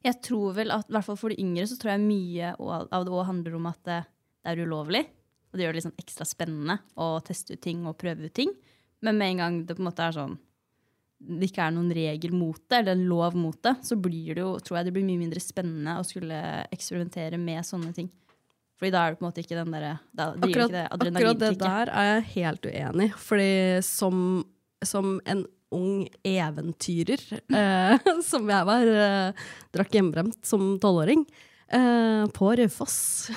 Jeg 0.02 0.18
tror 0.26 0.56
vel 0.56 0.74
at, 0.74 0.88
i 0.90 0.96
hvert 0.96 1.06
fall 1.06 1.18
for 1.20 1.30
de 1.30 1.38
yngre, 1.42 1.68
så 1.70 1.78
tror 1.78 1.94
jeg 1.94 2.04
mye 2.04 2.54
av 2.58 3.06
det 3.06 3.12
òg 3.12 3.26
handler 3.28 3.58
om 3.58 3.68
at 3.70 3.82
det, 3.86 4.00
det 4.42 4.54
er 4.54 4.62
ulovlig. 4.66 5.04
Og 5.52 5.58
det 5.58 5.66
gjør 5.66 5.76
det 5.76 5.84
sånn 5.84 6.00
ekstra 6.00 6.26
spennende 6.26 6.78
å 6.98 7.14
teste 7.24 7.54
ut 7.54 7.62
ting 7.62 7.84
og 7.86 7.98
prøve 8.00 8.26
ut 8.26 8.34
ting. 8.34 8.50
Men 9.04 9.18
med 9.20 9.34
en 9.34 9.42
gang 9.42 9.60
det 9.68 9.76
på 9.76 9.84
en 9.84 9.90
måte 9.90 10.06
er 10.06 10.16
sånn 10.16 10.40
det 11.22 11.52
ikke 11.52 11.66
er 11.68 11.74
noen 11.74 11.92
regel 11.94 12.32
mot 12.34 12.58
det, 12.66 12.80
eller 12.80 12.96
en 12.96 13.04
lov 13.06 13.36
mot 13.38 13.58
det, 13.62 13.76
så 13.86 13.94
blir 13.94 14.34
det 14.34 14.42
jo, 14.42 14.56
tror 14.58 14.80
jeg 14.80 14.88
det 14.88 14.94
blir 14.96 15.06
mye 15.06 15.20
mindre 15.20 15.42
spennende 15.42 15.94
å 16.00 16.06
skulle 16.06 16.38
eksperimentere 16.74 17.38
med 17.38 17.62
sånne 17.66 17.92
ting. 17.94 18.08
Fordi 18.82 18.90
da 18.90 19.00
er 19.06 19.12
det 19.12 19.18
på 19.20 19.22
en 19.22 19.28
måte 19.28 19.42
ikke 19.44 19.54
den 19.54 19.74
derre 19.76 19.90
Akkurat, 20.18 20.72
akkurat 20.90 21.38
det 21.38 21.50
der 21.60 21.90
er 21.94 22.06
jeg 22.08 22.22
helt 22.32 22.64
uenig 22.66 23.04
i. 23.06 23.12
Fordi 23.14 23.52
som, 23.86 24.16
som 24.82 25.20
en 25.22 25.44
ung 25.70 26.08
eventyrer, 26.26 27.22
eh, 27.30 28.10
som 28.30 28.50
jeg 28.50 28.66
var, 28.66 28.90
eh, 28.90 29.46
drakk 29.70 29.94
hjemmebrent 29.94 30.40
som 30.42 30.66
tolvåring, 30.82 31.22
eh, 31.70 32.26
på 32.34 32.50
Raufoss, 32.58 33.30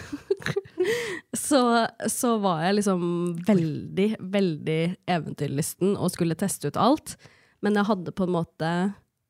så, 1.45 1.62
så 2.10 2.34
var 2.41 2.65
jeg 2.65 2.79
liksom 2.79 3.05
veldig, 3.45 4.10
veldig 4.19 4.81
eventyrlysten 5.05 5.93
og 5.93 6.10
skulle 6.17 6.41
teste 6.41 6.73
ut 6.73 6.81
alt. 6.81 7.19
Men 7.62 7.77
jeg 7.77 7.89
hadde 7.93 8.17
på 8.17 8.25
en 8.25 8.36
måte 8.39 8.73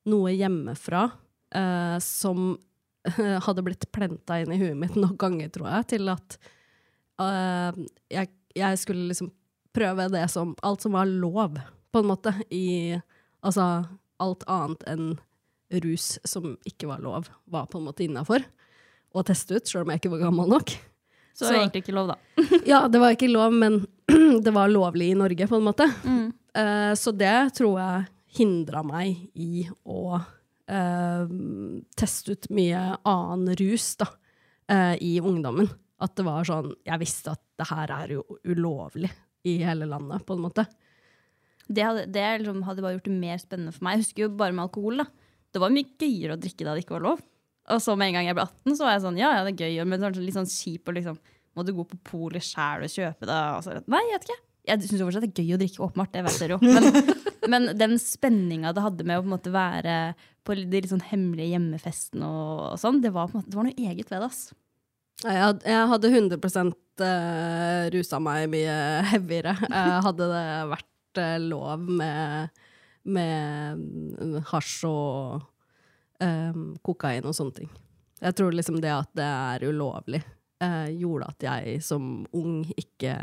noe 0.08 0.32
hjemmefra 0.32 1.10
eh, 1.52 2.00
som 2.00 2.54
hadde 3.46 3.64
blitt 3.66 3.88
plenta 3.94 4.40
inn 4.42 4.52
i 4.54 4.60
huet 4.60 4.78
mitt 4.78 4.96
noen 4.98 5.16
ganger, 5.20 5.50
tror 5.54 5.70
jeg, 5.70 5.88
til 5.96 6.12
at 6.12 6.38
uh, 7.22 7.76
jeg, 8.12 8.32
jeg 8.56 8.80
skulle 8.82 9.10
liksom 9.10 9.32
prøve 9.76 10.08
det 10.12 10.24
som 10.32 10.54
Alt 10.64 10.86
som 10.86 10.96
var 10.96 11.08
lov, 11.10 11.58
på 11.92 12.02
en 12.02 12.10
måte, 12.10 12.32
i 12.50 12.96
Altså 13.44 13.84
alt 14.18 14.42
annet 14.50 14.82
enn 14.90 15.08
rus 15.84 16.16
som 16.24 16.54
ikke 16.66 16.88
var 16.88 17.02
lov, 17.04 17.28
var 17.44 17.66
på 17.70 17.78
en 17.78 17.86
måte 17.86 18.04
innafor. 18.06 18.42
Å 19.14 19.22
teste 19.26 19.58
ut, 19.58 19.68
sjøl 19.68 19.84
om 19.84 19.92
jeg 19.92 20.00
ikke 20.00 20.12
var 20.14 20.24
gammel 20.24 20.50
nok. 20.50 20.72
Så, 21.36 21.44
det 21.44 21.50
var 21.50 21.60
egentlig 21.60 21.82
ikke 21.84 21.96
lov, 21.96 22.12
da. 22.14 22.44
Ja, 22.72 22.80
det 22.88 23.00
var 23.02 23.14
ikke 23.14 23.30
lov, 23.30 23.54
men 23.54 23.82
det 24.46 24.54
var 24.56 24.72
lovlig 24.72 25.12
i 25.12 25.18
Norge, 25.18 25.48
på 25.50 25.60
en 25.60 25.66
måte. 25.68 25.88
Mm. 26.06 26.30
Uh, 26.56 26.92
så 26.98 27.12
det 27.12 27.36
tror 27.58 27.76
jeg 27.82 28.06
hindra 28.40 28.82
meg 28.86 29.28
i 29.36 29.66
å 29.84 30.18
eh, 30.70 31.34
teste 31.98 32.36
ut 32.36 32.48
mye 32.54 32.82
annen 33.06 33.58
rus 33.60 33.92
da, 34.00 34.08
eh, 34.72 34.94
i 35.02 35.16
ungdommen. 35.20 35.70
At 36.02 36.12
det 36.18 36.26
var 36.26 36.44
sånn 36.44 36.74
Jeg 36.84 37.00
visste 37.00 37.32
at 37.32 37.40
det 37.56 37.70
her 37.70 37.88
er 37.94 38.10
jo 38.18 38.24
ulovlig 38.44 39.08
i 39.48 39.62
hele 39.64 39.86
landet, 39.88 40.26
på 40.26 40.36
en 40.36 40.42
måte. 40.44 40.66
Det, 41.66 41.82
hadde, 41.82 42.04
det 42.12 42.24
liksom, 42.42 42.60
hadde 42.66 42.82
bare 42.84 42.98
gjort 42.98 43.08
det 43.08 43.16
mer 43.16 43.38
spennende 43.40 43.72
for 43.74 43.86
meg. 43.86 43.96
Jeg 43.96 44.04
husker 44.04 44.26
jo 44.26 44.34
bare 44.38 44.54
med 44.54 44.66
alkohol. 44.66 45.00
da. 45.02 45.06
Det 45.54 45.62
var 45.62 45.72
mye 45.72 45.88
gøyere 45.98 46.36
å 46.36 46.42
drikke 46.42 46.66
da 46.66 46.74
det 46.76 46.84
ikke 46.84 46.98
var 46.98 47.06
lov. 47.06 47.22
Og 47.72 47.82
så 47.82 47.96
med 47.98 48.10
en 48.10 48.18
gang 48.18 48.28
jeg 48.28 48.36
ble 48.38 48.44
18, 48.46 48.76
så 48.78 48.86
var 48.86 48.92
jeg 48.94 49.04
sånn, 49.06 49.16
ja, 49.18 49.30
ja, 49.34 49.46
det 49.46 49.54
er 49.56 49.64
gøy, 49.66 49.86
men 49.88 50.02
sånn, 50.02 50.18
litt 50.22 50.36
sånn 50.36 50.50
kjip 50.50 50.86
og 50.86 51.00
liksom 51.00 51.16
Må 51.56 51.64
du 51.64 51.72
gå 51.72 51.86
på 51.88 51.96
polet 52.04 52.44
sjæl 52.44 52.84
og 52.84 52.92
kjøpe 52.92 53.24
det? 53.24 53.38
Og 53.56 53.62
så, 53.64 53.78
nei, 53.88 54.02
jeg 54.10 54.18
vet 54.18 54.26
ikke. 54.28 54.42
Jeg 54.66 54.82
syns 54.82 55.02
fortsatt 55.04 55.26
det 55.26 55.32
er 55.32 55.46
gøy 55.46 55.56
å 55.56 55.60
drikke, 55.62 55.82
åpenbart. 55.86 56.12
Det 56.14 56.24
vet 56.26 56.40
dere 56.42 56.56
jo. 56.56 56.60
Men, 56.66 57.16
men 57.52 57.68
den 57.78 57.96
spenninga 58.02 58.74
det 58.74 58.84
hadde 58.84 59.06
med 59.06 59.20
å 59.20 59.24
på 59.24 59.30
en 59.30 59.36
måte 59.36 59.54
være 59.54 59.96
på 60.46 60.54
de 60.58 60.80
litt 60.80 60.92
sånn 60.92 61.04
hemmelige 61.08 61.56
hjemmefestene 61.56 62.26
og, 62.26 62.62
og 62.72 62.78
sånn, 62.80 63.02
det 63.02 63.12
var, 63.14 63.30
på 63.30 63.36
en 63.36 63.42
måte, 63.42 63.52
det 63.52 63.58
var 63.58 63.68
noe 63.68 63.90
eget 63.90 64.12
ved 64.12 64.22
det. 64.22 64.28
ass. 64.30 64.44
Jeg 65.24 65.40
hadde, 65.40 65.64
jeg 65.64 65.88
hadde 65.90 66.10
100 66.12 66.36
uh, 67.00 67.88
rusa 67.94 68.20
meg 68.20 68.46
mye 68.52 68.76
heavyere. 69.12 69.56
Eh, 69.70 69.96
hadde 70.04 70.28
det 70.28 70.46
vært 70.74 71.20
eh, 71.22 71.38
lov 71.40 71.86
med, 71.88 72.62
med 73.08 73.80
mm, 73.80 74.36
hasj 74.50 74.84
og 74.90 75.46
um, 76.20 76.76
kokain 76.84 77.24
og 77.24 77.36
sånne 77.36 77.62
ting. 77.62 77.72
Jeg 78.20 78.36
tror 78.36 78.52
liksom 78.52 78.80
det 78.84 78.92
at 78.92 79.10
det 79.16 79.26
er 79.26 79.66
ulovlig, 79.70 80.20
uh, 80.64 80.88
gjorde 80.92 81.32
at 81.32 81.48
jeg 81.48 81.80
som 81.84 82.26
ung 82.36 82.62
ikke 82.76 83.16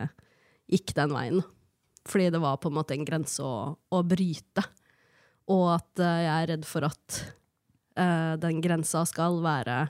gikk 0.72 0.96
den 0.98 1.14
veien. 1.16 1.44
Fordi 2.10 2.30
det 2.36 2.42
var 2.44 2.60
på 2.60 2.72
en 2.72 2.78
måte 2.78 2.96
en 2.96 3.08
grense 3.08 3.44
å, 3.44 3.74
å 3.76 4.04
bryte. 4.08 4.66
Og 5.52 5.66
at 5.76 6.04
uh, 6.04 6.20
jeg 6.24 6.34
er 6.34 6.50
redd 6.54 6.68
for 6.68 6.88
at 6.88 7.20
uh, 8.00 8.34
den 8.40 8.62
grensa 8.64 9.04
skal 9.08 9.42
være 9.44 9.86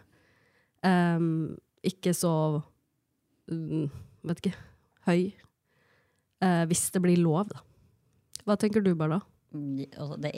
um, 0.81 1.53
ikke 1.85 2.13
så 2.17 2.33
um, 3.51 3.87
vet 4.25 4.41
ikke 4.41 4.57
høy 5.09 5.33
Uh, 6.43 6.65
hvis 6.67 6.89
det 6.91 6.99
blir 7.03 7.21
lov, 7.23 7.47
da. 7.53 7.61
Hva 8.43 8.57
tenker 8.59 8.83
du, 8.83 8.91
Barda? 8.99 9.21
Altså, 9.53 10.17
det 10.19 10.31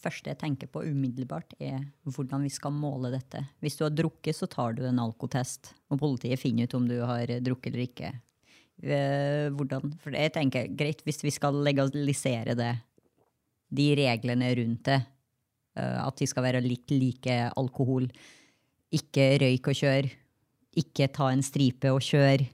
første 0.00 0.30
jeg 0.30 0.40
tenker 0.40 0.70
på 0.72 0.84
umiddelbart, 0.86 1.52
er 1.60 1.82
hvordan 2.08 2.44
vi 2.46 2.52
skal 2.52 2.72
måle 2.72 3.10
dette. 3.12 3.42
Hvis 3.60 3.76
du 3.76 3.84
har 3.84 3.92
drukket, 3.92 4.36
så 4.38 4.48
tar 4.48 4.76
du 4.78 4.84
en 4.88 5.02
alkotest, 5.02 5.74
og 5.92 6.00
politiet 6.00 6.40
finner 6.40 6.68
ut 6.68 6.76
om 6.78 6.88
du 6.88 6.96
har 7.02 7.28
drukket 7.44 7.72
eller 7.72 7.84
ikke. 7.84 8.12
Eh, 8.82 9.50
Hvordan? 9.54 9.94
For 10.02 10.16
jeg 10.16 10.32
tenker, 10.34 10.68
greit, 10.76 11.04
hvis 11.06 11.22
vi 11.24 11.32
skal 11.34 11.56
legalisere 11.66 12.56
det, 12.58 12.72
de 13.74 13.86
reglene 13.98 14.50
rundt 14.58 14.90
det, 14.90 15.00
eh, 15.78 16.00
at 16.02 16.18
de 16.20 16.28
skal 16.30 16.46
være 16.46 16.64
litt 16.64 16.90
like 16.94 17.38
alkohol, 17.54 18.08
ikke 18.94 19.34
røyk 19.42 19.72
og 19.72 19.78
kjør, 19.78 20.10
ikke 20.84 21.10
ta 21.14 21.30
en 21.30 21.42
stripe 21.46 21.90
og 21.94 22.02
kjør, 22.04 22.46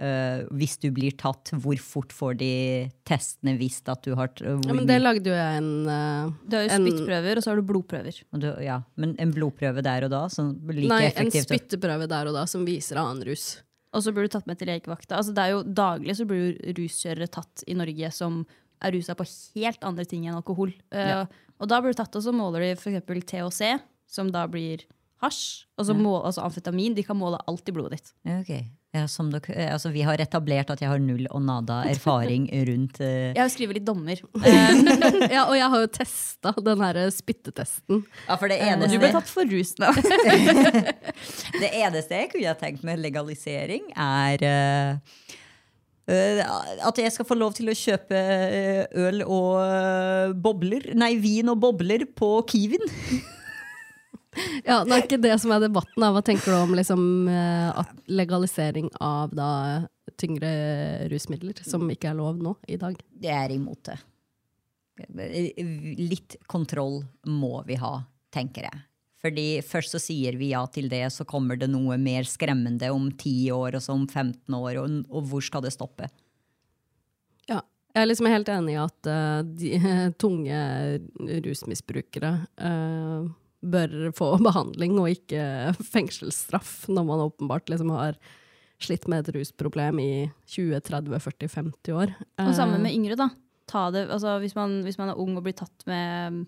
Uh, 0.00 0.48
hvis 0.56 0.78
du 0.80 0.86
blir 0.90 1.12
tatt, 1.20 1.50
hvor 1.62 1.76
fort 1.78 2.14
får 2.16 2.38
de 2.40 2.52
testene 3.06 3.52
visst 3.60 3.86
at 3.92 4.00
du 4.02 4.14
har 4.16 4.30
uh, 4.40 4.56
Ja, 4.64 4.72
men 4.72 4.86
det 4.88 4.96
lagde 4.98 5.28
jo 5.28 5.34
jeg 5.36 5.60
en 5.60 5.68
uh, 5.84 6.32
Du 6.48 6.56
har 6.56 6.64
jo 6.64 6.70
En- 6.72 6.86
spyttprøver, 6.88 7.38
og 7.38 7.44
så 7.44 7.52
har 7.52 7.60
du 7.60 7.66
blodprøver. 7.68 8.22
Og 8.32 8.40
du, 8.42 8.48
ja, 8.64 8.78
men 8.96 9.12
en 9.22 9.34
blodprøve 9.36 9.84
der 9.84 10.08
og 10.08 10.10
da, 10.14 10.22
som 10.32 10.54
like 10.72 10.88
Nei, 10.90 11.12
en 11.12 11.30
spytteprøve 11.30 12.08
der 12.10 12.30
og 12.32 12.34
da 12.34 12.46
som 12.50 12.64
viser 12.66 12.98
annen 12.98 13.20
rus. 13.28 13.60
Og 13.92 14.04
så 14.04 14.12
blir 14.14 14.26
du 14.26 14.32
tatt 14.32 14.48
med 14.48 14.58
til 14.60 14.70
legevakta. 14.70 15.18
Altså, 15.18 15.34
det 15.36 15.44
er 15.44 15.54
jo 15.54 15.62
Daglig 15.62 16.16
så 16.16 16.26
blir 16.28 16.42
jo 16.42 16.74
ruskjørere 16.78 17.28
tatt 17.32 17.64
i 17.68 17.76
Norge 17.76 18.10
som 18.14 18.42
er 18.82 18.94
rusa 18.96 19.14
på 19.18 19.26
helt 19.54 19.84
andre 19.86 20.06
ting 20.08 20.26
enn 20.26 20.38
alkohol. 20.38 20.72
Eh, 20.90 21.24
og 21.62 21.68
da 21.70 21.78
blir 21.82 21.94
du 21.94 22.00
tatt, 22.00 22.16
og 22.18 22.24
så 22.24 22.32
måler 22.34 22.64
de 22.64 22.70
f.eks. 22.74 23.04
THC, 23.30 23.76
som 24.10 24.32
da 24.34 24.46
blir 24.50 24.82
hasj. 25.22 25.68
Og 25.78 25.86
så 25.86 25.94
mål, 25.96 26.24
altså 26.30 26.46
amfetamin. 26.46 26.96
De 26.96 27.04
kan 27.06 27.18
måle 27.18 27.38
alt 27.46 27.68
i 27.68 27.74
blodet 27.76 28.00
ditt. 28.00 28.14
Ja, 28.26 28.40
ok. 28.40 28.56
Ja, 28.92 29.06
som 29.08 29.30
dere, 29.32 29.54
eh, 29.56 29.70
altså, 29.72 29.88
vi 29.88 30.02
har 30.04 30.20
etablert 30.20 30.68
at 30.74 30.82
jeg 30.84 30.90
har 30.90 31.00
null 31.00 31.24
og 31.30 31.40
nada 31.46 31.78
erfaring 31.88 32.44
rundt 32.68 33.00
uh... 33.00 33.32
Jeg 33.32 33.52
skriver 33.54 33.78
litt 33.78 33.86
dommer. 33.88 34.20
ja, 35.32 35.46
og 35.46 35.54
jeg 35.56 35.68
har 35.72 35.84
jo 35.86 35.88
testa 35.96 36.52
den 36.60 36.84
her 36.84 36.98
spyttetesten. 37.14 38.02
Ja, 38.26 38.36
for 38.36 38.52
det 38.52 38.60
eneste... 38.60 38.92
du 38.92 39.00
ble 39.00 39.12
tatt 39.14 39.32
for 39.32 39.48
rus 39.48 39.72
nå. 39.80 39.88
det 41.62 41.70
eneste 41.72 42.20
jeg 42.20 42.32
kunne 42.34 42.52
ha 42.52 42.58
tenkt 42.60 42.84
med 42.84 43.00
legalisering, 43.00 43.88
er 43.96 44.44
uh... 44.44 45.38
Uh, 46.02 46.42
at 46.82 46.98
jeg 46.98 47.12
skal 47.14 47.24
få 47.24 47.36
lov 47.38 47.52
til 47.54 47.70
å 47.70 47.74
kjøpe 47.78 48.18
eh, 48.18 48.80
øl 49.06 49.20
og 49.22 49.52
uh, 49.62 50.32
bobler 50.34 50.88
Nei, 50.98 51.12
vin 51.22 51.46
og 51.52 51.60
bobler 51.62 52.02
på 52.18 52.40
Kiwin. 52.50 52.82
Ja, 54.68 54.82
Det 54.84 54.94
er 54.94 55.02
ikke 55.04 55.20
det 55.22 55.34
som 55.42 55.52
er 55.54 55.64
debatten. 55.64 55.98
Da. 56.00 56.12
Hva 56.14 56.22
tenker 56.24 56.52
du 56.52 56.58
om 56.58 56.76
liksom, 56.76 57.02
eh, 57.28 57.82
legalisering 58.12 58.88
av 59.00 59.34
da, 59.36 59.50
tyngre 60.20 60.52
rusmidler, 61.12 61.60
som 61.66 61.84
ikke 61.92 62.12
er 62.12 62.18
lov 62.18 62.40
nå 62.42 62.56
i 62.68 62.78
dag? 62.80 62.96
Det 63.12 63.32
er 63.32 63.52
imot 63.54 63.90
det. 63.90 63.98
Litt 65.98 66.38
kontroll 66.46 67.02
må 67.28 67.60
vi 67.68 67.76
ha, 67.80 67.98
tenker 68.32 68.68
jeg. 68.68 68.82
Fordi 69.22 69.46
først 69.62 69.94
så 69.94 70.00
sier 70.02 70.34
vi 70.38 70.50
ja 70.50 70.64
til 70.66 70.88
det, 70.90 71.04
så 71.14 71.24
kommer 71.28 71.58
det 71.58 71.68
noe 71.70 71.94
mer 72.00 72.26
skremmende 72.26 72.88
om 72.90 73.06
10 73.12 73.52
år 73.54 73.78
og 73.78 73.84
så 73.84 73.94
om 73.94 74.08
15 74.08 74.56
år, 74.58 74.80
og, 74.82 74.96
og 75.12 75.28
hvor 75.30 75.44
skal 75.46 75.62
det 75.62 75.74
stoppe? 75.74 76.08
Ja. 77.46 77.60
Jeg 77.92 78.02
er 78.02 78.08
liksom 78.08 78.26
helt 78.32 78.48
enig 78.48 78.74
i 78.74 78.80
at 78.82 79.08
uh, 79.12 79.44
de 79.44 79.76
tunge 80.22 80.58
rusmisbrukere 81.44 82.32
eh, 82.56 83.30
bør 83.62 84.10
få 84.16 84.34
behandling 84.48 84.98
og 85.00 85.10
ikke 85.12 85.74
fengselsstraff, 85.94 86.88
når 86.90 87.08
man 87.08 87.26
åpenbart 87.28 87.72
liksom 87.72 87.92
har 87.94 88.18
slitt 88.82 89.06
med 89.10 89.22
et 89.22 89.36
rusproblem 89.36 90.00
i 90.02 90.12
20-30-40-50 90.50 91.94
år. 91.94 92.14
Og 92.42 92.54
sammen 92.56 92.80
Eh, 92.80 92.86
med 92.88 92.96
yngre, 92.96 93.18
da. 93.18 93.28
Ta 93.70 93.86
det, 93.94 94.08
altså, 94.10 94.38
hvis, 94.42 94.56
man, 94.58 94.80
hvis 94.86 94.98
man 94.98 95.12
er 95.12 95.20
ung 95.20 95.36
og 95.38 95.44
blir 95.46 95.54
tatt 95.56 95.86
med 95.86 96.42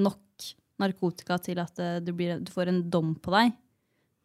nok 0.00 0.48
narkotika 0.80 1.36
til 1.42 1.60
at 1.60 1.82
eh, 1.82 1.98
du, 2.00 2.14
blir, 2.16 2.40
du 2.40 2.52
får 2.52 2.72
en 2.72 2.80
dom 2.90 3.12
på 3.20 3.34
deg, 3.34 3.52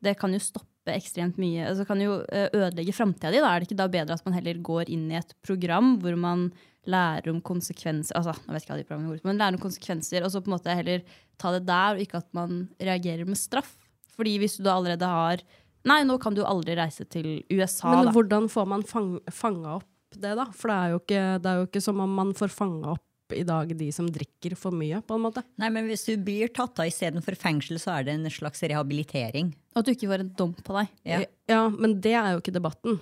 det 0.05 0.15
kan 0.19 0.33
jo 0.33 0.39
stoppe 0.39 0.93
ekstremt 0.95 1.39
mye. 1.41 1.65
Altså, 1.67 1.85
kan 1.87 1.99
jo 2.01 2.21
eh, 2.29 2.47
ødelegge 2.53 2.95
framtida 2.95 3.33
di. 3.33 3.43
Da 3.43 3.51
er 3.51 3.59
det 3.59 3.69
ikke 3.69 3.81
da 3.81 3.91
bedre 3.91 4.15
at 4.15 4.27
man 4.27 4.37
heller 4.37 4.63
går 4.63 4.93
inn 4.93 5.09
i 5.11 5.19
et 5.19 5.35
program 5.45 5.97
hvor 5.99 6.15
man 6.19 6.49
lærer 6.91 7.31
om 7.31 7.41
konsekvenser 7.45 8.17
altså, 8.17 8.35
jeg 8.45 8.53
vet 8.53 8.65
ikke 8.65 8.73
hva 8.73 8.79
de 8.79 8.87
programmene 8.87 9.11
går 9.11 9.21
ut 9.21 9.29
men 9.29 9.41
lære 9.41 9.57
om 9.57 9.63
konsekvenser, 9.65 10.25
og 10.25 10.33
så 10.33 10.41
på 10.43 10.51
en 10.51 10.55
måte 10.57 10.75
heller 10.77 11.03
ta 11.41 11.51
det 11.55 11.65
der, 11.67 11.95
og 11.97 12.03
ikke 12.05 12.21
at 12.21 12.29
man 12.37 12.65
reagerer 12.79 13.27
med 13.27 13.39
straff. 13.39 13.75
Fordi 14.15 14.37
hvis 14.39 14.57
du 14.57 14.63
da 14.63 14.77
allerede 14.77 15.09
har 15.11 15.43
Nei, 15.85 15.99
nå 16.01 16.15
kan 16.17 16.33
du 16.33 16.39
aldri 16.41 16.73
reise 16.79 17.05
til 17.05 17.43
USA, 17.53 17.91
Men 17.93 18.07
da. 18.07 18.13
hvordan 18.15 18.47
får 18.49 18.69
man 18.71 18.81
fang, 18.89 19.11
fanga 19.29 19.75
opp 19.75 20.17
det, 20.17 20.31
da? 20.39 20.47
For 20.49 20.71
det 20.71 20.77
er, 20.77 20.93
jo 20.95 21.01
ikke, 21.03 21.23
det 21.43 21.51
er 21.51 21.59
jo 21.59 21.67
ikke 21.67 21.81
som 21.85 21.99
om 22.01 22.15
man 22.17 22.31
får 22.33 22.49
fanga 22.55 22.95
opp 22.95 23.35
i 23.35 23.43
dag 23.45 23.69
de 23.77 23.91
som 23.93 24.07
drikker 24.09 24.55
for 24.57 24.73
mye, 24.73 25.01
på 25.05 25.17
en 25.17 25.23
måte. 25.27 25.43
Nei, 25.61 25.69
men 25.73 25.85
Hvis 25.89 26.07
du 26.09 26.15
blir 26.21 26.49
tatt 26.53 26.81
av 26.81 26.89
istedenfor 26.89 27.37
fengsel, 27.37 27.77
så 27.81 27.99
er 27.99 28.07
det 28.07 28.15
en 28.15 28.25
slags 28.33 28.61
rehabilitering. 28.65 29.53
Og 29.75 29.81
at 29.81 29.87
du 29.87 29.93
ikke 29.93 30.09
får 30.09 30.23
en 30.25 30.33
dom 30.37 30.53
på 30.57 30.77
deg. 30.79 30.91
Ja. 31.05 31.21
Ja, 31.49 31.61
men 31.69 31.99
det 32.01 32.13
er 32.17 32.33
jo 32.33 32.41
ikke 32.41 32.53
debatten, 32.55 32.99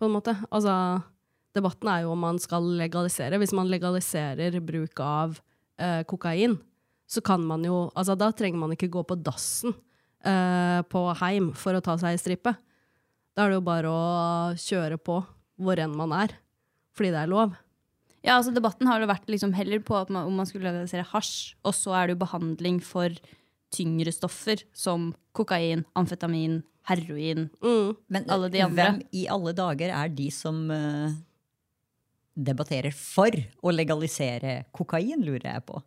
på 0.00 0.08
en 0.08 0.16
måte. 0.16 0.36
Altså, 0.48 0.72
debatten 1.56 1.88
er 1.92 2.04
jo 2.04 2.12
om 2.14 2.22
man 2.24 2.38
skal 2.42 2.64
legalisere. 2.78 3.38
Hvis 3.40 3.54
man 3.56 3.70
legaliserer 3.72 4.58
bruk 4.64 5.00
av 5.04 5.38
eh, 5.78 6.02
kokain, 6.08 6.58
så 7.12 7.20
kan 7.24 7.42
man 7.44 7.64
jo 7.66 7.90
Altså, 7.94 8.16
da 8.16 8.30
trenger 8.32 8.60
man 8.62 8.72
ikke 8.72 8.90
gå 8.92 9.02
på 9.04 9.18
dassen 9.20 9.74
eh, 10.24 10.80
på 10.88 11.02
heim 11.20 11.50
for 11.58 11.76
å 11.76 11.82
ta 11.84 11.98
seg 12.00 12.14
ei 12.14 12.20
stripe. 12.22 12.54
Da 13.36 13.44
er 13.44 13.52
det 13.52 13.58
jo 13.60 13.66
bare 13.66 13.90
å 13.90 14.56
kjøre 14.60 14.98
på 15.00 15.20
hvor 15.62 15.78
enn 15.80 15.92
man 15.96 16.12
er, 16.16 16.32
fordi 16.96 17.12
det 17.14 17.20
er 17.22 17.30
lov. 17.30 17.52
Ja, 18.22 18.36
altså 18.38 18.52
Debatten 18.54 18.86
har 18.86 19.02
jo 19.02 19.08
vært 19.10 19.28
liksom 19.30 19.52
heller 19.56 19.80
på 19.82 19.96
at 19.98 20.10
man, 20.12 20.28
om 20.28 20.36
man 20.38 20.46
skulle 20.46 20.68
legalisere 20.68 21.06
hasj, 21.10 21.54
og 21.66 21.74
så 21.74 21.94
er 21.98 22.06
det 22.08 22.16
jo 22.16 22.22
behandling 22.22 22.78
for 22.84 23.14
tyngre 23.72 24.12
stoffer 24.14 24.62
som 24.76 25.10
kokain, 25.36 25.84
amfetamin, 25.98 26.60
heroin. 26.88 27.48
Mm. 27.64 27.92
Men 28.12 28.28
Alle 28.30 28.50
de 28.52 28.62
andre. 28.62 28.76
hvem 28.84 29.00
i 29.16 29.24
alle 29.32 29.54
dager 29.56 29.92
er 29.96 30.12
de 30.12 30.28
som 30.34 30.60
eh, 30.70 31.14
debatterer 32.34 32.94
for 32.96 33.34
å 33.62 33.72
legalisere 33.74 34.62
kokain, 34.74 35.24
lurer 35.24 35.48
jeg 35.54 35.64
på. 35.68 35.80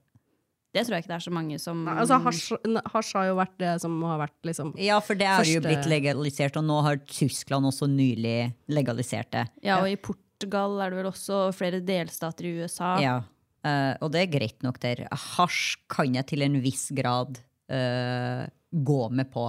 Det 0.75 0.83
tror 0.83 0.97
jeg 0.97 1.05
ikke 1.05 1.11
det 1.13 1.17
er 1.17 1.23
så 1.23 1.31
mange 1.31 1.57
som 1.61 1.85
Nei, 1.87 1.93
altså, 2.01 2.17
hasj, 2.19 3.11
har 3.15 3.27
jo 3.29 3.35
vært 3.37 3.53
det 3.61 3.75
som 3.79 3.93
har 4.03 4.17
vært 4.25 4.49
liksom 4.49 4.73
Ja, 4.75 4.97
for 4.99 5.15
det 5.15 5.29
er 5.31 5.47
jo 5.47 5.61
blitt 5.63 5.87
legalisert, 5.87 6.59
og 6.59 6.65
nå 6.67 6.81
har 6.83 6.99
Tyskland 7.07 7.69
også 7.69 7.87
nylig 7.87 8.51
legalisert 8.67 9.31
det. 9.31 9.45
Ja, 9.63 9.79
og 9.79 9.87
i 9.87 9.95
Portugal 9.95 10.75
er 10.83 10.91
det 10.91 10.99
vel 10.99 11.07
også 11.13 11.45
flere 11.55 11.79
delstater 11.79 12.49
i 12.49 12.57
USA. 12.59 12.91
Ja, 12.99 13.15
Uh, 13.65 13.95
og 14.05 14.11
det 14.13 14.21
er 14.21 14.33
greit 14.35 14.61
nok 14.61 14.77
der. 14.83 15.07
Hasj 15.09 15.79
kan 15.89 16.13
jeg 16.13 16.27
til 16.29 16.45
en 16.45 16.59
viss 16.61 16.85
grad 16.93 17.39
uh, 17.73 18.43
gå 18.69 18.99
med 19.09 19.31
på. 19.33 19.47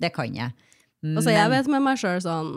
Det 0.00 0.12
kan 0.12 0.34
jeg. 0.36 0.52
Altså, 1.00 1.32
jeg 1.32 1.48
vet 1.48 1.70
med 1.72 1.80
meg 1.86 2.00
sjøl 2.00 2.20
sånn 2.20 2.50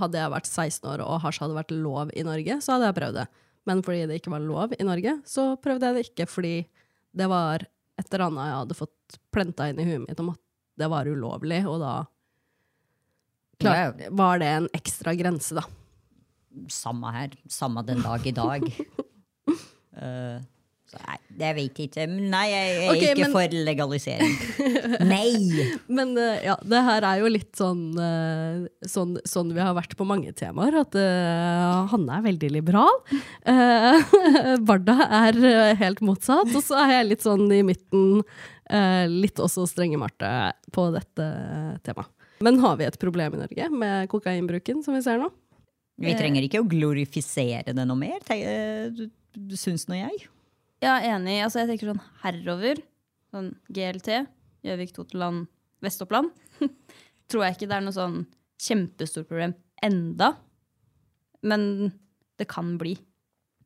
Hadde 0.00 0.20
jeg 0.20 0.32
vært 0.34 0.48
16 0.50 0.88
år 0.92 1.02
og 1.04 1.20
hasj 1.24 1.42
hadde 1.44 1.58
vært 1.58 1.74
lov 1.74 2.12
i 2.14 2.24
Norge, 2.26 2.58
så 2.64 2.74
hadde 2.74 2.90
jeg 2.90 2.98
prøvd 3.00 3.18
det. 3.20 3.26
Men 3.68 3.82
fordi 3.84 4.06
det 4.08 4.18
ikke 4.20 4.32
var 4.34 4.44
lov 4.44 4.74
i 4.76 4.86
Norge, 4.86 5.18
så 5.28 5.54
prøvde 5.60 5.88
jeg 5.88 5.96
det 5.96 6.08
ikke 6.08 6.26
fordi 6.28 6.54
det 7.14 7.28
var 7.30 7.64
et 7.94 8.08
eller 8.10 8.26
annet 8.26 8.48
jeg 8.48 8.58
hadde 8.58 8.76
fått 8.78 9.18
plenta 9.34 9.68
inn 9.70 9.80
i 9.80 9.86
huet 9.86 10.02
mitt 10.08 10.20
om 10.20 10.32
at 10.34 10.40
det 10.80 10.88
var 10.90 11.06
ulovlig, 11.06 11.60
og 11.70 11.78
da 11.84 11.92
klar, 13.62 13.94
var 14.10 14.40
det 14.42 14.48
en 14.50 14.66
ekstra 14.74 15.14
grense, 15.14 15.54
da. 15.54 15.62
Samme 16.70 17.12
her. 17.14 17.36
Samme 17.50 17.84
den 17.86 18.02
dag 18.04 18.26
i 18.26 18.34
dag. 18.34 18.68
Eh, 19.94 20.40
så 20.42 20.53
nei, 20.94 21.16
jeg 21.40 21.56
vet 21.58 21.80
ikke. 21.84 22.06
Nei, 22.10 22.44
jeg 22.50 22.70
er 22.74 22.92
okay, 22.92 23.10
ikke 23.10 23.26
men- 23.26 23.34
for 23.34 23.56
legalisering. 23.68 24.34
Nei! 25.08 25.66
Men 25.98 26.14
eh, 26.20 26.46
ja, 26.46 26.56
det 26.62 26.82
her 26.88 27.06
er 27.08 27.20
jo 27.22 27.30
litt 27.32 27.52
sånn, 27.58 27.82
eh, 27.98 28.86
sånn, 28.88 29.16
sånn 29.28 29.52
vi 29.54 29.62
har 29.62 29.74
vært 29.76 29.96
på 29.98 30.06
mange 30.08 30.32
temaer, 30.36 30.78
at 30.84 30.96
uh, 30.98 31.84
Hanne 31.92 32.18
er 32.18 32.26
veldig 32.30 32.52
liberal. 32.60 33.00
Uh, 33.44 34.00
Barda 34.64 34.94
er 35.04 35.36
helt 35.76 36.00
motsatt, 36.04 36.48
og 36.56 36.62
så 36.64 36.78
er 36.80 36.94
jeg 36.94 37.08
litt 37.10 37.24
sånn 37.26 37.44
i 37.52 37.60
midten, 37.66 38.22
Uh, 38.64 39.04
litt 39.12 39.36
også 39.36 39.66
strenge 39.68 39.98
Marte 40.00 40.28
på 40.72 40.86
dette 40.94 41.24
temaet. 41.84 42.08
Men 42.40 42.56
har 42.62 42.78
vi 42.80 42.86
et 42.88 42.96
problem 42.96 43.36
i 43.36 43.40
Norge 43.42 43.66
med 43.68 44.08
kokainbruken, 44.08 44.80
som 44.82 44.96
vi 44.96 45.02
ser 45.04 45.20
nå? 45.20 45.28
Vi 46.00 46.14
trenger 46.18 46.46
ikke 46.46 46.62
å 46.62 46.68
glorifisere 46.68 47.74
det 47.76 47.84
noe 47.86 47.98
mer, 47.98 48.24
syns 49.54 49.86
nå 49.86 50.00
jeg. 50.00 50.24
Ja, 50.82 50.98
enig. 50.98 51.38
Altså, 51.44 51.62
jeg 51.62 51.72
tenker 51.72 51.92
sånn 51.92 52.04
herover. 52.22 52.80
Sånn 53.34 53.52
GLT, 53.74 54.24
Gjøvik, 54.66 54.94
Toteland, 54.96 55.46
Vest-Oppland. 55.84 56.32
Tror 57.30 57.46
jeg 57.46 57.56
ikke 57.56 57.70
det 57.70 57.78
er 57.78 57.86
noe 57.86 57.96
sånn 57.96 58.18
kjempestort 58.64 59.28
problem 59.30 59.54
enda. 59.84 60.34
Men 61.44 61.92
det 62.38 62.48
kan 62.50 62.76
bli. 62.80 62.96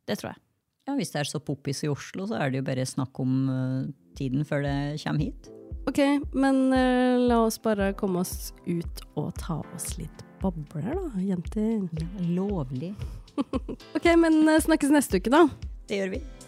Det 0.09 0.19
tror 0.19 0.33
jeg. 0.33 0.43
Ja, 0.89 0.97
Hvis 0.97 1.13
det 1.13 1.21
er 1.21 1.29
så 1.29 1.41
poppis 1.45 1.85
i 1.85 1.91
Oslo, 1.93 2.27
så 2.31 2.39
er 2.41 2.51
det 2.51 2.63
jo 2.63 2.67
bare 2.71 2.87
snakk 2.89 3.19
om 3.21 3.33
uh, 3.53 3.83
tiden 4.17 4.47
før 4.49 4.65
det 4.65 4.77
kommer 5.03 5.29
hit. 5.29 5.51
Ok, 5.89 6.01
men 6.33 6.73
uh, 6.73 7.21
la 7.29 7.43
oss 7.45 7.61
bare 7.61 7.93
komme 7.97 8.23
oss 8.25 8.55
ut 8.65 9.05
og 9.21 9.31
ta 9.41 9.61
oss 9.77 9.95
litt 10.01 10.25
bobler, 10.41 10.89
da, 10.95 11.23
jenter. 11.23 11.87
Lovlig. 12.33 12.95
Ok, 13.95 14.09
men 14.19 14.41
uh, 14.49 14.57
snakkes 14.59 14.91
neste 14.91 15.21
uke, 15.21 15.31
da. 15.31 15.45
Det 15.87 16.01
gjør 16.01 16.17
vi. 16.17 16.23